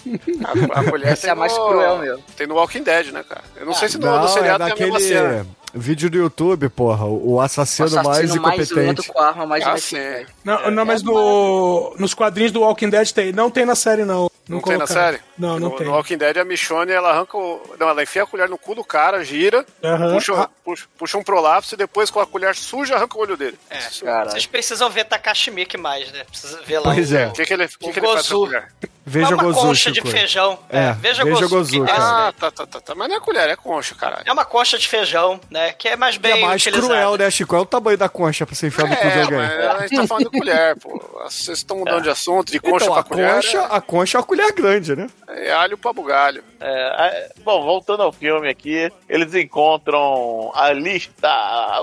[0.74, 2.24] A, a mulher Essa tem é a mais no- cruel mesmo.
[2.36, 3.43] Tem no Walking Dead, né, cara?
[3.55, 5.47] Eu não sei se no, Não, no é seriado tem a mesma daquele cena.
[5.74, 7.05] vídeo do YouTube, porra.
[7.05, 9.07] O O assassino, assassino mais mais incompetente.
[9.07, 10.28] com a arma mais Ah, ineficaz.
[10.28, 10.34] sim.
[10.43, 13.32] Não, não mas no, nos quadrinhos do Walking Dead tem.
[13.32, 14.30] Não tem na série, não.
[14.50, 15.20] Não, tem na série?
[15.38, 15.86] Não, não no, tem.
[15.88, 17.76] No Walking Dead, a Michonne, ela arranca o...
[17.80, 20.14] Não, ela enfia a colher no cu do cara, gira, Aham.
[20.14, 20.50] puxa, Ah.
[20.66, 23.58] puxa, puxa um prolapso e depois com a colher suja arranca o olho dele.
[23.70, 26.24] É, Cara, vocês precisam ver Takashi Miike mais, né?
[26.24, 26.93] Precisa ver lá.
[26.93, 27.28] Pois o- é.
[27.28, 28.68] O que, que ele, o que O que ele faz com a colher?
[29.06, 30.08] Veja é uma Gozu, concha de Chico.
[30.08, 30.60] feijão.
[30.70, 31.80] É, veja, veja Gozu.
[31.80, 31.91] Gozu, que-.
[31.91, 32.93] Ah, tá, tá, tá, tá.
[32.95, 34.22] Mas não é colher, é concha, caralho.
[34.24, 35.72] É uma concha de feijão, né?
[35.74, 36.88] Que é mais Que bem é mais utilizada.
[36.93, 37.56] cruel, né, Chico?
[37.56, 39.38] É o tamanho da concha pra você enfiar no cu de É, alguém.
[39.39, 41.20] mas a gente tá falando de colher, pô.
[41.24, 43.34] Vocês estão mudando de assunto, de concha Então, pra a colher.
[43.34, 45.10] concha, a concha é uma colher grande, né?
[45.28, 46.44] É, é alho pra bugalho.
[46.60, 51.30] É, a- bom, voltando ao filme aqui, eles encontram a lista,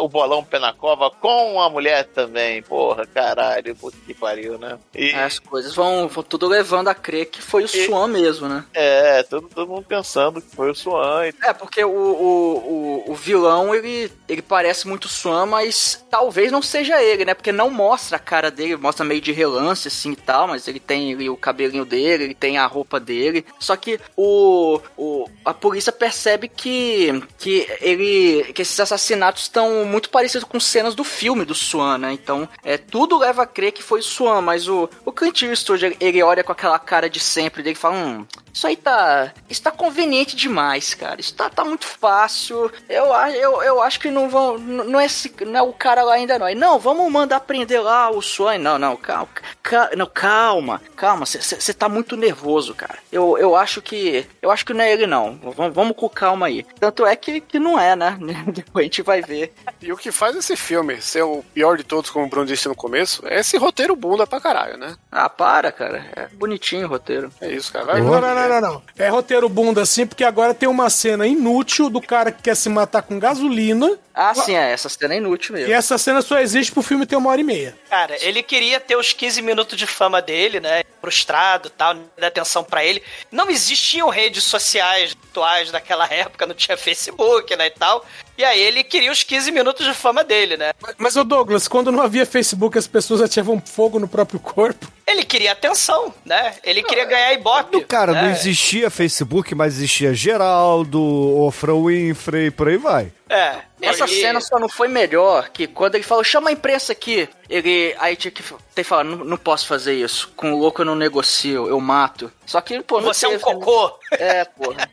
[0.01, 2.63] o bolão pé na cova com a mulher também.
[2.63, 4.79] Porra, caralho, puta que pariu, né?
[4.95, 8.65] E, as coisas vão, vão tudo levando a crer que foi o Swan mesmo, né?
[8.75, 11.27] é, todo, todo mundo pensando que foi o Swan.
[11.29, 16.51] e- É, porque o, o, o, o vilão, ele, ele parece muito Swan, mas talvez
[16.53, 17.35] não seja ele, né?
[17.35, 20.81] Porque não mostra a cara dele, mostra meio de relance, assim, e tal, mas ele
[20.81, 23.45] tem ali o cabelinho dele, ele tem a roupa dele.
[23.59, 30.11] Só que o, o, a polícia percebe que, que ele que esses assassinatos estão muito
[30.11, 32.13] parecidos com cenas do filme do Swan, né?
[32.13, 35.97] Então, é, tudo leva a crer que foi Swan, mas o, o Clint Eastwood, ele-
[36.01, 38.27] ele olha com aquela cara de sempre dele e fala, hum,
[38.57, 39.33] isso aí tá.
[39.51, 41.21] Isso tá conveniente demais, cara.
[41.21, 42.73] Isso tá, tá muito fácil.
[42.89, 44.57] Eu, a- eu, eu acho que não vão.
[44.57, 46.47] Não é, esse, não é o cara lá ainda não.
[46.47, 48.59] Aí, Não, vamos mandar prender lá o sonho.
[48.59, 49.29] Não, não, calma.
[49.63, 51.27] ca- não, calma, calma.
[51.27, 52.99] Você tá muito nervoso, cara.
[53.13, 54.27] Eu, eu acho que.
[54.41, 55.39] Eu acho que não é ele, não.
[55.55, 56.65] Vamos, vamos com calma aí.
[56.81, 58.17] Tanto é que, que não é, né?
[58.49, 59.53] Depois a gente vai ver.
[59.83, 62.69] E o que faz esse filme ser o pior de todos, como o Bruno disse
[62.69, 64.97] no começo, é esse roteiro bunda pra caralho, né?
[65.13, 66.07] Ah, para, cara.
[66.17, 67.31] É bonitinho o roteiro.
[67.41, 67.85] É isso, cara.
[67.85, 68.83] Vai, Não, vai- não, não, não, não, não.
[68.99, 72.69] É roteiro bunda assim, porque agora tem uma cena inútil do cara que quer se
[72.69, 73.99] matar com gasolina.
[74.15, 75.71] Ah, sim, é, essa cena é inútil mesmo.
[75.71, 77.77] E essa cena só existe pro filme ter uma hora e meia.
[77.91, 80.83] Cara, ele queria ter os 15 minutos de fama dele, né?
[81.01, 83.03] Frustrado e tal, dar atenção pra ele.
[83.31, 88.05] Não existiam redes sociais atuais daquela época, não tinha Facebook, né, e tal.
[88.39, 90.73] E aí ele queria os 15 minutos de fama dele, né?
[90.99, 94.87] Mas, ô Douglas, quando não havia Facebook, as pessoas ativavam fogo no próprio corpo.
[95.07, 96.55] Ele queria atenção, né?
[96.65, 97.85] Ele queria ganhar ibope.
[97.85, 98.33] Cara, não né?
[98.33, 101.01] existia Facebook, mas existia Geraldo,
[101.41, 103.13] Ofra Winfrey, por aí vai.
[103.29, 103.57] É.
[103.81, 107.29] Essa ele- cena só não foi melhor que quando ele falou, chama a imprensa aqui.
[107.49, 108.43] Ele aí tinha que
[108.75, 110.31] ter falado, não, não posso fazer isso.
[110.37, 112.31] Com o louco eu não negocio, eu mato.
[112.45, 113.99] Só que, pô, não Você é um teve- cocô.
[114.13, 114.89] É, porra.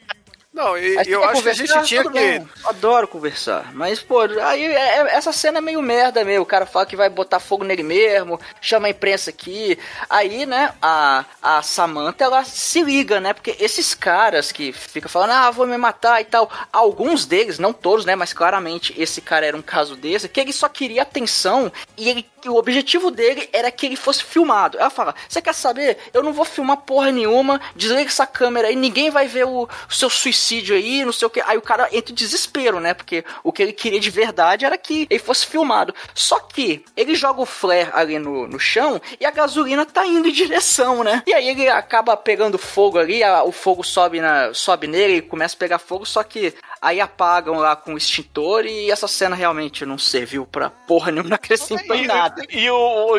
[0.53, 2.19] Não, e eu acho que a gente tinha tudo que.
[2.19, 3.73] bem, Adoro conversar.
[3.73, 6.43] Mas, pô, aí é- é- essa cena é meio merda mesmo.
[6.43, 9.79] O cara fala que vai botar fogo nele mesmo, chama a imprensa aqui.
[10.07, 13.33] Aí, né, a, a Samantha, ela se liga, né?
[13.33, 16.47] Porque esses caras que ficam falando, ah, vou me matar e tal.
[16.71, 18.15] Alguns deles, não todos, né?
[18.15, 22.29] Mas claramente esse cara era um caso desse, que ele só queria atenção e ele,
[22.45, 24.77] o objetivo dele era que ele fosse filmado.
[24.77, 25.97] Ela fala: Você quer saber?
[26.13, 30.11] Eu não vou filmar porra nenhuma, desliga essa câmera aí, ninguém vai ver o seu
[30.11, 30.42] suicídio
[30.73, 31.41] aí, não sei o que.
[31.41, 32.93] Aí o cara entra em desespero, né?
[32.93, 35.93] Porque o que ele queria de verdade era que ele fosse filmado.
[36.13, 40.27] Só que ele joga o flare ali no, no chão e a gasolina tá indo
[40.27, 41.23] em direção, né?
[41.25, 45.21] E aí ele acaba pegando fogo ali, a- o fogo sobe, na, sobe nele e
[45.21, 49.35] começa a pegar fogo, só que aí apagam lá com o extintor e essa cena
[49.35, 52.43] realmente não serviu pra porra nenhuma, não acrescentou em E, nada.
[52.49, 53.15] e o,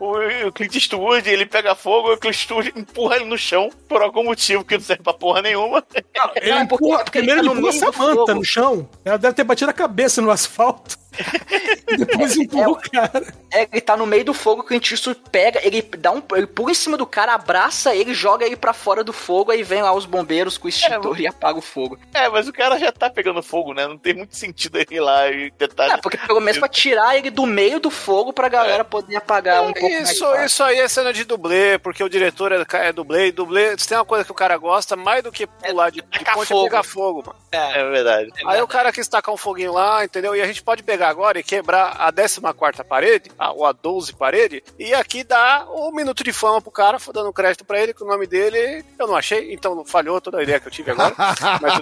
[0.00, 3.70] o, o Clint Eastwood, ele pega fogo e o Clint Eastwood empurra ele no chão
[3.88, 5.84] por algum motivo que não serve pra porra nenhuma.
[5.94, 8.34] Ele Não, porque- empurra, porque primeiro ele ele tá empurra a meio do Samantha fogo.
[8.34, 8.88] no chão.
[9.04, 10.98] Ela deve ter batido a cabeça no asfalto.
[11.96, 13.34] Depois empurra o cara.
[13.52, 16.22] É, ele tá no meio do fogo, o Clint Eastwood pega, ele dá um.
[16.34, 19.62] Ele pula em cima do cara, abraça ele, joga ele pra fora do fogo, aí
[19.62, 21.98] vem lá os bombeiros com o extintor e apaga o fogo.
[22.12, 23.86] É, mas o cara já tá pegando fogo, né?
[23.86, 25.86] Não tem muito sentido ele ir lá e tentar.
[25.86, 29.62] É, porque pelo menos pra tirar ele do meio do fogo pra galera poder apagar
[29.62, 30.10] um pouco mais.
[30.10, 33.76] Isso, isso aí é cena de dublê, porque o diretor é, é dublê, e dublê,
[33.78, 36.46] se tem uma coisa que o cara gosta, mais do que pular de, de ponte
[36.46, 36.66] fogo.
[36.66, 37.38] é pegar fogo, mano.
[37.52, 38.30] É verdade.
[38.46, 40.34] Aí o cara quis tacar um foguinho lá, entendeu?
[40.34, 42.40] E a gente pode pegar agora e quebrar a 14
[42.88, 46.98] parede, a, ou a 12 parede, e aqui dá um minuto de fama pro cara,
[47.12, 50.42] dando crédito pra ele, que o nome dele eu não achei, então falhou toda a
[50.42, 51.14] ideia que eu tive agora.
[51.60, 51.74] Mas.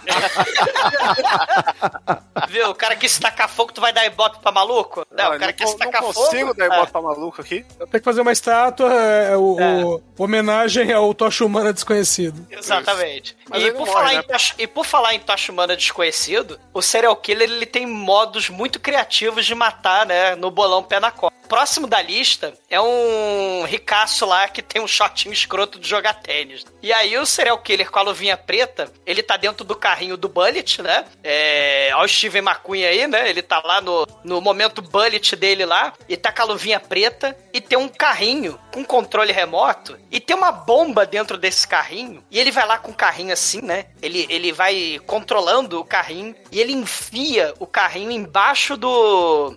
[2.48, 2.70] Viu?
[2.70, 5.06] O cara que se tacar fogo, tu vai dar ibope pra maluco?
[5.10, 6.54] Não, Ah, o cara que não, se não consigo fogo.
[6.54, 6.68] dar é.
[6.76, 7.64] ibope pra maluco aqui.
[7.78, 9.56] Eu tenho que fazer uma estátua, é, o,
[9.96, 12.46] o- homenagem ao Tocha Humana Desconhecido.
[12.50, 13.36] Exatamente.
[13.54, 14.24] E por, morre, falar né?
[14.58, 19.13] e por falar em Tocha Humana Desconhecido, o serial killer ele tem modos muito criativos
[19.44, 20.34] de matar, né?
[20.34, 21.34] No bolão pé na costa.
[21.48, 26.64] Próximo da lista é um ricaço lá que tem um shortinho escroto de jogar tênis.
[26.82, 30.28] E aí o serial killer com a luvinha preta, ele tá dentro do carrinho do
[30.28, 31.04] Bullet, né?
[31.22, 33.28] É, ó o Steven McQueen aí, né?
[33.28, 37.36] Ele tá lá no, no momento Bullet dele lá, e tá com a luvinha preta,
[37.52, 42.38] e tem um carrinho com controle remoto, e tem uma bomba dentro desse carrinho, e
[42.38, 43.86] ele vai lá com o carrinho assim, né?
[44.00, 49.03] Ele, ele vai controlando o carrinho, e ele enfia o carrinho embaixo do,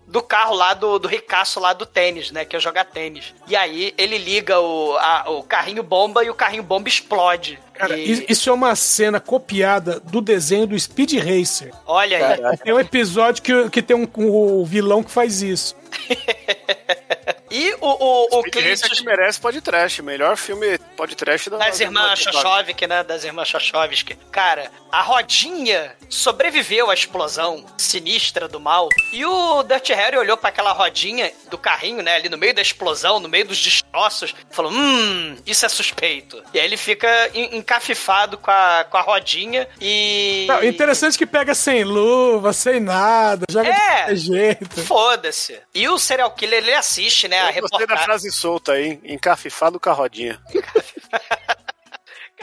[0.07, 2.45] do carro lá do, do ricaço lá do tênis, né?
[2.45, 3.33] Que é jogar tênis.
[3.47, 7.59] E aí ele liga o, a- o carrinho bomba e o carrinho bomba explode.
[7.73, 11.71] Cara, E- isso é uma cena copiada do desenho do Speed Racer.
[11.85, 12.57] olha aí.
[12.57, 15.75] Tem um episódio que, que tem um, um vilão que faz isso.
[17.49, 21.79] E o, o, o Speed Clint Racer que merece podcast, melhor filme podcast da Das
[21.79, 23.03] irmãs Shoshovik, né?
[23.03, 24.15] Das irmãs Shoshovik.
[24.31, 28.89] Cara, a rodinha sobreviveu à explosão sinistra do mal.
[29.13, 32.15] E o Dirty Harry olhou pra aquela rodinha do carrinho, né?
[32.15, 34.33] Ali no meio da explosão, no meio dos destroços.
[34.51, 36.43] Falou, hum, isso é suspeito.
[36.53, 40.45] E aí ele fica en- encafifado com a, com a rodinha e...
[40.47, 44.05] Não, interessante que pega sem luva, sem nada, joga É.
[44.13, 44.81] de jeito.
[44.83, 45.59] Foda-se.
[45.73, 47.39] E o serial killer, ele assiste, né?
[47.41, 48.05] A Eu gostei da reportagem.
[48.05, 50.41] frase solta aí, encafifado com a rodinha.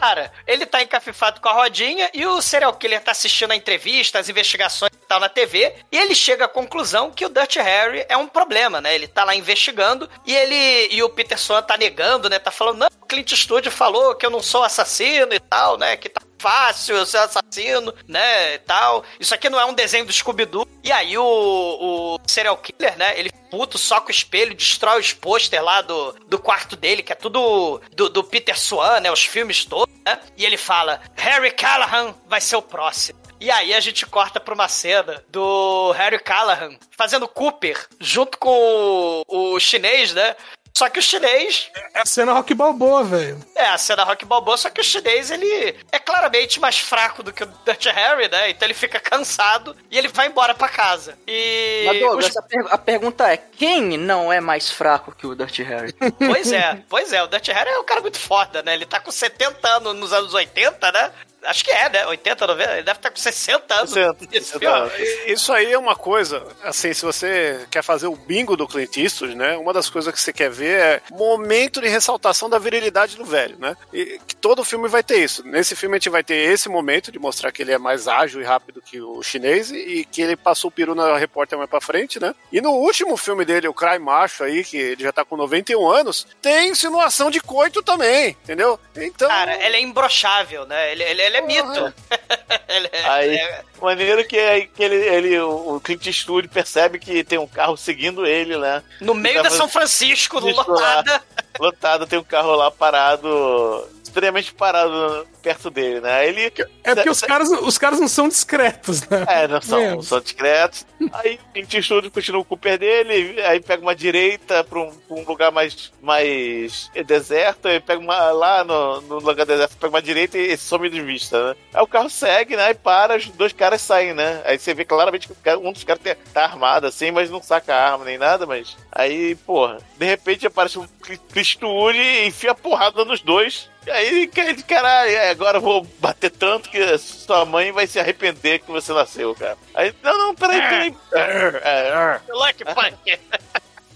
[0.04, 4.18] Cara, ele tá encafifado com a rodinha e o serial killer tá assistindo a entrevista,
[4.18, 8.04] as investigações e tal na TV, e ele chega à conclusão que o Dirty Harry
[8.06, 8.94] é um problema, né?
[8.94, 12.38] Ele tá lá investigando e ele e o Peterson tá negando, né?
[12.38, 15.96] Tá falando, não, o Clint Eastwood falou que eu não sou assassino e tal, né?
[15.96, 19.02] Que tá fácil eu ser assassino, né, e tal.
[19.18, 20.68] Isso aqui não é um desenho do Scooby-Doo.
[20.82, 25.62] E aí o, o serial killer, né, ele puto, soca o espelho, destrói os pôster
[25.62, 29.64] lá do, do quarto dele, que é tudo do, do Peter Swan, né, os filmes
[29.64, 30.20] todos, né?
[30.36, 33.18] E ele fala, Harry Callahan vai ser o próximo.
[33.40, 39.22] E aí a gente corta pra uma cena do Harry Callahan fazendo Cooper junto com
[39.28, 40.36] o, o chinês, né?
[40.76, 41.70] Só que o chinês.
[41.94, 43.38] É a cena rock balboa, velho.
[43.54, 47.32] É, a cena rock balboa, só que o chinês, ele é claramente mais fraco do
[47.32, 48.50] que o Dutch Harry, né?
[48.50, 51.16] Então ele fica cansado e ele vai embora pra casa.
[51.28, 51.84] E.
[51.86, 55.34] Mas, Douglas, os- a, per- a pergunta é: quem não é mais fraco que o
[55.36, 55.94] Dirty Harry?
[56.18, 58.74] Pois é, pois é, o Dutch Harry é um cara muito foda, né?
[58.74, 61.12] Ele tá com 70 anos nos anos 80, né?
[61.44, 62.06] Acho que é, né?
[62.06, 64.76] 80, 90, ele deve estar com 60 anos 60, nesse 60 filme.
[64.76, 64.92] anos.
[65.26, 69.34] Isso aí é uma coisa, assim, se você quer fazer o bingo do Clint Eastwood,
[69.34, 69.56] né?
[69.56, 73.56] Uma das coisas que você quer ver é momento de ressaltação da virilidade do velho,
[73.58, 73.76] né?
[73.92, 75.46] E que todo filme vai ter isso.
[75.46, 78.40] Nesse filme a gente vai ter esse momento de mostrar que ele é mais ágil
[78.40, 81.80] e rápido que o chinês e que ele passou o peru na repórter mais pra
[81.80, 82.34] frente, né?
[82.52, 85.88] E no último filme dele, o Cry Macho aí, que ele já tá com 91
[85.88, 88.78] anos, tem insinuação de coito também, entendeu?
[88.96, 89.28] Então...
[89.28, 90.92] Cara, ele é imbrochável, né?
[90.92, 91.94] Ele, ele, ele é mito.
[92.68, 96.98] ele é, Aí, ele é- maneiro que, é- que ele, ele, o Clint Eastwood percebe
[96.98, 98.82] que tem um carro seguindo ele, né?
[99.00, 101.22] no meio Tava da São Francisco, Francisco lotada.
[101.58, 106.26] Lotado, tem um carro lá parado, extremamente parado perto dele, né?
[106.28, 106.52] Ele,
[106.84, 109.24] É porque os caras, os caras não são discretos, né?
[109.28, 110.02] É, não são, Mesmo.
[110.02, 110.86] são discretos.
[111.12, 114.90] Aí o Clint Eastwood continua com o Cooper dele, aí pega uma direita pra um,
[114.90, 119.92] pra um lugar mais, mais deserto, aí pega uma lá no, no lugar deserto, pega
[119.92, 121.56] uma direita e, some de vista, né?
[121.74, 122.70] Aí o carro segue, né?
[122.70, 124.42] E para, os dois caras saem, né?
[124.44, 127.92] Aí você vê claramente que um dos caras tá armado assim, mas não saca a
[127.92, 128.76] arma nem nada, mas.
[128.92, 133.68] Aí, porra, de repente aparece um Clint Eastwood e enfia a porrada nos dois.
[133.86, 138.00] E aí, cara, caralho, é, agora eu vou bater tanto que sua mãe vai se
[138.00, 139.58] arrepender que você nasceu, cara.
[139.74, 140.96] Aí, não, não, peraí, peraí.
[141.12, 143.18] É, é, Lucky Punk.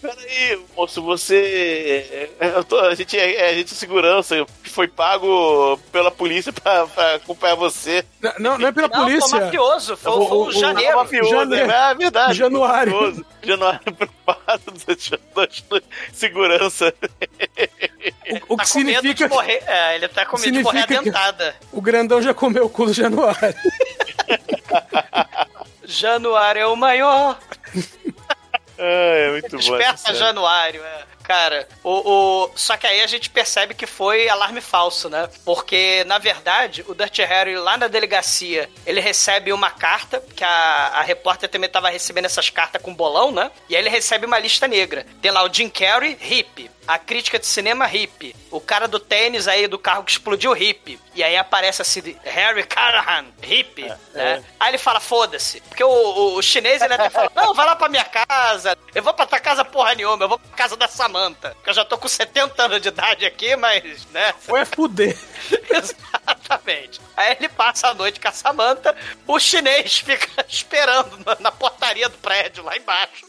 [0.01, 2.31] Peraí, moço, você.
[2.39, 6.53] é, eu tô- a, gente é, a gente é segurança que foi pago pela polícia
[6.53, 8.05] pra, pra acompanhar você.
[8.39, 9.41] Não, não é pela Não, o polícia.
[9.41, 10.93] mafioso, foi, O- foi o, o- o- janeiro.
[10.93, 11.71] É mafioso, Janeiro.
[11.71, 12.35] é verdade.
[12.35, 12.93] Januário.
[12.93, 13.27] mafioso.
[13.43, 13.81] Januário
[14.87, 16.95] das segurança.
[18.49, 19.63] O, o Tá que com medo significa de morrer.
[19.67, 21.57] É, ele tá com medo de morrer adentada.
[21.73, 23.39] o grandão já comeu o cu do Januário.
[25.85, 27.39] Januário é o maior.
[28.79, 29.77] É, é muito bom.
[29.77, 30.15] essa Desperta.
[30.15, 31.03] Januário, é.
[31.25, 31.91] Cara, o,
[32.47, 35.29] o- Só que aí a gente percebe que foi alarme falso, né?
[35.45, 40.49] Porque, na verdade, o Dirty Harry lá na delegacia, ele recebe uma carta, que a,
[40.95, 43.51] a repórter também tava recebendo essas cartas com bolão, né?
[43.69, 45.05] E aí ele recebe uma lista negra.
[45.21, 46.71] Tem lá o Jim Carrey, hippie.
[46.89, 48.35] A crítica de cinema, hippie.
[48.51, 50.99] O cara do tênis aí, do carro que explodiu, hippie.
[51.15, 54.43] E aí aparece assim, de Harry Callahan, hippie, né?
[54.59, 55.61] Aí ele fala, foda-se.
[55.61, 58.75] Porque o, o- o chinês, ele até fala, não, vai lá pra minha casa.
[58.95, 61.55] Eu vou pra tua casa porra nenhuma, eu vou pra casa da Samantha.
[61.63, 64.33] Que eu já tô com 70 anos de idade aqui, mas, né?
[64.41, 65.15] Foi fuder.
[65.71, 67.01] Exatamente.
[67.17, 68.97] Aí ele passa a noite com a Samantha,
[69.27, 73.27] o chinês fica esperando na, na portaria do prédio lá embaixo.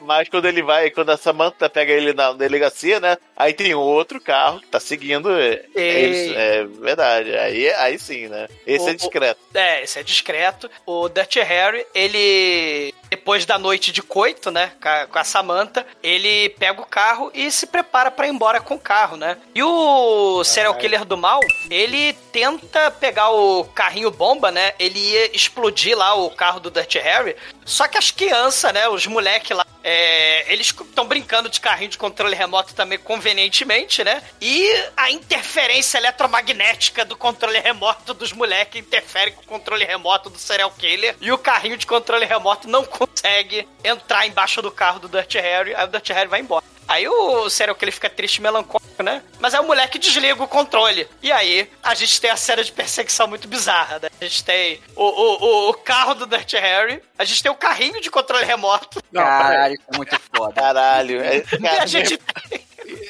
[0.00, 3.16] Mas quando ele vai, quando a Samantha pega ele na delegacia, né?
[3.36, 5.30] Aí tem outro carro que tá seguindo.
[5.30, 7.36] É, é é verdade.
[7.36, 8.46] Aí, aí sim, né?
[8.66, 9.40] Esse O- é discreto.
[9.54, 10.70] É, esse é discreto.
[10.84, 12.94] O Dirty Harry, ele.
[13.16, 14.72] Depois da noite de coito, né?
[15.10, 18.78] Com a, Samantha, ele pega o carro e se prepara pra ir embora com o
[18.78, 19.38] carro, né?
[19.54, 21.40] E o serial killer do mal,
[21.70, 24.74] ele tenta pegar o carrinho bomba, né?
[24.78, 27.34] Ele ia explodir lá o carro do Dirty Harry.
[27.64, 28.86] Só que as crianças, né?
[28.86, 34.22] Os moleques lá, é, eles estão brincando de carrinho de controle remoto também convenientemente, né?
[34.40, 40.38] E a interferência eletromagnética do controle remoto dos moleques interfere com o controle remoto do
[40.38, 41.16] serial killer.
[41.20, 45.74] E o carrinho de controle remoto não consegue entrar embaixo do carro do Dirty Harry.
[45.74, 46.64] Aí o Dirty Harry vai embora.
[46.88, 49.20] Aí o serial killer fica triste e melancólico, né?
[49.40, 51.08] Mas aí o moleque desliga o controle.
[51.20, 54.08] E aí a gente tem a cena de perseguição muito bizarra, né?
[54.20, 57.56] A gente tem o, o, o- o carro do Dirty Harry, a gente tem o
[57.56, 59.02] carrinho de controle remoto.
[59.12, 60.52] Caralho, isso é muito foda.
[60.62, 61.20] Caralho.
[61.24, 62.20] É, E a gente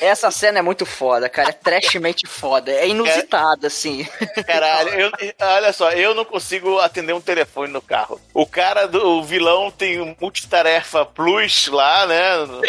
[0.00, 1.48] Essa cena é muito foda, cara.
[1.48, 2.70] É trashmente foda.
[2.72, 4.06] É inusitada, assim.
[4.46, 8.20] Caralho, eu- olha só, eu não consigo atender um telefone no carro.
[8.34, 12.36] O cara do o vilão tem um multitarefa plus lá, né?
[12.46, 12.60] No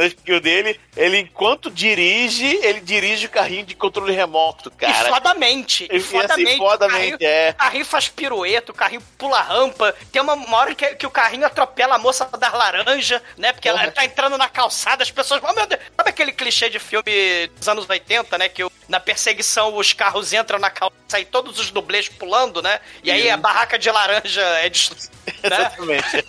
[0.00, 0.80] skill- dele.
[0.96, 5.08] Ele, enquanto dirige, ele dirige o carrinho de controle remoto, E cara.
[5.08, 5.84] fodamente.
[5.90, 6.56] E E assim, fodamente.
[6.58, 7.50] fodamente, o, carrinho, é.
[7.50, 9.94] o carrinho faz pirueta, o carrinho pula rampa.
[10.10, 13.52] Tem uma, uma hora que, que o carrinho atropela a moça das laranja, né?
[13.52, 13.92] Porque ela Porra.
[13.92, 15.40] tá entrando na calçada, as pessoas.
[15.42, 15.80] Oh, meu Deus.
[15.96, 18.48] Sabe aquele clichê de filme dos anos 80, né?
[18.48, 22.78] Que na perseguição os carros entram na calçada e todos os dublês pulando, né?
[23.02, 25.10] E aí a barraca de laranja é destruída.
[25.42, 25.56] Né?
[25.56, 26.24] Exatamente.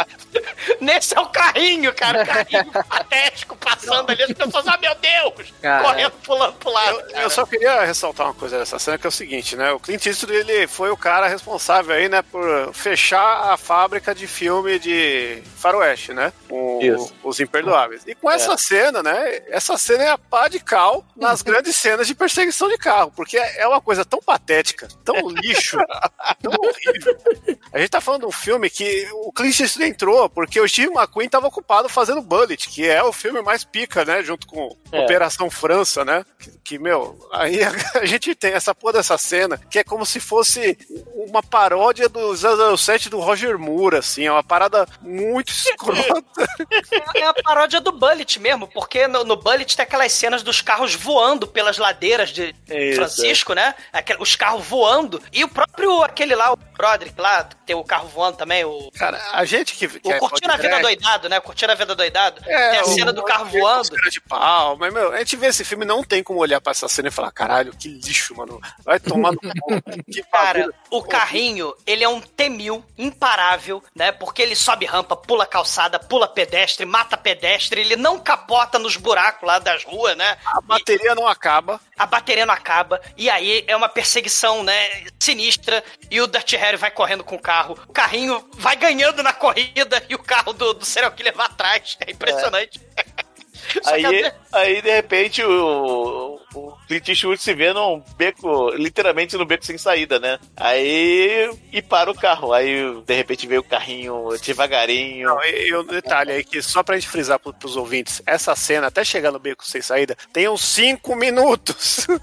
[0.80, 2.22] Nesse é o carrinho, cara.
[2.22, 5.52] O carrinho patético passando ali, as pessoas, ah, meu Deus!
[5.60, 5.84] Cara.
[5.84, 7.00] Correndo, pulando pro lado.
[7.10, 9.72] Eu, eu só queria ressaltar uma coisa dessa cena, que é o seguinte, né?
[9.72, 14.26] O Clint Eastwood, ele foi o cara responsável aí, né, por fechar a fábrica de
[14.26, 16.32] filme de faroeste, né?
[16.48, 17.14] Com Isso.
[17.22, 18.02] os Imperdoáveis.
[18.06, 22.06] E com essa cena, né, essa cena é a pá de cal nas grandes cenas
[22.06, 25.76] de perseguição de carro, porque é uma coisa tão patética, tão lixo,
[26.42, 27.16] tão horrível.
[27.72, 30.92] A gente tá falando de um filme que o Clint Eastwood entrou porque o Steve
[30.92, 35.04] McQueen tava ocupado fazendo Bullet, que é o filme mais pica, né, junto com É.
[35.04, 36.24] Operação França, né?
[36.38, 37.70] Que, que, meu, aí a,
[38.04, 40.76] gente tem essa porra dessa cena, que é como se fosse
[41.14, 42.34] uma paródia do
[42.76, 46.48] 007 do Roger Moore, assim, é uma parada muito escrota.
[47.14, 50.94] É a paródia do Bullet mesmo, porque no, no Bullet tem aquelas cenas dos carros
[50.94, 53.74] voando pelas ladeiras de Isso, Francisco, né?
[53.92, 55.22] Aquele- os carros voando.
[55.32, 58.90] E o próprio, aquele lá, o Broderick lá, tem o carro voando também, o.
[58.98, 61.40] Cara, a gente que, que O é Curtindo a Vida podcast- Doidado, né?
[61.40, 62.42] Curtindo a Vida Doidado.
[62.46, 63.90] É, tem a o- cena do carro voando.
[64.10, 66.88] de pau, mas, meu, a gente vê esse filme não tem como olhar pra essa
[66.88, 68.60] cena e falar, caralho, que lixo, mano.
[68.84, 69.40] Vai tomar no.
[70.10, 70.74] Que Cara, bagulho.
[70.90, 74.10] o carrinho, ele é um T-1000 imparável, né?
[74.12, 79.46] Porque ele sobe rampa, pula calçada, pula pedestre, mata pedestre, ele não capota nos buracos
[79.46, 80.36] lá das ruas, né?
[80.46, 81.80] A bateria não acaba.
[81.98, 86.76] a bateria não acaba, e aí é uma perseguição, né, sinistra, e o Dirty Harry
[86.76, 90.74] vai correndo com o carro, o carrinho vai ganhando na corrida, e o carro do,
[90.74, 92.80] do serial killer vai atrás, é impressionante.
[93.68, 99.44] Que Aí, aí, de repente, o, o Clint Eastwood se vê num beco, literalmente no
[99.44, 100.40] beco sem saída, né?
[100.56, 102.52] Aí, e para o carro.
[102.52, 105.28] Aí, de repente, veio o carrinho devagarinho.
[105.28, 108.56] Não, e, e um detalhe aí que só pra gente frisar pro, pros ouvintes, essa
[108.56, 112.08] cena, até chegar no beco sem saída, tem uns 5 minutos.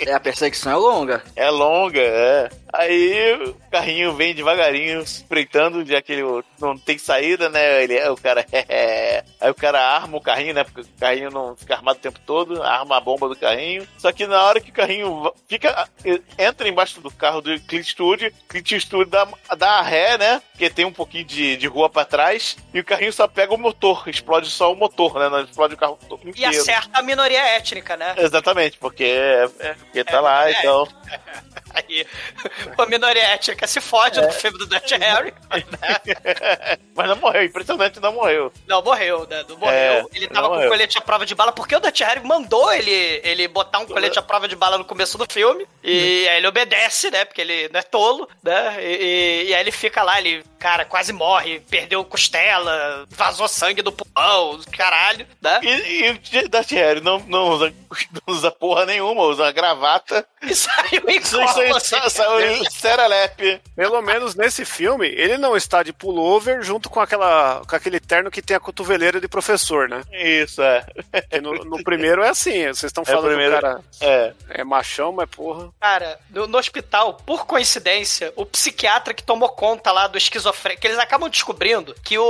[0.00, 1.22] É, a perseguição é longa.
[1.34, 2.48] É longa, é.
[2.72, 6.22] Aí o carrinho vem devagarinho, espreitando, já que ele
[6.60, 7.82] não tem saída, né?
[7.82, 8.46] Ele é o cara.
[9.40, 10.62] Aí o cara arma o carrinho, né?
[10.62, 13.86] Porque o carrinho não fica armado o tempo todo, arma a bomba do carrinho.
[13.98, 15.88] Só que na hora que o carrinho fica.
[16.38, 19.26] entra embaixo do carro do Clint Eastwood, Clint Eastwood dá,
[19.56, 20.42] dá a ré, né?
[20.52, 23.58] Porque tem um pouquinho de, de rua pra trás, e o carrinho só pega o
[23.58, 25.28] motor, explode só o motor, né?
[25.28, 26.60] Não explode o carro todo e inteiro.
[26.60, 28.14] acerta a minoria étnica, né?
[28.18, 30.52] Exatamente, porque, é, é- porque tá lá, é.
[30.52, 30.86] então.
[31.74, 32.06] Aí
[32.76, 35.34] a minoria étnica se fode no filme do Dirty Harry.
[36.94, 38.52] Mas não morreu, impressionante, não morreu.
[38.66, 39.44] Não, morreu, né?
[39.48, 39.74] Não morreu.
[39.74, 40.70] É, ele tava com morreu.
[40.70, 44.18] colete à prova de bala, porque o Dirty Harry mandou ele, ele botar um colete
[44.18, 45.66] à prova de bala no começo do filme.
[45.82, 47.24] E aí ele obedece, né?
[47.24, 48.76] Porque ele não é tolo, né?
[48.80, 53.82] E, e- e aí ele fica lá, ele, cara, quase morre, perdeu costela, vazou sangue
[53.82, 55.60] do pulmão, caralho, né?
[55.62, 57.72] E, e o Darth Harry não, não, usa,
[58.26, 60.26] não usa porra nenhuma, usa uma gravata.
[60.42, 61.88] E saiu em Isso aí coma, assim.
[61.96, 63.60] sa- saiu em serelepe.
[63.74, 68.30] Pelo menos nesse filme, ele não está de pullover junto com, aquela, com aquele terno
[68.30, 70.02] que tem a cotoveleira de professor, né?
[70.12, 70.84] Isso, é.
[71.42, 73.52] No, no primeiro é assim, vocês estão É falando que primeiro.
[73.60, 74.32] cara É.
[74.50, 75.68] é machão, mas porra.
[75.80, 80.86] Cara, no, no hospital, por coincidência, o psiquiatra que tomou conta lá do esquizofrênico, que
[80.88, 82.24] eles acabam descobrindo que o,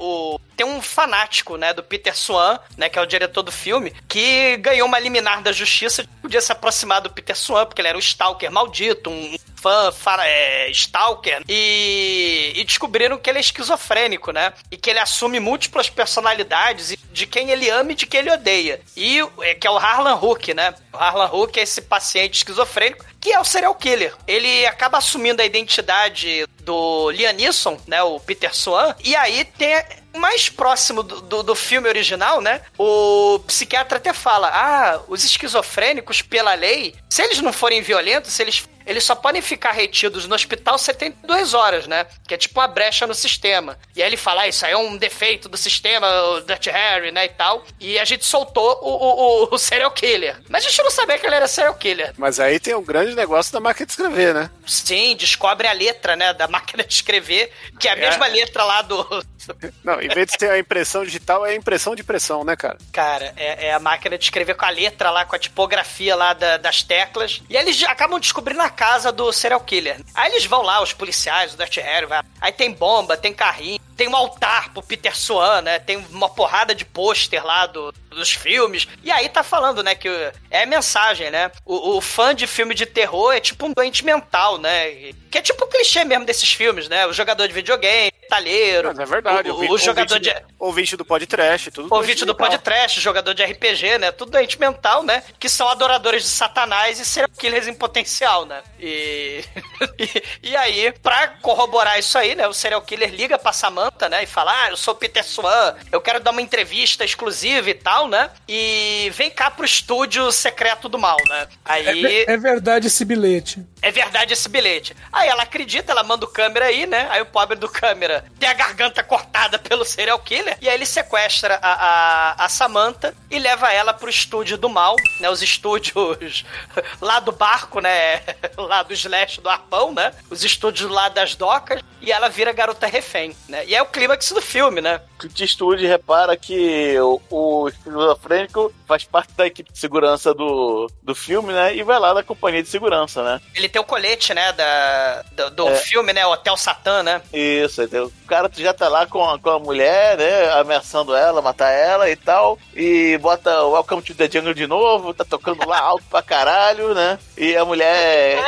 [0.00, 3.92] o- tem um fanático, né, do Peter Swan, né, que é o diretor do filme,
[4.08, 7.98] que ganhou uma liminar da justiça, podia se aproximar do Peter Swan, porque ele era
[7.98, 14.30] um stalker maldito, um fã fara- é, stalker, e, e descobriram que ele é esquizofrênico,
[14.32, 18.32] né, e que ele assume múltiplas personalidades de quem ele ama e de quem ele
[18.32, 18.80] odeia.
[18.96, 20.74] E é, que é o Harlan Hook, né?
[20.92, 24.14] O Harlan Hook é esse paciente esquizofrênico que é o serial killer.
[24.26, 28.02] Ele acaba assumindo a identidade do Liam Neeson, né?
[28.02, 28.94] O Peter Swan.
[29.04, 29.84] E aí tem
[30.16, 32.62] mais próximo do, do, do filme original, né?
[32.78, 38.42] O psiquiatra até fala: ah, os esquizofrênicos, pela lei, se eles não forem violentos, se
[38.42, 42.06] eles eles só podem ficar retidos no hospital 72 horas, né?
[42.26, 43.78] Que é tipo uma brecha no sistema.
[43.94, 47.10] E aí ele fala, ah, isso aí é um defeito do sistema, o Dirty Harry,
[47.10, 47.64] né, e tal.
[47.80, 50.40] E a gente soltou o, o, o, serial killer.
[50.48, 52.12] Mas a gente não sabia que ele era serial killer.
[52.16, 54.50] Mas aí tem o grande negócio da máquina de escrever, né?
[54.66, 58.00] Sim, descobre a letra, né, da máquina de escrever, que é a É.
[58.00, 59.24] mesma letra lá do...
[59.84, 62.78] Não, em vez de ter a impressão digital, é impressão de pressão, né, cara?
[62.92, 66.32] Cara, é, é a máquina de escrever com a letra lá, com a tipografia lá
[66.32, 67.42] da- das teclas.
[67.48, 70.00] E eles acabam descobrindo a casa do serial killer.
[70.14, 72.22] Aí eles vão lá, os policiais, o Dirty Harry, vai.
[72.40, 75.78] Aí tem bomba, tem carrinho, tem um altar pro Peter Swan, né?
[75.78, 78.88] Tem uma porrada de pôster lá do, dos filmes.
[79.02, 80.08] E aí tá falando, né, que
[80.50, 81.50] é mensagem, né?
[81.64, 85.12] O, o fã de filme de terror é tipo um doente mental, né?
[85.34, 87.08] Que é tipo o clichê mesmo desses filmes, né?
[87.08, 88.86] O jogador de videogame, talheiro.
[88.86, 89.50] Mas é verdade.
[89.50, 90.44] O, vi- o jogador ouvinte, de.
[90.60, 91.92] Ouvinte do podcast, tudo.
[91.92, 94.12] Ouvinte do podcast, jogador de RPG, né?
[94.12, 95.24] Tudo doente mental, né?
[95.40, 98.62] Que são adoradores de satanás e serial killers em potencial, né?
[98.78, 99.42] E...
[99.98, 102.46] e, e aí, pra corroborar isso aí, né?
[102.46, 104.22] O serial killer liga pra Samantha, né?
[104.22, 107.74] E fala, ah, eu sou o Peter Swan, eu quero dar uma entrevista exclusiva e
[107.74, 108.30] tal, né?
[108.48, 111.48] E vem cá pro estúdio secreto do mal, né?
[111.64, 112.02] É, Aí...
[112.02, 113.64] ve- é verdade esse bilhete.
[113.82, 114.94] É verdade esse bilhete.
[115.12, 117.06] Aí ela acredita, ela manda o câmera aí, né?
[117.10, 120.56] Aí o pobre do câmera tem a garganta cortada pelo serial killer.
[120.60, 124.96] E aí ele sequestra a, a, a Samantha e leva ela pro estúdio do mal,
[125.20, 125.28] né?
[125.30, 126.44] Os estúdios
[127.00, 128.22] lá do barco, né?
[128.56, 130.12] Lá do slash do arpão, né?
[130.30, 131.82] Os estúdios lá das docas.
[132.00, 133.64] E ela vira garota refém, né?
[133.66, 135.00] E é o clímax do filme, né?
[135.18, 141.14] Clint Eastwood repara que o, o esquizofrênico faz parte da equipe de segurança do, do
[141.14, 141.74] filme, né?
[141.74, 143.40] E vai lá da companhia de segurança, né?
[143.54, 144.52] Ele tem o colete, né?
[144.52, 145.74] Da, do do É.
[145.76, 146.26] filme, né?
[146.26, 147.22] Hotel Satã, né?
[147.32, 148.12] Isso, entendeu?
[148.24, 150.50] O cara já tá lá com a, com a mulher, né?
[150.52, 152.58] Ameaçando ela, matar ela e tal.
[152.74, 156.94] E bota o Welcome to the Jungle de novo, tá tocando lá alto pra caralho,
[156.94, 157.18] né?
[157.36, 158.38] E a mulher.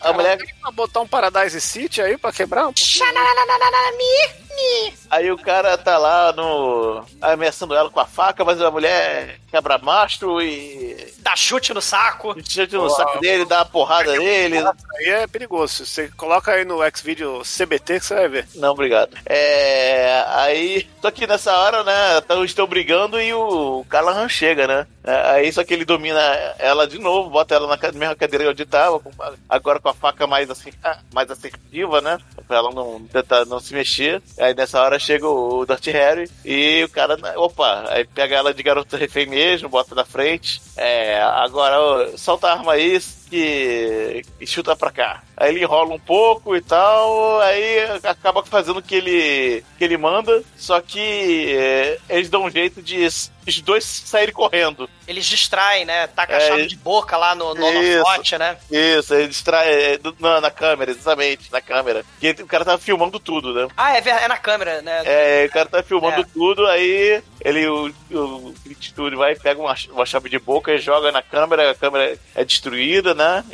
[0.00, 0.38] A mulher.
[0.72, 3.04] Botar um Paradise City aí pra quebrar um pouquinho.
[5.10, 7.04] Aí o cara tá lá no.
[7.20, 11.12] ameaçando ela com a faca, mas a mulher quebra mastro e.
[11.18, 12.34] Dá chute no saco.
[12.48, 14.58] chute no saco dele, dá uma porrada nele.
[14.58, 15.84] Aí é perigoso.
[15.84, 18.48] Você coloca aí no Xvideo CBT que você vai ver.
[18.54, 19.16] Não, obrigado.
[19.26, 20.24] É.
[20.28, 20.88] Aí.
[21.02, 22.20] Só que nessa hora, né?
[22.26, 24.86] tão- Estão brigando e o Callahan chega, né?
[25.04, 26.20] É, Aí só que ele domina
[26.58, 29.00] ela de novo, bota ela na mesma cadeira onde tava,
[29.48, 32.18] agora com a faca mais assim, ah, mais assertiva, né?
[32.46, 34.20] Pra ela não tentar não se mexer.
[34.38, 38.62] Aí nessa hora chega o Dirty Harry e o cara, opa, aí pega ela de
[38.62, 40.60] garota refém mesmo, bota na frente.
[40.76, 43.00] É, agora ó, solta a arma aí
[43.30, 45.22] que chuta pra cá.
[45.36, 49.96] Aí ele enrola um pouco e tal, aí acaba fazendo o que ele, que ele
[49.96, 53.06] manda, só que é, eles dão um jeito de
[53.46, 54.88] os dois saírem correndo.
[55.08, 56.06] Eles distraem, né?
[56.08, 58.58] Taca a É, chave de boca lá no, no holofote, né?
[58.70, 62.04] Isso, ele distrai é, na, na câmera, exatamente, na câmera.
[62.20, 63.66] Porque o cara tava filmando tudo, né?
[63.76, 65.02] Ah, é, é na câmera, né?
[65.04, 66.26] É, o cara tá filmando É.
[66.34, 71.10] tudo, aí ele, o, o Eastwood vai, pega uma, uma chave de boca e joga
[71.12, 73.44] na câmera, a câmera é destruída, né?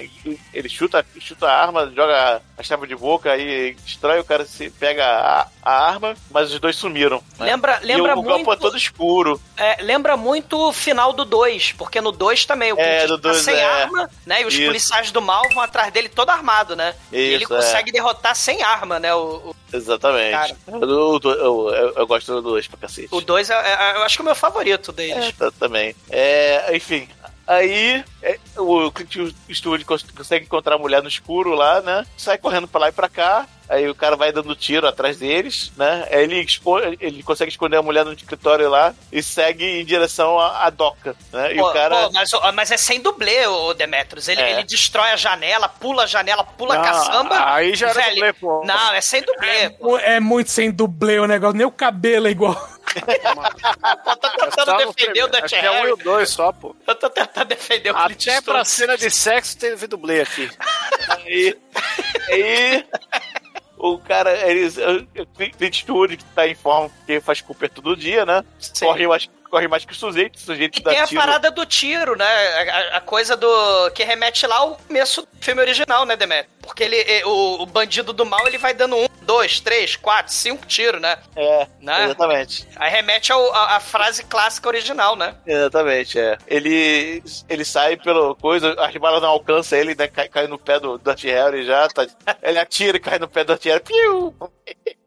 [0.52, 4.70] Ele chuta, chuta a arma, joga a chave de boca, aí destrói, o cara se
[4.70, 7.22] pega a, a arma, mas os dois sumiram.
[7.38, 7.46] né?
[7.46, 8.60] Lembra, E lembra o, o campo é muito.
[8.60, 9.40] todo escuro.
[9.56, 13.18] é, lembra muito o final do 2, porque no 2 também o É, Clint no
[13.18, 13.64] tá dois, sem é.
[13.64, 14.42] arma, né?
[14.42, 14.66] E os Isso.
[14.66, 16.94] policiais do mal vão atrás dele todo armado, né?
[17.12, 17.56] e ele Isso, é.
[17.56, 19.14] consegue derrotar sem arma, né?
[19.14, 20.30] O, Exatamente.
[20.32, 20.56] Cara.
[20.68, 23.08] Eu, eu, eu, eu- gosto do dois pra cacete.
[23.10, 25.32] o 2 é, é- eu acho que é o meu favorito deles.
[25.36, 25.94] Tá- também.
[26.10, 27.08] É, enfim.
[27.46, 32.04] Aí é, o Clint Eastwood cons- consegue encontrar a mulher no escuro lá, né?
[32.16, 33.46] Sai correndo pra lá e pra cá.
[33.68, 36.06] Aí o cara vai dando tiro atrás deles, né?
[36.10, 40.38] Aí ele, expo- ele consegue esconder a mulher no escritório lá e segue em direção
[40.38, 41.52] à, à doca, né?
[41.52, 41.96] E Pô, o cara.
[42.06, 44.26] pô, mas, mas é sem dublê, o Demetrius.
[44.28, 44.52] Ele, É.
[44.52, 47.54] ele destrói a janela, pula a janela, pula a Não, caçamba.
[47.54, 48.62] aí já era Velho, dublê, pô.
[48.64, 49.70] Não, é sem dublê.
[49.70, 49.98] pô.
[49.98, 52.68] É muito sem dublê o negócio, nem o cabelo é igual.
[54.06, 55.28] Eu tô tentando defender o.
[55.28, 55.92] Dutch Acho que é um e Harry.
[55.92, 56.74] o dois só, pô.
[56.86, 60.50] Eu tô tentando defender o Clint Até pra cena de sexo teve dublê aqui.
[61.08, 61.56] Aí,
[62.30, 62.86] aí
[63.76, 68.24] o cara, eles, o Clint Eastwood que tá em forma porque faz Cooper todo dia,
[68.24, 68.44] né?
[68.58, 68.86] Sim.
[68.86, 71.20] Corre mais, corre mais que o sujeito, o sujeito E dá tem a tiro.
[71.20, 72.24] parada do tiro, né?
[72.24, 73.90] A, a- coisa do.
[73.92, 76.48] que remete lá ao começo do filme original, né, Demet?
[76.62, 80.32] Porque ele, eh, o, o bandido do mal ele vai dando um, dois, três, quatro,
[80.32, 81.16] cinco tiros, né?
[81.36, 82.04] É, Né?
[82.04, 82.66] exatamente.
[82.76, 85.34] Aí remete ao- a, a frase clássica original, né?
[85.46, 86.36] Exatamente, é.
[86.46, 90.08] Ele, ele sai pelo coisa, as balas não alcançam ele, né?
[90.08, 91.88] Cai, cai no pé do Dirty Harry já.
[91.88, 92.04] Tá,
[92.42, 93.80] ele atira e cai no pé do Harry.
[93.84, 94.34] Piu!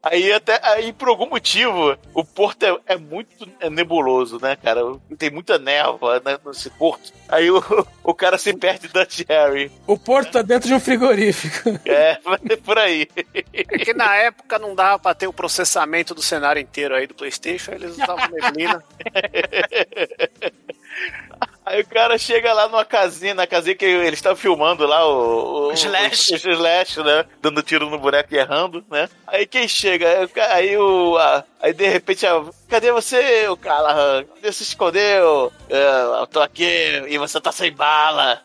[0.02, 4.82] Aí até aí, por algum motivo, o porto é, é muito é nebuloso, né, cara?
[5.18, 7.12] Tem muita névoa né, nesse porto.
[7.28, 7.62] Aí o,
[8.04, 9.70] o cara se perde Dirty Harry.
[9.86, 11.78] O porto tá dentro de um frigorífico.
[11.86, 13.08] É, vai por aí.
[13.54, 17.14] É que na época não dava pra ter o processamento do cenário inteiro aí do
[17.14, 18.82] Playstation, eles usavam neblina.
[21.70, 25.68] Aí o cara chega lá numa casinha, na casinha que eles estavam filmando lá o,
[25.68, 26.32] o Slash.
[26.32, 27.26] o, o Slash, né?
[27.40, 29.08] Dando tiro no boneco e errando, né?
[29.28, 30.28] Aí quem chega?
[30.52, 34.24] Aí o a- aí de repente, a- cadê você, o Callahan?
[34.24, 35.54] Cadê você se escondeu?
[35.70, 38.42] É, eu tô aqui e você tá sem bala.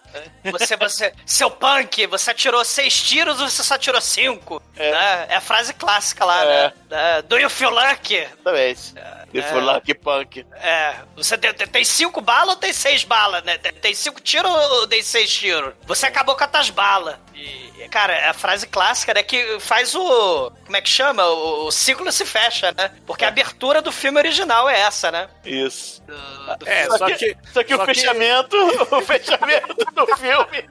[0.52, 1.12] Você, você.
[1.26, 4.62] Seu punk, você atirou seis tiros ou você só atirou cinco?
[4.76, 5.26] É, né?
[5.30, 6.46] é a frase clássica lá, É.
[6.46, 6.72] né?
[6.90, 8.16] É, Do you feel lucky?
[8.16, 8.94] Exatamente.
[9.32, 10.46] E foi lá que punk.
[10.62, 13.58] É, você tem, tem- cinco balas ou tem seis balas, né?
[13.58, 15.74] Tem, tem cinco tiros ou tem seis tiros?
[15.86, 17.16] Você acabou com as tuas balas.
[17.34, 19.24] E, cara, é a frase clássica, né?
[19.24, 20.52] Que faz o.
[20.64, 21.26] Como é que chama?
[21.26, 22.92] O, o ciclo se fecha, né?
[23.04, 25.28] Porque a abertura do filme original é essa, né?
[25.44, 26.00] Isso.
[26.02, 26.98] Do- do É, filme.
[26.98, 27.36] só que.
[27.52, 28.56] Só que Só o que- fechamento,
[28.96, 30.64] o fechamento do filme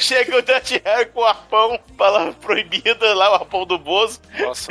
[0.00, 4.20] chega o Dutch Harry com o arpão, palavra proibida lá, o arpão do Bozo.
[4.38, 4.68] Nossa,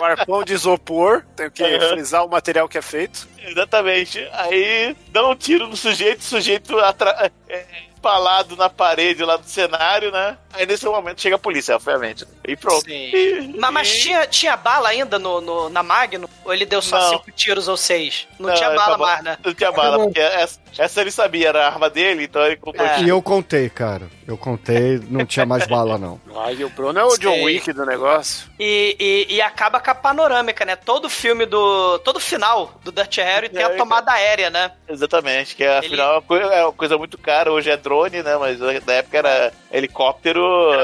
[0.00, 1.90] o arpão de isopor, tem que Aham.
[1.90, 3.28] frisar o material que é feito.
[3.38, 4.26] Exatamente.
[4.32, 7.30] Aí dá um tiro no sujeito, o sujeito atra...
[7.48, 7.64] é,
[8.08, 10.36] empalado na parede lá do cenário, né?
[10.52, 12.24] Aí nesse momento chega a polícia, obviamente.
[12.46, 12.84] E pronto.
[12.84, 13.10] Sim.
[13.12, 16.28] E- Mas, mas e- tinha, tinha bala ainda no, no- na Magnum?
[16.44, 17.08] Ou ele deu só Não.
[17.10, 18.28] cinco tiros ou seis?
[18.38, 19.38] Não, Não, tinha bala acabou- mais, né?
[19.44, 22.84] Não tinha bala, porque essa, essa ele sabia, era a arma dele, então ele contou
[22.84, 23.00] É.
[23.02, 24.08] E eu contei, cara.
[24.26, 26.20] Eu contei, não tinha mais bala, não.
[26.44, 27.44] Aí o Bruno é o John Sei.
[27.44, 28.48] Wick do negócio.
[28.58, 28.96] E,
[29.28, 30.76] e, e acaba com a panorâmica, né?
[30.76, 31.98] Todo filme do.
[32.00, 34.72] Todo final do Dirty Harry tem a tomada aérea, né?
[34.88, 38.36] Exatamente, que afinal Ele- é é uma coisa muito cara, hoje é drone, né?
[38.38, 40.42] Mas na época era helicóptero.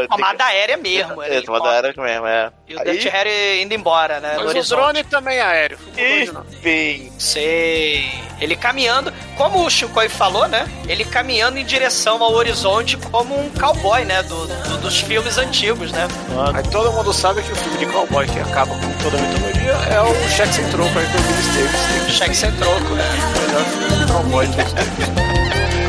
[0.08, 1.22] Tomada aérea mesmo.
[1.22, 2.50] era É, tomada aérea mesmo, é.
[2.68, 4.32] E o Dirty Harry indo embora, né?
[4.36, 4.78] Mas o horizonte.
[4.80, 5.78] drone também é aéreo.
[5.94, 6.46] Drone.
[6.50, 7.12] Enfim.
[7.18, 8.10] Sei.
[8.40, 10.66] Ele caminhando, como o Shinkoi falou, né?
[10.88, 14.22] Ele caminhando em direção ao horizonte como um cowboy, né?
[14.22, 16.08] Do, do- dos filmes antigos, né?
[16.54, 19.72] Aí todo mundo sabe que o filme de cowboy que acaba com toda a mitologia
[19.94, 22.14] é o Cheque Sem Troco aí com o Billy Davis.
[22.16, 23.04] Cheque sem troco, né?
[23.36, 25.39] O melhor filme de cowboy de todos os tempos.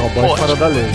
[0.02, 0.38] Cowboy Poxa.
[0.38, 0.92] fora da lei.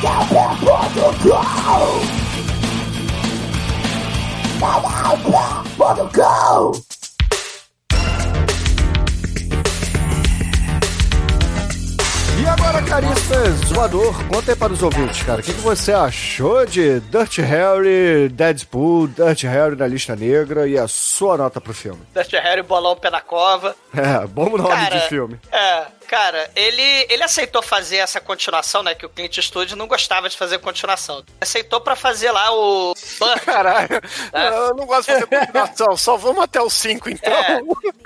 [0.00, 1.40] tell people to go.
[4.58, 4.80] Tell
[5.76, 6.99] people go.
[12.42, 15.40] E agora, caristas zoador, conta aí para os ouvintes, cara.
[15.40, 20.78] O que, que você achou de Dirty Harry, Deadpool, Dirty Harry na lista negra e
[20.78, 22.00] a sua nota pro filme?
[22.14, 23.76] Dirty Harry um pé na cova.
[23.94, 25.38] É, bom nome Cara, de filme.
[25.52, 28.94] É, cara, ele, ele aceitou fazer essa continuação, né?
[28.94, 31.22] Que o Clint Eastwood não gostava de fazer continuação.
[31.40, 32.94] Aceitou pra fazer lá o.
[33.44, 34.00] Caralho,
[34.32, 34.48] É.
[34.48, 37.32] eu não gosto de fazer continuação, só vamos até os 5 então.
[37.32, 37.60] É.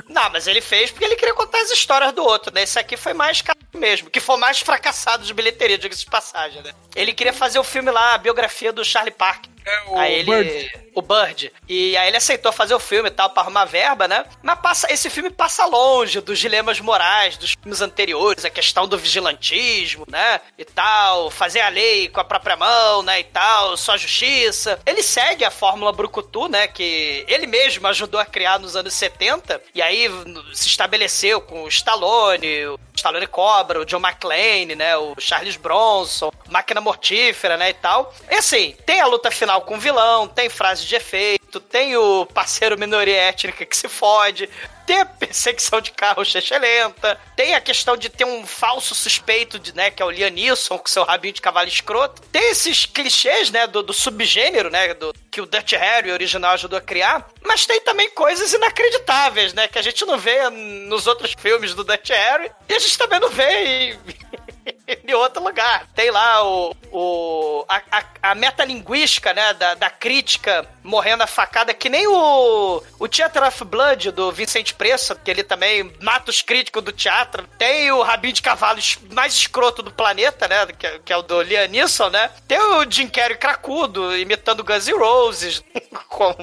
[0.09, 2.62] Não, mas ele fez porque ele queria contar as histórias do outro, né?
[2.62, 3.40] Esse aqui foi mais
[3.77, 6.73] mesmo, que foi mais fracassado de bilheteria, diga-se de passagem, né?
[6.95, 9.51] Ele queria fazer o filme lá, a biografia do Charlie Parker.
[9.89, 10.31] O aí ele.
[10.31, 10.85] Bird.
[10.95, 11.53] O Bird.
[11.69, 14.24] E aí ele aceitou fazer o filme e tal, pra arrumar verba, né?
[14.43, 18.97] Mas passa, esse filme passa longe dos dilemas morais dos filmes anteriores, a questão do
[18.97, 20.41] vigilantismo, né?
[20.57, 23.20] E tal, fazer a lei com a própria mão, né?
[23.20, 24.78] E tal, só justiça.
[24.86, 26.69] Ele segue a fórmula Brucutu, né?
[26.69, 29.61] Que ele mesmo ajudou a criar nos anos 70.
[29.74, 30.09] E aí
[30.53, 34.97] se estabeleceu com o Stallone, o Stallone Cobra, o John McClane, né?
[34.97, 37.70] O Charles Bronson, Máquina Mortífera, né?
[37.70, 38.15] E tal.
[38.31, 42.26] E assim, tem a luta final com o vilão, tem frase de efeito, tem o
[42.26, 44.48] parceiro minoria étnica que se fode,
[44.86, 46.22] tem a perseguição de carro
[46.60, 50.31] lenta, tem a questão de ter um falso suspeito, de, né, que é o Liam
[50.31, 52.22] Neeson com seu rabinho de cavalo escroto.
[52.31, 56.78] Tem esses clichês, né, do, do subgênero, né, do, que o Dutch Harry original ajudou
[56.78, 61.35] a criar, mas tem também coisas inacreditáveis, né, que a gente não vê nos outros
[61.39, 63.98] filmes do Dutch Harry e a gente também não vê em,
[65.06, 65.86] em outro lugar.
[65.94, 71.73] Tem lá o, o a, a, a metalinguística, né, da, da crítica morrendo a facada,
[71.74, 76.43] que nem o, o Theater of Blood do Vincent Preça, que ele também mata os
[76.43, 77.44] críticos do teatro.
[77.59, 78.78] Tem o Rabinho de Cavalo
[79.12, 82.31] mais escroto do planeta, né, que, que é o do Liam Neeson, né.
[82.47, 85.65] Tem o Jim Carrey cracudo, imitando Guns N' Roses,
[86.09, 86.35] com,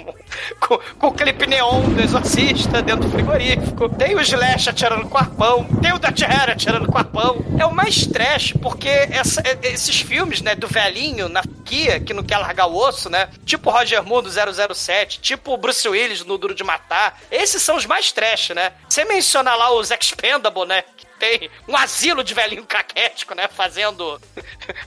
[0.59, 3.87] com, com o clipe neon do Exorcista dentro do frigorífico.
[3.89, 5.63] Tem o Slash atirando com arpão.
[5.81, 7.45] Tem o Dutch Harry atirando com arpão.
[7.59, 12.13] É o mais trash, porque essa- é- esses filmes, né, do velhinho na franquia, que
[12.13, 13.29] não quer largar o osso, né?
[13.45, 17.19] Tipo Roger Moore 007, tipo o Bruce Willis no Duro de Matar.
[17.29, 18.73] Esses são os mais trash, né?
[18.87, 20.83] Você menciona lá os Expendable, né?
[21.21, 23.47] Tem um asilo de velhinho caquético, né?
[23.47, 24.19] Fazendo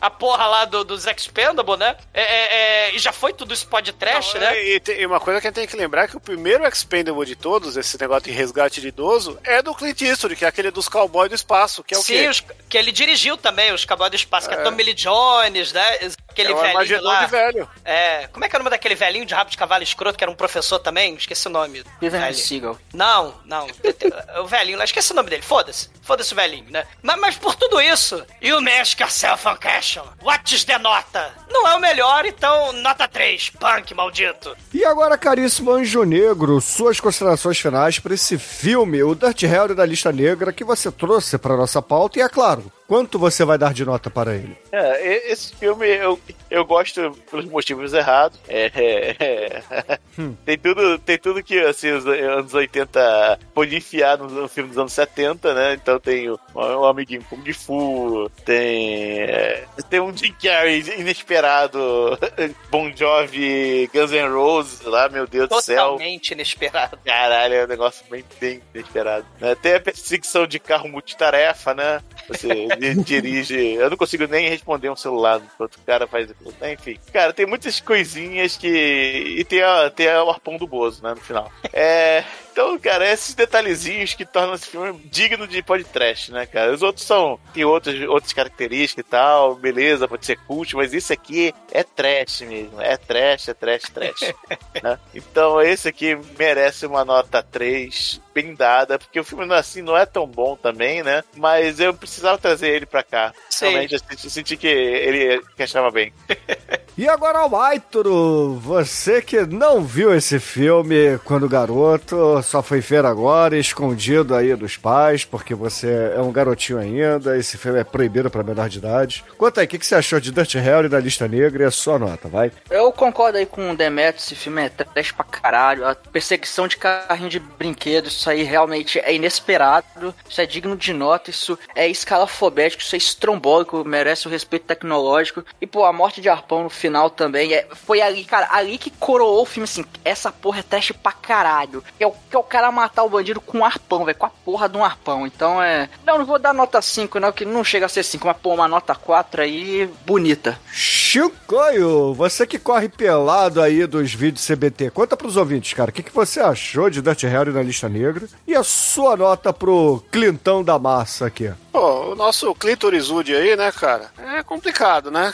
[0.00, 1.96] a porra lá do, dos Expendable, né?
[2.12, 2.54] É, é,
[2.88, 4.60] é, e já foi tudo isso pod trash, né?
[4.64, 6.66] E, tem- e uma coisa que a gente tem que lembrar é que o primeiro
[6.66, 10.48] Expendable de todos, esse negócio de resgate de idoso, é do Clint Eastwood, que é
[10.48, 12.28] aquele dos cowboys do espaço, que é o Sim, quê?
[12.28, 14.62] os- que ele dirigiu também, os Cowboys do Espaço, que é É.
[14.64, 16.10] Tommy Lee Jones, né?
[16.28, 17.24] Aquele é o velhinho lá.
[17.24, 17.70] de velho.
[17.84, 20.24] É, como é que é o nome daquele velhinho de rabo de cavalo escroto, que
[20.24, 21.14] era um professor também?
[21.14, 21.84] Esqueci o nome.
[22.00, 22.34] Velho.
[22.34, 22.76] Seagal.
[22.92, 23.68] Não, não.
[24.42, 25.42] o velhinho lá, esqueci o nome dele.
[25.42, 25.88] Foda-se.
[26.02, 26.84] Foda-se o velhinho, né?
[27.02, 30.04] Mas, mas por tudo isso, you mask yourself on caution.
[30.22, 31.32] What is the nota?
[31.54, 34.56] não é o melhor, então nota 3, punk maldito.
[34.72, 39.86] E agora, caríssimo Anjo Negro, suas considerações finais para esse filme, o Dirty Harry da
[39.86, 43.72] lista negra, que você trouxe para nossa pauta, e é claro, quanto você vai dar
[43.72, 44.56] de nota para ele?
[44.72, 46.18] É, esse filme eu,
[46.50, 48.38] eu gosto pelos motivos errados.
[48.48, 49.98] É, é, é.
[50.44, 54.78] Tem, tudo, tem tudo que assim, os anos 80 podia enfiar no, no filme dos
[54.78, 55.74] anos 70, né?
[55.74, 59.20] Então tem o, o amiguinho Kung Fu, tem.
[59.22, 62.18] é, tem um Jim Carrey inesperado,
[62.70, 65.92] Bon Jovi, Guns N' Roses lá, meu Deus do céu.
[65.92, 66.98] Totalmente inesperado.
[67.04, 69.26] Caralho, é um negócio bem, bem inesperado.
[69.40, 69.54] né?
[69.54, 72.00] Tem a perseguição de carro multitarefa, né?
[72.28, 72.68] Você
[73.04, 73.74] dirige.
[73.74, 76.30] Eu não consigo nem responder um celular enquanto o cara faz.
[76.72, 76.98] Enfim.
[77.12, 78.68] Cara, tem muitas coisinhas que.
[78.68, 81.10] E tem, a, tem o arpão do Bozo, né?
[81.10, 81.50] No final.
[81.72, 82.24] É.
[82.54, 86.72] Então, cara, esses detalhezinhos que tornam esse filme digno de podcast, né, cara?
[86.72, 87.36] Os outros são.
[87.52, 92.42] Tem outras, outras características e tal, beleza, pode ser cult, mas isso aqui é trash
[92.42, 92.80] mesmo.
[92.80, 94.32] É trash, é trash, trash.
[94.80, 95.00] né?
[95.12, 99.82] Então, esse aqui merece uma nota 3, bem dada, porque o filme não é assim,
[99.82, 101.24] não é tão bom também, né?
[101.36, 103.34] Mas eu precisava trazer ele pra cá.
[103.50, 103.66] Sim.
[103.66, 106.12] Realmente, eu senti, senti que ele encaixava bem.
[106.96, 113.58] E agora o você que não viu esse filme quando garoto, só foi ver agora,
[113.58, 118.44] escondido aí dos pais, porque você é um garotinho ainda, esse filme é proibido para
[118.44, 119.24] menor de idade.
[119.36, 121.70] Conta aí, o que, que você achou de Dirty Harry da lista negra e a
[121.72, 122.52] sua nota, vai?
[122.70, 125.88] Eu concordo aí com o Demetrio, esse filme é trash pra caralho.
[125.88, 130.14] A perseguição de carrinho de brinquedo, isso aí realmente é inesperado.
[130.28, 135.44] Isso é digno de nota, isso é escalafobético, isso é estrombólico, merece o respeito tecnológico.
[135.60, 137.54] E, pô, a morte de Arpão no final também.
[137.54, 141.12] É, foi ali, cara, ali que coroou o filme, assim, essa porra é trash pra
[141.12, 141.82] caralho.
[141.96, 144.26] Que é o, que é o cara matar o bandido com um arpão, velho, com
[144.26, 145.26] a porra de um arpão.
[145.26, 145.88] Então é...
[146.04, 148.52] Não, não vou dar nota 5, não, que não chega a ser 5, mas, pô,
[148.52, 150.58] uma nota 4 aí, bonita.
[150.70, 156.02] Chicoio, você que corre pelado aí dos vídeos CBT, conta pros ouvintes, cara, o que,
[156.02, 160.62] que você achou de Dirty Harry na lista negra e a sua nota pro Clintão
[160.62, 161.52] da Massa aqui?
[161.72, 164.10] Pô, o nosso clitorizude aí, né, cara?
[164.18, 165.32] É complicado, né?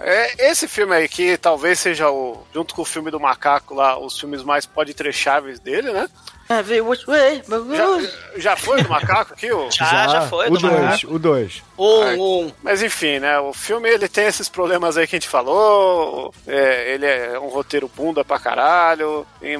[0.00, 3.98] É, esse filme aí que talvez seja o, junto com o filme do macaco lá,
[3.98, 6.08] os filmes mais podtrecháveis dele, né?
[6.48, 6.62] É,
[7.76, 9.50] Já, já foi do macaco aqui?
[9.52, 9.70] O...
[9.70, 10.48] Já, já, foi.
[10.48, 11.14] O do 2, Macaco.
[11.14, 11.62] o 2.
[11.82, 12.52] Um, um.
[12.62, 13.38] Mas enfim, né?
[13.40, 16.32] O filme ele tem esses problemas aí que a gente falou.
[16.46, 19.26] é, ele é um roteiro bunda pra caralho.
[19.40, 19.56] tem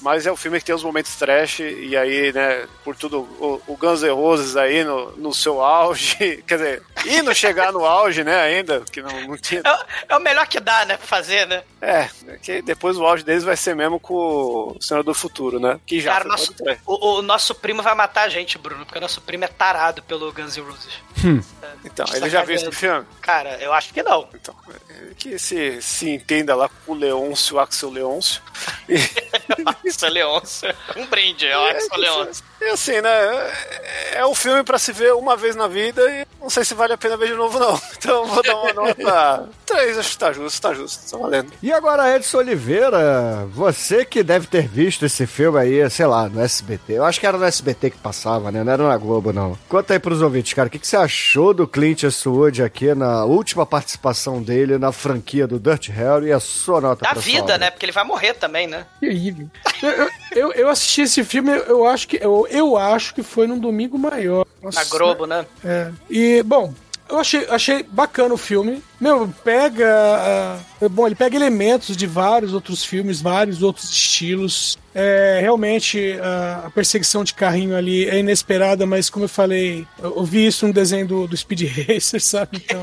[0.00, 1.60] mas é um filme que tem os momentos trash.
[1.60, 2.66] E aí, né?
[2.84, 6.42] Por tudo, o, o Guns N' Roses aí no, no seu auge.
[6.46, 8.40] Quer dizer, e não chegar no auge, né?
[8.42, 9.62] Ainda, que não, não tinha.
[9.64, 11.62] É, o- é o melhor que dá, né, pra fazer, né?
[11.80, 12.08] É,
[12.42, 15.78] que depois o auge deles vai ser mesmo com o Senhor do Futuro, né?
[15.86, 16.54] Que já Cara, nosso,
[16.86, 20.02] o, o nosso primo vai matar a gente, Bruno, porque o nosso primo é tarado
[20.02, 20.94] pelo Guns N' Roses.
[21.24, 21.63] Hmm.
[21.84, 23.06] Então, ele já viu esse filme?
[23.20, 24.28] Cara, eu acho que não.
[24.34, 28.42] Então, é, que se, se entenda lá com o Leôncio, o Axel Leôncio.
[29.84, 30.74] Axel Leôncio.
[30.96, 32.44] Um brinde, é o Axel Leôncio.
[32.60, 33.10] E assim, né?
[33.10, 36.74] É, é um filme pra se ver uma vez na vida e não sei se
[36.74, 37.80] vale a pena ver de novo, não.
[38.04, 41.52] Então vou dar uma nota 3, acho que tá justo, tá justo, tá valendo.
[41.62, 46.40] E agora, Edson Oliveira, você que deve ter visto esse filme aí, sei lá, no
[46.40, 46.94] SBT.
[46.94, 48.62] Eu acho que era no SBT que passava, né?
[48.62, 49.58] Não era na Globo, não.
[49.70, 53.24] Conta aí pros ouvintes, cara, o que, que você achou do Clint Eastwood aqui na
[53.24, 57.70] última participação dele na franquia do Dirty Harry e a sua nota Da vida, né?
[57.70, 58.84] Porque ele vai morrer também, né?
[59.00, 59.48] Terrível.
[59.82, 63.58] Eu, eu, eu- assisti esse filme, eu acho que eu, eu acho que foi num
[63.58, 64.44] domingo maior.
[64.62, 65.46] Nossa, Na Globo, né?
[65.64, 65.90] É.
[66.10, 66.74] E, bom,
[67.08, 68.82] eu achei, achei bacana o filme.
[69.04, 69.86] Meu, pega.
[69.86, 74.78] ah, bom, ele pega elementos de vários outros filmes, vários outros estilos.
[74.94, 80.24] É, realmente, ah, a perseguição de carrinho ali é inesperada, mas como eu falei, eu,
[80.24, 82.64] vi isso no desenho do, do Speed Racer, sabe?
[82.64, 82.82] Então.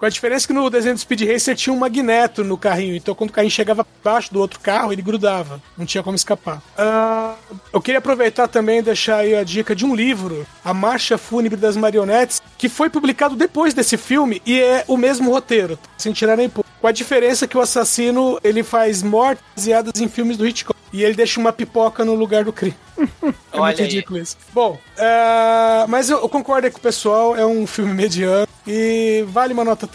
[0.00, 3.14] Com a diferença que no desenho do Speed Racer tinha um magneto no carrinho, então
[3.14, 6.62] quando o carrinho chegava abaixo do outro carro, ele grudava, não tinha como escapar.
[6.76, 7.34] Ah,
[7.70, 11.58] eu queria aproveitar também e deixar aí a dica de um livro, A Marcha Fúnebre
[11.58, 16.36] das Marionetes, que foi publicado depois desse filme e é o mesmo roteiro, sem tirar
[16.36, 16.64] nem pôr.
[16.80, 21.02] Com a diferença que o assassino ele faz mortes baseadas em filmes do Hitchcock e
[21.02, 22.76] ele deixa uma pipoca no lugar do crime.
[23.52, 23.88] É Olha muito aí.
[23.88, 24.36] ridículo isso.
[24.52, 29.24] Bom, é, mas eu, eu concordo aí com o pessoal, é um filme mediano e
[29.26, 29.88] vale uma nota.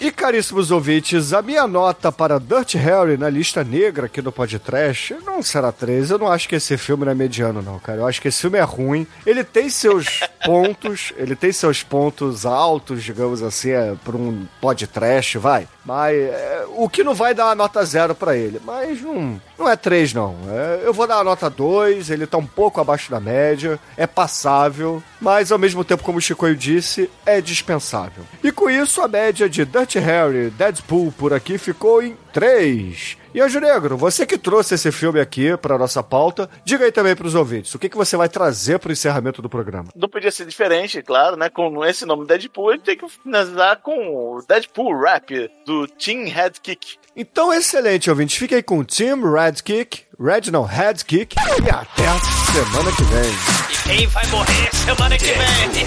[0.00, 5.14] E caríssimos ouvintes, a minha nota para Dirty Harry na lista negra aqui do podcast
[5.24, 6.12] não será 13.
[6.12, 8.00] Eu não acho que esse filme não é mediano, não, cara.
[8.00, 9.06] Eu acho que esse filme é ruim.
[9.24, 15.38] Ele tem seus pontos, ele tem seus pontos altos, digamos assim, é, por um podcast,
[15.38, 15.68] vai.
[15.84, 18.60] Mas é, o que não vai dar uma nota zero pra ele.
[18.64, 20.36] Mas não, não é 3, não.
[20.48, 24.06] É, eu vou dar uma nota 2, ele tá um pouco abaixo da média, é
[24.06, 28.24] passável, mas ao mesmo tempo, como o Chicoio disse, é dispensável.
[28.42, 33.21] E com isso, a média de Dirty Harry, Deadpool por aqui ficou em 3.
[33.34, 37.16] E Anjo Negro, você que trouxe esse filme aqui pra nossa pauta, diga aí também
[37.16, 39.88] pros ouvintes, o que, que você vai trazer pro encerramento do programa?
[39.96, 41.48] Não podia ser diferente, claro, né?
[41.48, 46.26] Com esse nome Deadpool, a gente tem que finalizar com o Deadpool Rap do Team
[46.26, 46.98] Head Kick.
[47.16, 48.36] Então, excelente, ouvintes.
[48.36, 52.18] Fique aí com o Team Red Kick, Red não, Head Kick, e até a
[52.52, 53.32] semana que vem.
[53.70, 55.86] E quem vai morrer semana que vem?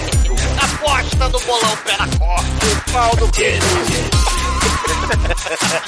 [0.62, 2.46] Aposta do bolão pé na corda.
[2.66, 3.30] O pau do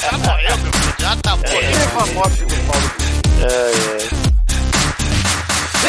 [0.00, 0.94] Já morreu, meu filho.
[0.98, 1.60] Já tá morrendo.
[1.60, 4.37] Teve a morte do pau do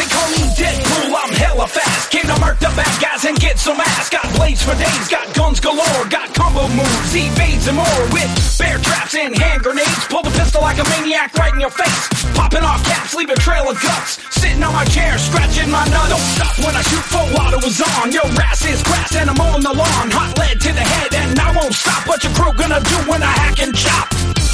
[0.00, 2.08] They call me Deadpool, I'm hella fast.
[2.08, 4.08] Came to murk the bad guys and get some ass.
[4.08, 8.00] Got blades for days, got guns galore, got combo moves, evades and more.
[8.08, 11.68] With bear traps and hand grenades, pull the pistol like a maniac right in your
[11.68, 12.32] face.
[12.32, 14.24] Popping off caps, leave a trail of guts.
[14.40, 16.08] Sitting on my chair, scratching my nuts.
[16.08, 18.08] Don't stop when I shoot full auto is on.
[18.10, 20.08] Your ass is grass and I'm on the lawn.
[20.16, 22.08] Hot lead to the head and I won't stop.
[22.08, 24.08] What your crew gonna do when I hack and chop?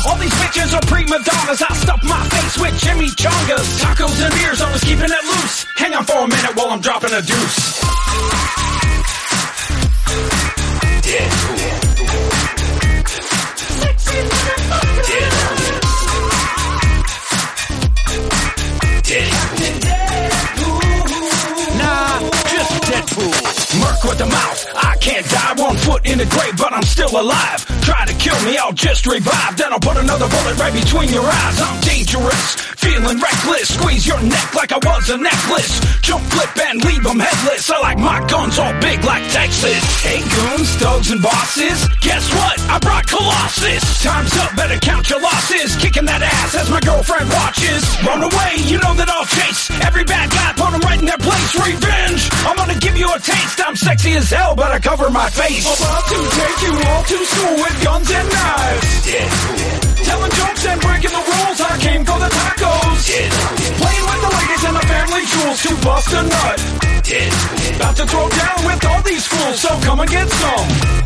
[0.06, 1.62] All these bitches are prima donnas.
[1.62, 3.82] I stuff my face with Jimmy Chongas.
[3.82, 5.35] Tacos and beers, always keeping it loose.
[5.76, 7.76] Hang on for a minute while I'm dropping a deuce.
[11.06, 11.65] Nah,
[24.24, 24.64] Mouth.
[24.72, 27.60] I can't die one foot in the grave, but I'm still alive.
[27.84, 29.56] Try to kill me, I'll just revive.
[29.58, 31.60] Then I'll put another bullet right between your eyes.
[31.60, 33.74] I'm dangerous, feeling reckless.
[33.76, 35.76] Squeeze your neck like I was a necklace.
[36.00, 37.68] Jump, flip, and leave them headless.
[37.68, 39.82] I like my guns all big like Texas.
[40.00, 41.84] Hey, goons, thugs, and bosses.
[42.00, 42.56] Guess what?
[42.72, 43.84] I brought Colossus.
[44.02, 45.76] Time's up, better count your losses.
[45.76, 47.84] Kicking that ass as my girlfriend watches.
[48.00, 49.68] Run away, you know that I'll chase.
[49.84, 51.52] Every bad guy, put them right in their place.
[51.58, 53.60] Revenge, I'm gonna give you a taste.
[53.66, 55.66] I'm sexy as hell, but I cover my face.
[55.66, 58.90] About to take you all to school with guns and knives.
[60.06, 61.60] Telling jokes and breaking the rules.
[61.60, 63.02] I came for the tacos.
[63.80, 66.58] Playing with the ladies and the family jewels to bust a nut.
[67.76, 71.05] About to throw down with all these fools, so come and get some.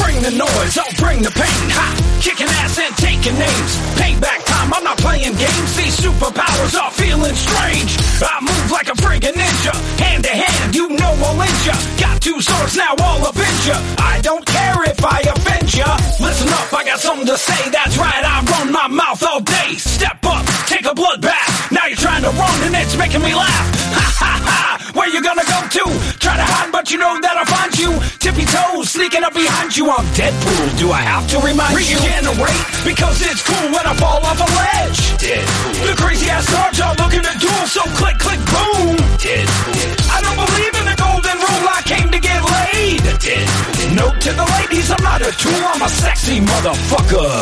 [0.00, 1.64] Bring the noise, I'll bring the pain.
[1.74, 1.86] Ha!
[2.20, 3.72] Kicking ass and taking names.
[3.98, 5.70] Payback time, I'm not playing games.
[5.76, 7.90] These superpowers are feeling strange.
[8.22, 9.74] I move like a friggin' ninja.
[9.98, 11.76] Hand to hand, you know I'll injure ya.
[11.98, 13.76] Got two swords now, all up in ya.
[13.98, 15.88] I don't care if I offend ya.
[16.20, 17.70] Listen up, I got something to say.
[17.70, 19.74] That's right, I run my mouth all day.
[19.76, 21.72] Step up, take a blood bath.
[21.72, 23.68] Now you're trying to run and it's making me laugh.
[23.92, 24.92] Ha ha ha!
[24.94, 25.41] Where you gonna
[25.72, 26.18] go to?
[26.18, 27.96] Try to hide, but you know that I'll find you.
[28.20, 29.88] Tippy toes, sneaking up behind you.
[29.88, 30.78] I'm Deadpool.
[30.78, 31.96] Do I have to remind you?
[31.96, 35.00] Regenerate, because it's cool when I fall off a ledge.
[35.16, 35.86] Deadpool.
[35.88, 38.96] The crazy ass stars are looking to duel, so click, click, boom.
[39.16, 39.96] Deadpool.
[40.12, 41.66] I don't believe in the golden rule.
[41.68, 43.00] I came to get laid.
[43.22, 43.96] Deadpool.
[43.96, 45.62] Note to the ladies, I'm not a tool.
[45.72, 47.32] I'm a sexy motherfucker.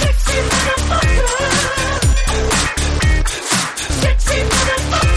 [0.00, 1.36] Sexy motherfucker.
[4.00, 5.15] Sexy motherfucker.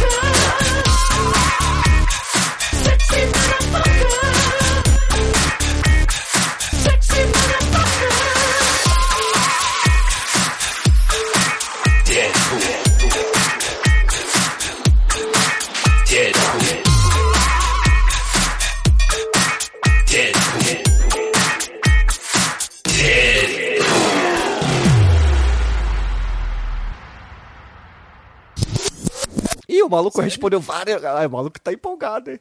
[29.90, 31.03] O maluco respondeu várias.
[31.03, 32.40] Ah, o maluco tá empolgado, hein?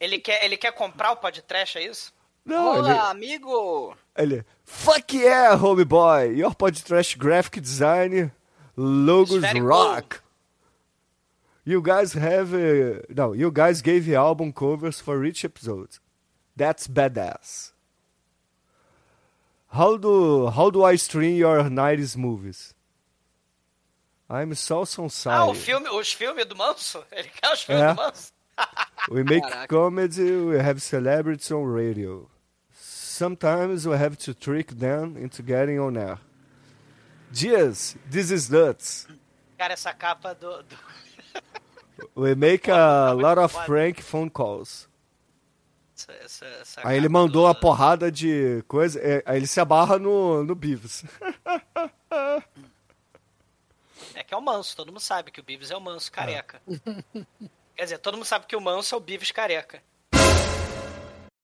[0.00, 2.12] Ele quer, ele quer comprar o podcast, é isso?
[2.44, 3.96] Não, Olá, ele, amigo!
[4.18, 4.44] ele.
[4.64, 6.36] Fuck yeah, homeboy!
[6.36, 8.32] Your podcast graphic design
[8.76, 10.18] logos rock.
[11.64, 12.52] You guys have.
[13.08, 16.00] No, you guys gave album covers for each episode.
[16.56, 17.72] That's badass.
[19.68, 22.74] How do how do I stream your 90s movies?
[24.32, 25.36] I'm so so sorry.
[25.36, 27.04] Ah, o filme, os filmes do Manso?
[27.12, 27.88] Ele quer os filmes É.
[27.94, 28.32] do Manso?
[29.10, 29.68] We make Caraca.
[29.68, 32.28] comedy, we have celebrities on radio.
[32.72, 36.18] Sometimes we have to trick them into getting on air.
[37.34, 39.06] Yes, this is nuts.
[39.58, 40.62] Cara, essa capa do.
[40.62, 40.76] do-
[42.14, 44.88] We make a lot of prank phone calls.
[45.96, 49.60] essa, essa- essa Aí ele mandou do- uma porrada de coisa, é, aí ele se
[49.60, 51.04] abarra no, no Beavis.
[54.22, 56.62] É que é o Manso, todo mundo sabe que o Beavis é o Manso careca.
[57.74, 59.82] Quer dizer, todo mundo sabe que o Manso é o Beavis careca.